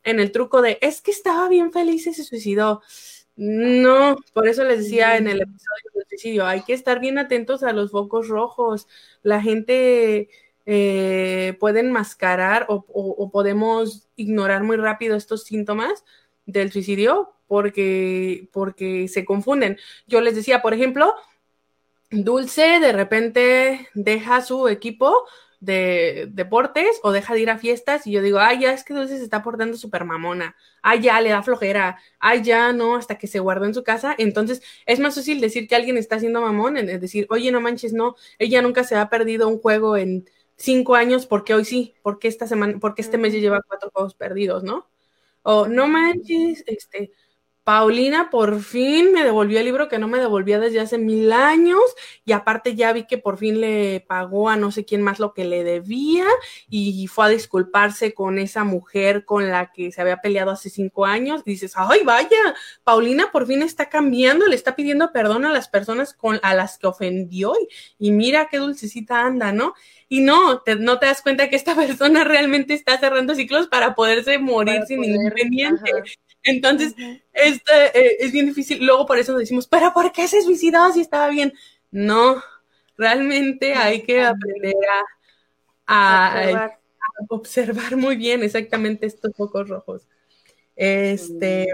[0.05, 2.83] en el truco de, es que estaba bien feliz y se suicidó.
[3.37, 7.63] No, por eso les decía en el episodio del suicidio, hay que estar bien atentos
[7.63, 8.87] a los focos rojos.
[9.23, 10.29] La gente
[10.67, 16.05] eh, puede enmascarar o, o, podemos ignorar muy rápido estos síntomas
[16.45, 19.79] del suicidio porque, porque se confunden.
[20.07, 21.15] Yo les decía, por ejemplo,
[22.11, 25.25] Dulce de repente deja su equipo
[25.61, 28.95] de deportes o deja de ir a fiestas y yo digo, ay, ya es que
[28.95, 33.19] Dulce se está portando súper mamona, ay, ya le da flojera, ay, ya no, hasta
[33.19, 34.15] que se guardó en su casa.
[34.19, 37.93] Entonces es más fácil decir que alguien está haciendo mamón, es decir, oye, no manches,
[37.93, 41.95] no, ella nunca se ha perdido un juego en cinco años, porque hoy sí?
[42.03, 44.89] porque esta semana, porque este mes ya lleva cuatro juegos perdidos, no?
[45.43, 47.13] O no manches, este,
[47.71, 51.79] Paulina por fin me devolvió el libro que no me devolvía desde hace mil años
[52.25, 55.35] y aparte ya vi que por fin le pagó a no sé quién más lo
[55.35, 56.27] que le debía
[56.69, 61.07] y fue a disculparse con esa mujer con la que se había peleado hace cinco
[61.07, 61.43] años.
[61.45, 65.69] Y dices, ay, vaya, Paulina por fin está cambiando, le está pidiendo perdón a las
[65.69, 67.53] personas con, a las que ofendió
[68.01, 69.75] y, mira qué dulcecita anda, ¿no?
[70.09, 74.41] Y no, no te das cuenta que esta persona realmente está cerrando ciclos para poderse
[74.41, 75.93] morir sin ningún pendiente.
[76.43, 76.95] Entonces,
[77.33, 78.85] este, eh, es bien difícil.
[78.85, 81.53] Luego por eso decimos, pero ¿por qué se suicidó si estaba bien?
[81.91, 82.43] No,
[82.97, 84.75] realmente hay que aprender
[85.87, 86.71] a,
[87.29, 87.97] observar.
[87.97, 90.07] muy bien exactamente estos focos rojos.
[90.77, 91.69] Este,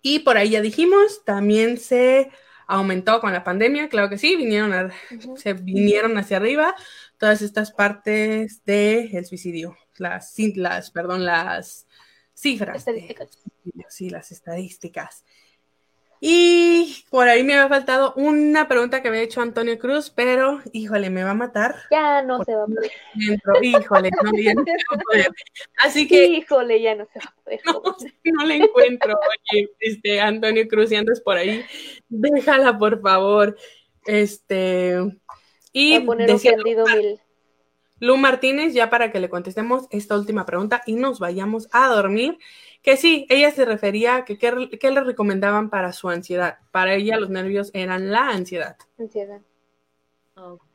[0.00, 2.30] y por ahí ya dijimos, también se
[2.66, 4.92] aumentó con la pandemia, claro que sí, vinieron
[5.36, 6.74] se vinieron hacia arriba
[7.16, 11.86] todas estas partes del suicidio, las, las, perdón, las
[12.38, 12.76] cifras.
[12.76, 13.38] Estadísticas.
[13.88, 15.24] sí, las estadísticas.
[16.20, 21.10] Y por ahí me había faltado una pregunta que había hecho Antonio Cruz, pero híjole,
[21.10, 21.76] me va a matar.
[21.92, 22.90] Ya no se va a poder.
[23.62, 25.30] híjole, no, ya no se va a poder.
[25.84, 26.26] Así que.
[26.26, 27.60] Híjole, ya no se va a poder.
[28.24, 29.14] No, le encuentro.
[29.52, 31.64] Oye, este, Antonio Cruz, si andas por ahí,
[32.08, 33.56] déjala, por favor.
[34.04, 34.96] Este.
[35.72, 36.00] Y.
[36.00, 37.20] poner decía, mil.
[38.00, 42.38] Lu Martínez, ya para que le contestemos esta última pregunta y nos vayamos a dormir,
[42.82, 46.58] que sí, ella se refería a que qué le recomendaban para su ansiedad.
[46.70, 48.76] Para ella los nervios eran la ansiedad.
[48.98, 49.40] Ansiedad.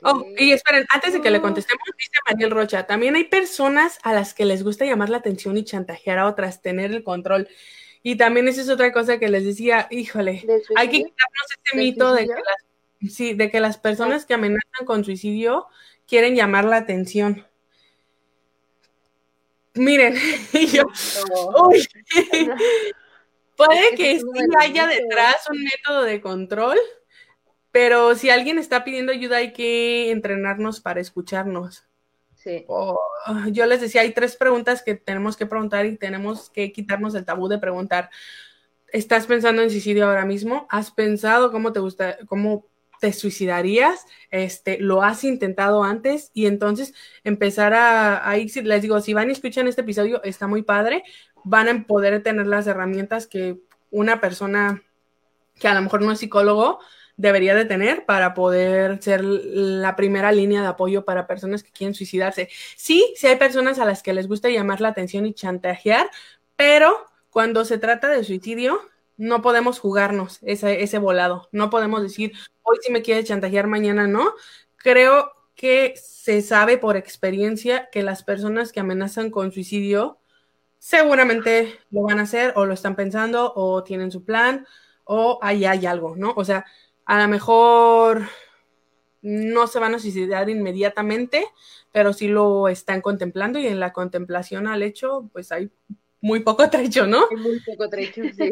[0.04, 4.14] Oh, y esperen, antes de que le contestemos, dice Mariel Rocha, también hay personas a
[4.14, 7.48] las que les gusta llamar la atención y chantajear a otras, tener el control.
[8.02, 10.46] Y también esa es otra cosa que les decía, híjole,
[10.76, 14.86] hay que quitarnos ese mito de que, las, sí, de que las personas que amenazan
[14.86, 15.68] con suicidio
[16.08, 17.46] quieren llamar la atención.
[19.76, 20.16] Miren,
[20.72, 20.84] yo,
[23.58, 24.26] puede que sí
[24.60, 26.78] haya detrás un método de control,
[27.72, 31.86] pero si alguien está pidiendo ayuda hay que entrenarnos para escucharnos.
[32.36, 32.66] Sí.
[33.52, 37.24] yo les decía, hay tres preguntas que tenemos que preguntar y tenemos que quitarnos el
[37.24, 38.10] tabú de preguntar.
[38.90, 40.68] ¿Estás pensando en suicidio ahora mismo?
[40.70, 42.68] ¿Has pensado cómo te gusta, cómo
[43.04, 46.94] te suicidarías, este, lo has intentado antes y entonces
[47.26, 51.04] empezar a, ahí les digo, si van y escuchan este episodio, está muy padre,
[51.44, 53.58] van a poder tener las herramientas que
[53.92, 54.84] una persona
[55.60, 56.80] que a lo mejor no es psicólogo
[57.18, 61.94] debería de tener para poder ser la primera línea de apoyo para personas que quieren
[61.94, 62.48] suicidarse.
[62.78, 66.10] Sí, sí hay personas a las que les gusta llamar la atención y chantajear,
[66.56, 68.80] pero cuando se trata de suicidio,
[69.18, 71.50] no podemos jugarnos ese, ese volado.
[71.52, 74.34] No podemos decir, hoy sí me quieres chantajear, mañana no.
[74.78, 80.20] Creo que se sabe por experiencia que las personas que amenazan con suicidio
[80.80, 84.68] seguramente lo van a hacer o lo están pensando o tienen su plan
[85.06, 86.34] o ahí hay algo, ¿no?
[86.36, 86.66] O sea,
[87.06, 88.24] a lo mejor
[89.22, 91.46] no se van a suicidar inmediatamente,
[91.92, 95.72] pero sí lo están contemplando y en la contemplación al hecho, pues hay
[96.24, 97.28] muy poco trecho, ¿no?
[97.38, 98.50] Muy poco trecho, sí.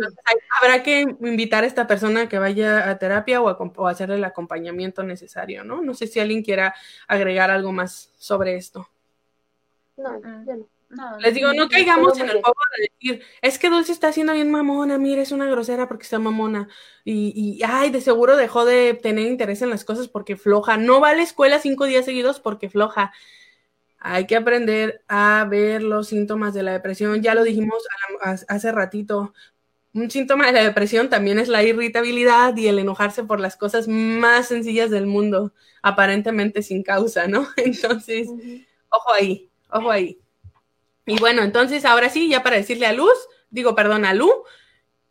[0.61, 4.23] habrá que invitar a esta persona a que vaya a terapia o, a, hacerle el
[4.25, 5.81] acompañamiento necesario, ¿no?
[5.81, 6.75] No sé si alguien quiera
[7.07, 8.89] agregar algo más sobre esto.
[9.95, 11.17] No, no.
[11.19, 14.51] Les digo, no caigamos en el juego de decir, es que Dulce está haciendo bien
[14.51, 16.67] mamona, mira, es una grosera porque está mamona.
[17.05, 20.75] Y, y, ay, de seguro dejó de tener interés en las cosas porque floja.
[20.75, 23.13] No va a la escuela cinco días seguidos porque floja.
[24.03, 27.21] Hay que aprender a ver los síntomas de la depresión.
[27.21, 27.83] Ya lo dijimos
[28.47, 29.33] hace ratito.
[29.93, 33.87] Un síntoma de la depresión también es la irritabilidad y el enojarse por las cosas
[33.87, 35.53] más sencillas del mundo,
[35.83, 37.47] aparentemente sin causa, ¿no?
[37.57, 38.27] Entonces,
[38.89, 40.19] ojo ahí, ojo ahí.
[41.05, 43.17] Y bueno, entonces ahora sí, ya para decirle a Luz,
[43.49, 44.31] digo, perdón, a Lu,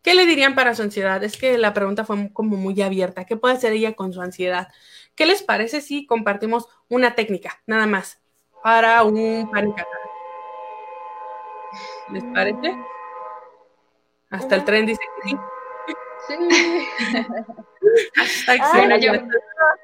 [0.02, 1.22] ¿qué le dirían para su ansiedad?
[1.22, 3.24] Es que la pregunta fue como muy abierta.
[3.24, 4.68] ¿Qué puede hacer ella con su ansiedad?
[5.14, 8.19] ¿Qué les parece si compartimos una técnica, nada más,
[8.62, 9.78] para un pánico?
[12.10, 12.76] ¿Les parece?
[14.30, 15.36] Hasta el tren dice que sí.
[16.26, 16.36] Sí.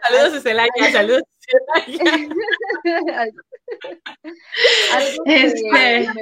[0.03, 1.23] Saludos a Celaya, saludos
[1.73, 3.32] a Celaya.
[5.24, 6.12] este, una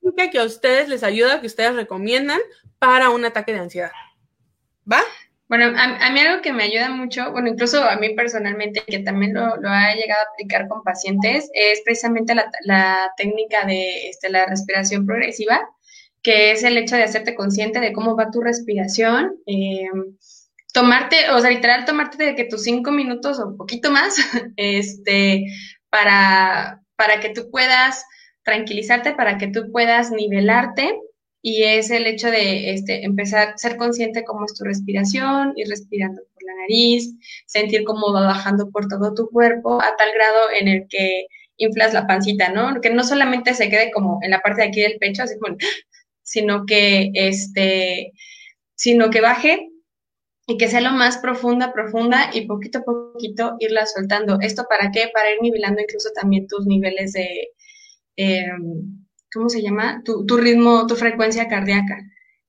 [0.00, 2.40] técnica que a ustedes les ayuda, que ustedes recomiendan
[2.78, 3.92] para un ataque de ansiedad.
[4.90, 5.00] ¿Va?
[5.48, 9.32] Bueno, a, mí algo que me ayuda mucho, bueno, incluso a mí personalmente, que también
[9.34, 15.06] lo, ha llegado a aplicar con pacientes, es precisamente la, técnica de este, la respiración
[15.06, 15.60] progresiva,
[16.20, 19.36] que es el hecho de hacerte consciente de cómo va tu respiración.
[19.46, 19.88] Eh,
[20.72, 24.16] tomarte, o sea, literal, tomarte de que tus cinco minutos o un poquito más,
[24.56, 25.46] este,
[25.90, 28.04] para, para que tú puedas
[28.42, 31.00] tranquilizarte, para que tú puedas nivelarte
[31.48, 35.68] y es el hecho de este, empezar a ser consciente cómo es tu respiración, ir
[35.68, 37.14] respirando por la nariz,
[37.46, 41.94] sentir cómo va bajando por todo tu cuerpo a tal grado en el que inflas
[41.94, 42.80] la pancita, ¿no?
[42.80, 45.56] Que no solamente se quede como en la parte de aquí del pecho, así como,
[46.24, 48.12] sino que este,
[48.74, 49.68] sino que baje
[50.48, 54.38] y que sea lo más profunda, profunda y poquito a poquito irla soltando.
[54.40, 55.10] ¿Esto para qué?
[55.14, 57.50] Para ir nivelando incluso también tus niveles de,
[58.16, 59.05] em,
[59.36, 60.02] ¿cómo se llama?
[60.04, 61.98] Tu, ritmo, tu frecuencia cardíaca.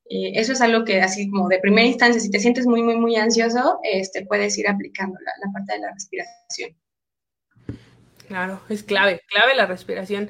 [0.10, 2.96] Eh, eso es algo que así como de primera instancia, si te sientes muy, muy,
[2.96, 6.76] muy ansioso, este, puedes ir aplicando la, la parte de la respiración.
[8.28, 10.30] Claro, es clave, clave la respiración.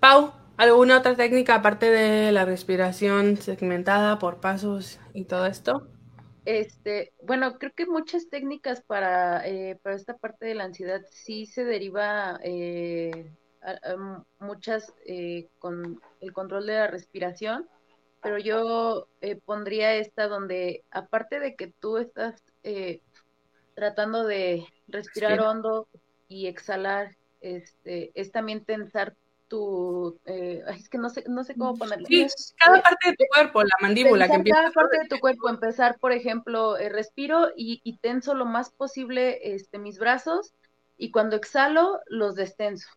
[0.00, 5.88] Pau, ¿alguna otra técnica aparte de la respiración segmentada por pasos y todo esto?
[6.44, 11.46] Este, bueno, creo que muchas técnicas para, eh, para esta parte de la ansiedad sí
[11.46, 13.32] se deriva eh,
[14.38, 17.68] muchas eh, con el control de la respiración,
[18.22, 19.08] pero yo
[19.44, 22.42] pondría esta donde, aparte de que tú estás
[23.74, 25.86] tratando de respirar hondo
[26.28, 29.14] y exhalar, este, es también tensar
[29.48, 32.06] tu, eh, es que no sé, no sé cómo ponerlo.
[32.06, 32.26] Sí,
[32.56, 34.58] cada parte de tu cuerpo, la mandíbula que empieza.
[34.58, 38.70] Cada parte de tu cuerpo, empezar, por ejemplo, eh, respiro y, y, tenso lo más
[38.70, 40.54] posible este, mis brazos
[40.98, 42.88] y cuando exhalo los destenso.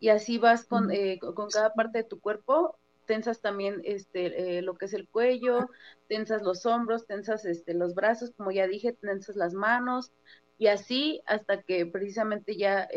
[0.00, 2.76] Y así vas con, eh, con cada parte de tu cuerpo,
[3.06, 5.70] tensas también este, lo que es el cuello,
[6.08, 10.12] tensas los hombros, tensas este, los brazos, como ya dije, tensas las manos,
[10.58, 12.88] y así hasta que precisamente ya,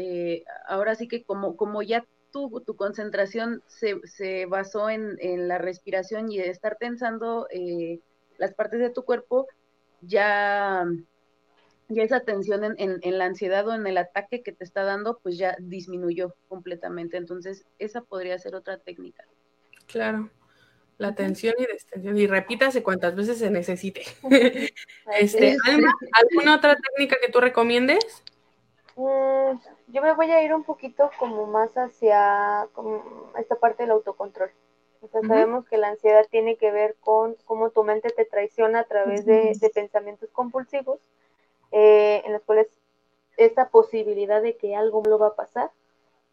[0.67, 5.57] ahora sí que como, como ya tu, tu concentración se, se basó en, en, la
[5.57, 7.99] respiración y de estar tensando eh,
[8.37, 9.47] las partes de tu cuerpo,
[10.01, 10.85] ya,
[11.91, 14.83] ya esa tensión en, en, en, la ansiedad o en el ataque que te está
[14.83, 17.17] dando, pues ya disminuyó completamente.
[17.17, 19.25] Entonces, esa podría ser otra técnica.
[19.87, 20.29] Claro.
[20.97, 22.17] La tensión y destensión.
[22.17, 24.03] Y repítase cuantas veces se necesite.
[25.19, 25.57] este,
[26.13, 28.23] ¿Alguna otra técnica que tú recomiendes?
[28.95, 29.57] Mm,
[29.87, 32.67] yo me voy a ir un poquito como más hacia
[33.37, 34.51] esta parte del autocontrol.
[35.01, 38.81] O sea, sabemos que la ansiedad tiene que ver con cómo tu mente te traiciona
[38.81, 40.99] a través de, pensamientos compulsivos,
[41.71, 42.67] eh, en los cuales
[43.37, 45.71] esta posibilidad de que algo lo va a pasar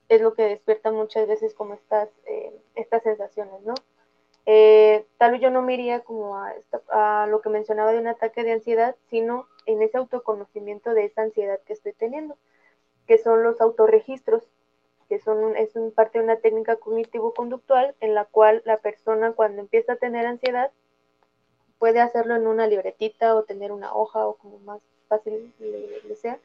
[0.09, 3.75] es lo que despierta muchas veces como estas, eh, estas sensaciones, ¿no?
[4.47, 6.37] Eh, tal vez yo no me iría como
[6.91, 11.23] a, lo que mencionaba de un ataque de ansiedad, sino en ese autoconocimiento de esa
[11.23, 12.39] ansiedad que estoy teniendo
[13.07, 14.45] que son los autorregistros,
[15.09, 19.61] que son es un parte de una técnica cognitivo-conductual en la cual la persona cuando
[19.61, 20.71] empieza a tener ansiedad
[21.79, 26.39] puede hacerlo en una libretita o tener una hoja o como más fácil le, sea,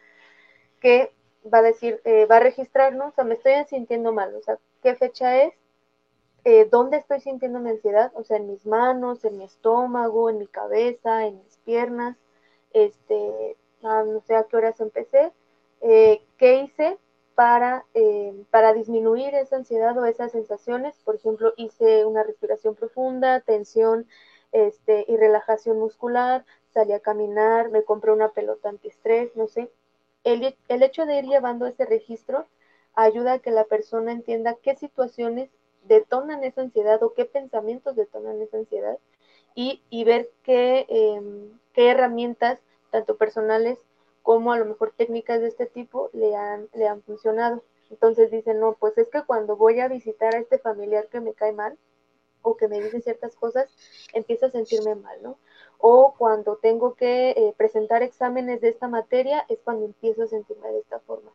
[0.82, 1.12] que
[1.52, 3.08] va a decir, eh, va a registrar, ¿no?
[3.08, 5.54] O sea, me estoy sintiendo mal, o sea, ¿qué fecha es?
[6.46, 8.12] Eh, ¿Dónde estoy sintiendo mi ansiedad?
[8.16, 12.18] O sea, en mis manos, en mi estómago, en mi cabeza, en mis piernas,
[12.74, 15.32] este, no sé a qué horas empecé,
[15.82, 16.98] eh, ¿qué hice
[17.36, 20.96] para, eh, para disminuir esa ansiedad o esas sensaciones?
[21.04, 24.08] Por ejemplo, hice una respiración profunda, tensión
[24.52, 29.72] este, y relajación muscular, salí a caminar, me compré una pelota antiestrés, no sé.
[30.24, 32.48] El, el hecho de ir llevando ese registro
[32.96, 35.50] ayuda a que la persona entienda qué situaciones
[35.84, 38.98] detonan esa ansiedad o qué pensamientos detonan esa ansiedad
[39.56, 42.60] y, y ver qué, em, qué herramientas,
[42.92, 43.80] tanto personales
[44.22, 47.64] como a lo mejor técnicas de este tipo, le han, le han funcionado.
[47.90, 51.34] Entonces dicen, no, pues es que cuando voy a visitar a este familiar que me
[51.34, 51.78] cae mal
[52.42, 53.70] o que me dice ciertas cosas,
[54.14, 55.38] empiezo a sentirme mal, ¿no?
[55.86, 60.72] O cuando tengo que eh, presentar exámenes de esta materia, es cuando empiezo a sentirme
[60.72, 61.30] de esta forma.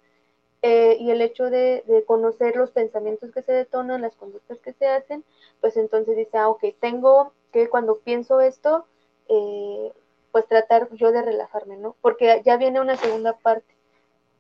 [0.63, 4.87] Eh, y el hecho de, conocer los pensamientos que se detonan, las conductas que se
[4.87, 5.23] hacen,
[5.61, 8.87] pues entonces dice, ah, ok, tengo que cuando pienso esto,
[9.29, 9.93] eh,
[10.33, 11.95] pues tratar yo de relajarme, ¿no?
[12.01, 13.77] Porque ya viene una segunda parte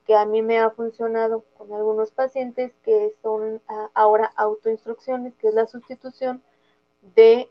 [0.06, 5.48] que a mí me ha funcionado con algunos pacientes que son ah, ahora autoinstrucciones, que
[5.48, 6.42] es la sustitución
[7.14, 7.50] de,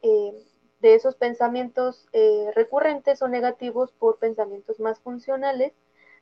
[0.80, 2.08] de esos pensamientos
[2.56, 5.74] recurrentes o negativos por pensamientos más funcionales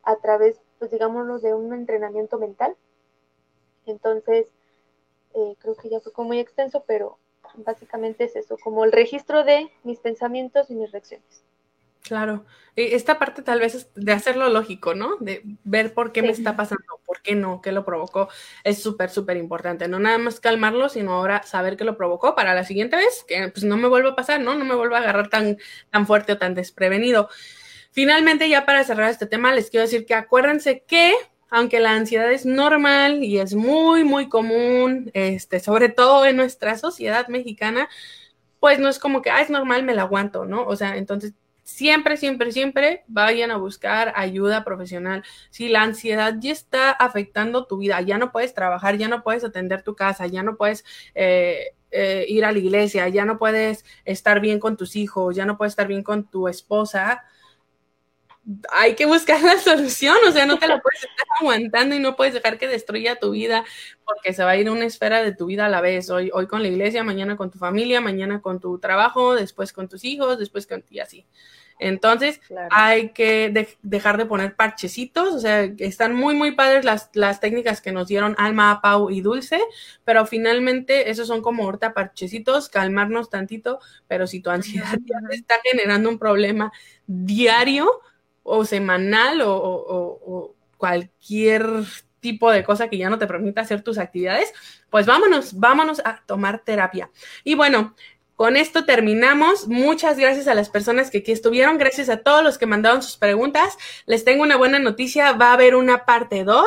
[0.03, 2.76] a través, pues digámoslo, de un entrenamiento mental.
[3.86, 4.48] Entonces,
[5.34, 7.19] eh, creo que ya fue como muy extenso, pero
[7.57, 11.44] básicamente es eso, como el registro de mis pensamientos y mis reacciones.
[12.06, 12.45] Claro,
[12.76, 15.18] e, esta parte tal vez es de hacerlo lógico, ¿no?
[15.18, 18.30] De ver por qué me está pasando, por qué no, qué lo provocó,
[18.64, 19.88] es súper, súper importante.
[19.88, 23.49] No nada más calmarlo, sino ahora saber qué lo provocó para la siguiente vez, que
[23.49, 24.53] pues no me vuelva a pasar, ¿no?
[24.53, 25.57] No me vuelva a agarrar tan,
[25.90, 27.27] tan fuerte o tan desprevenido.
[27.91, 31.15] Finalmente, ya para cerrar este tema, les quiero decir que acuérdense que
[31.49, 36.77] aunque la ansiedad es normal y es muy, muy común, este, sobre todo en nuestra
[36.77, 37.90] sociedad mexicana,
[38.60, 40.65] pues no es como que, ah, es normal, me la aguanto, ¿no?
[40.65, 41.34] O sea, entonces
[41.65, 45.23] siempre, siempre, siempre vayan a buscar ayuda profesional.
[45.49, 49.43] Si la ansiedad ya está afectando tu vida, ya no puedes trabajar, ya no puedes
[49.43, 50.85] atender tu casa, ya no puedes
[51.15, 55.45] eh, eh, ir a la iglesia, ya no puedes estar bien con tus hijos, ya
[55.45, 57.23] no puedes estar bien con tu esposa,
[58.71, 62.15] hay que buscar la solución, o sea, no te lo puedes estar aguantando y no
[62.15, 63.65] puedes dejar que destruya tu vida
[64.05, 66.47] porque se va a ir una esfera de tu vida a la vez, hoy, hoy
[66.47, 70.37] con la iglesia, mañana con tu familia, mañana con tu trabajo, después con tus hijos,
[70.37, 71.25] después con ti así.
[71.80, 72.39] Entonces,
[72.72, 77.81] hay que dejar de poner parchecitos, o sea, están muy, muy padres las, las técnicas
[77.81, 79.60] que nos dieron Alma, Pau y Dulce,
[80.03, 85.35] pero finalmente esos son como ahorita parchecitos, calmarnos tantito, pero si tu ansiedad ya te
[85.35, 86.72] está generando un problema
[87.07, 88.02] diario,
[88.45, 91.68] o semanal o, cualquier
[92.19, 94.53] tipo de cosa que ya no te permita hacer tus actividades,
[94.89, 97.10] pues vámonos, vámonos a tomar terapia.
[97.43, 97.95] Y bueno,
[98.36, 99.68] con esto terminamos.
[99.68, 101.78] Muchas gracias a las personas que aquí estuvieron.
[101.78, 103.78] Gracias a todos los que mandaron sus preguntas.
[104.06, 105.32] Les tengo una buena noticia.
[105.34, 106.66] Va a haber una parte 2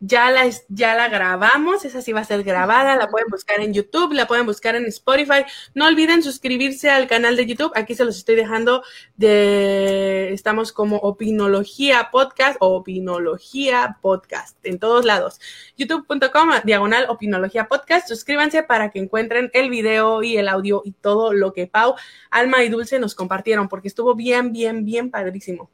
[0.00, 3.72] ya la, ya la grabamos, esa sí va a ser grabada, la pueden buscar en
[3.72, 5.44] YouTube, la pueden buscar en Spotify.
[5.74, 8.82] No olviden suscribirse al canal de YouTube, aquí se los estoy dejando
[9.16, 15.40] de, estamos como Opinología Podcast Opinología Podcast en todos lados.
[15.78, 21.32] YouTube.com, diagonal Opinología Podcast, suscríbanse para que encuentren el video y el audio y todo
[21.32, 21.94] lo que Pau,
[22.30, 25.70] Alma y Dulce nos compartieron, porque estuvo bien, bien, bien padrísimo.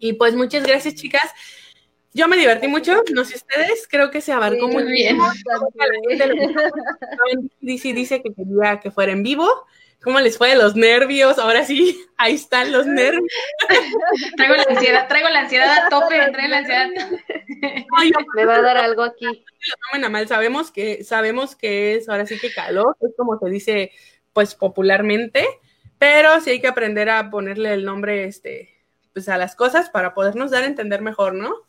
[0.00, 1.30] Y pues muchas gracias, chicas.
[2.16, 5.18] Yo me divertí mucho, no sé ustedes, creo que se abarcó muy bien.
[7.60, 9.48] Dice, dice que quería que fuera en vivo.
[10.00, 11.38] ¿Cómo les fue los nervios?
[11.38, 13.24] Ahora sí, ahí están los nervios.
[14.36, 16.88] traigo la ansiedad, traigo la ansiedad a tope, traigo la ansiedad.
[18.36, 19.26] me va a dar algo aquí.
[19.26, 23.50] No tomen mal, sabemos que, sabemos que es ahora sí que calor, es como se
[23.50, 23.90] dice,
[24.32, 25.44] pues popularmente,
[25.98, 30.14] pero sí hay que aprender a ponerle el nombre, este, pues a las cosas para
[30.14, 31.64] podernos dar a entender mejor, ¿no?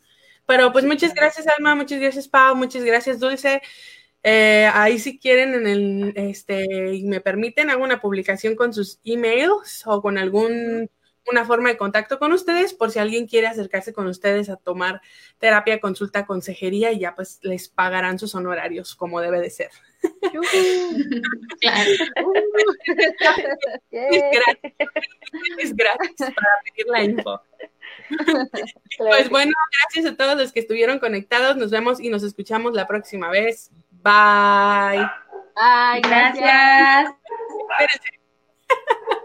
[0.46, 3.62] Pero pues muchas gracias, Alma, muchas gracias, Pau, muchas gracias, Dulce.
[4.22, 9.00] Eh, ahí si quieren en el, este, y me permiten, hago una publicación con sus
[9.04, 10.88] emails o con algún
[11.28, 15.00] una forma de contacto con ustedes por si alguien quiere acercarse con ustedes a tomar
[15.38, 19.70] terapia, consulta, consejería y ya pues les pagarán sus honorarios como debe de ser.
[21.60, 21.90] Claro.
[23.90, 24.72] es, gratis.
[25.58, 27.40] es gratis para pedir la info.
[28.98, 29.52] Pues bueno,
[29.82, 31.56] gracias a todos los que estuvieron conectados.
[31.56, 33.70] Nos vemos y nos escuchamos la próxima vez.
[34.02, 35.06] Bye.
[35.54, 37.14] Bye, gracias.
[37.70, 38.10] Espérense.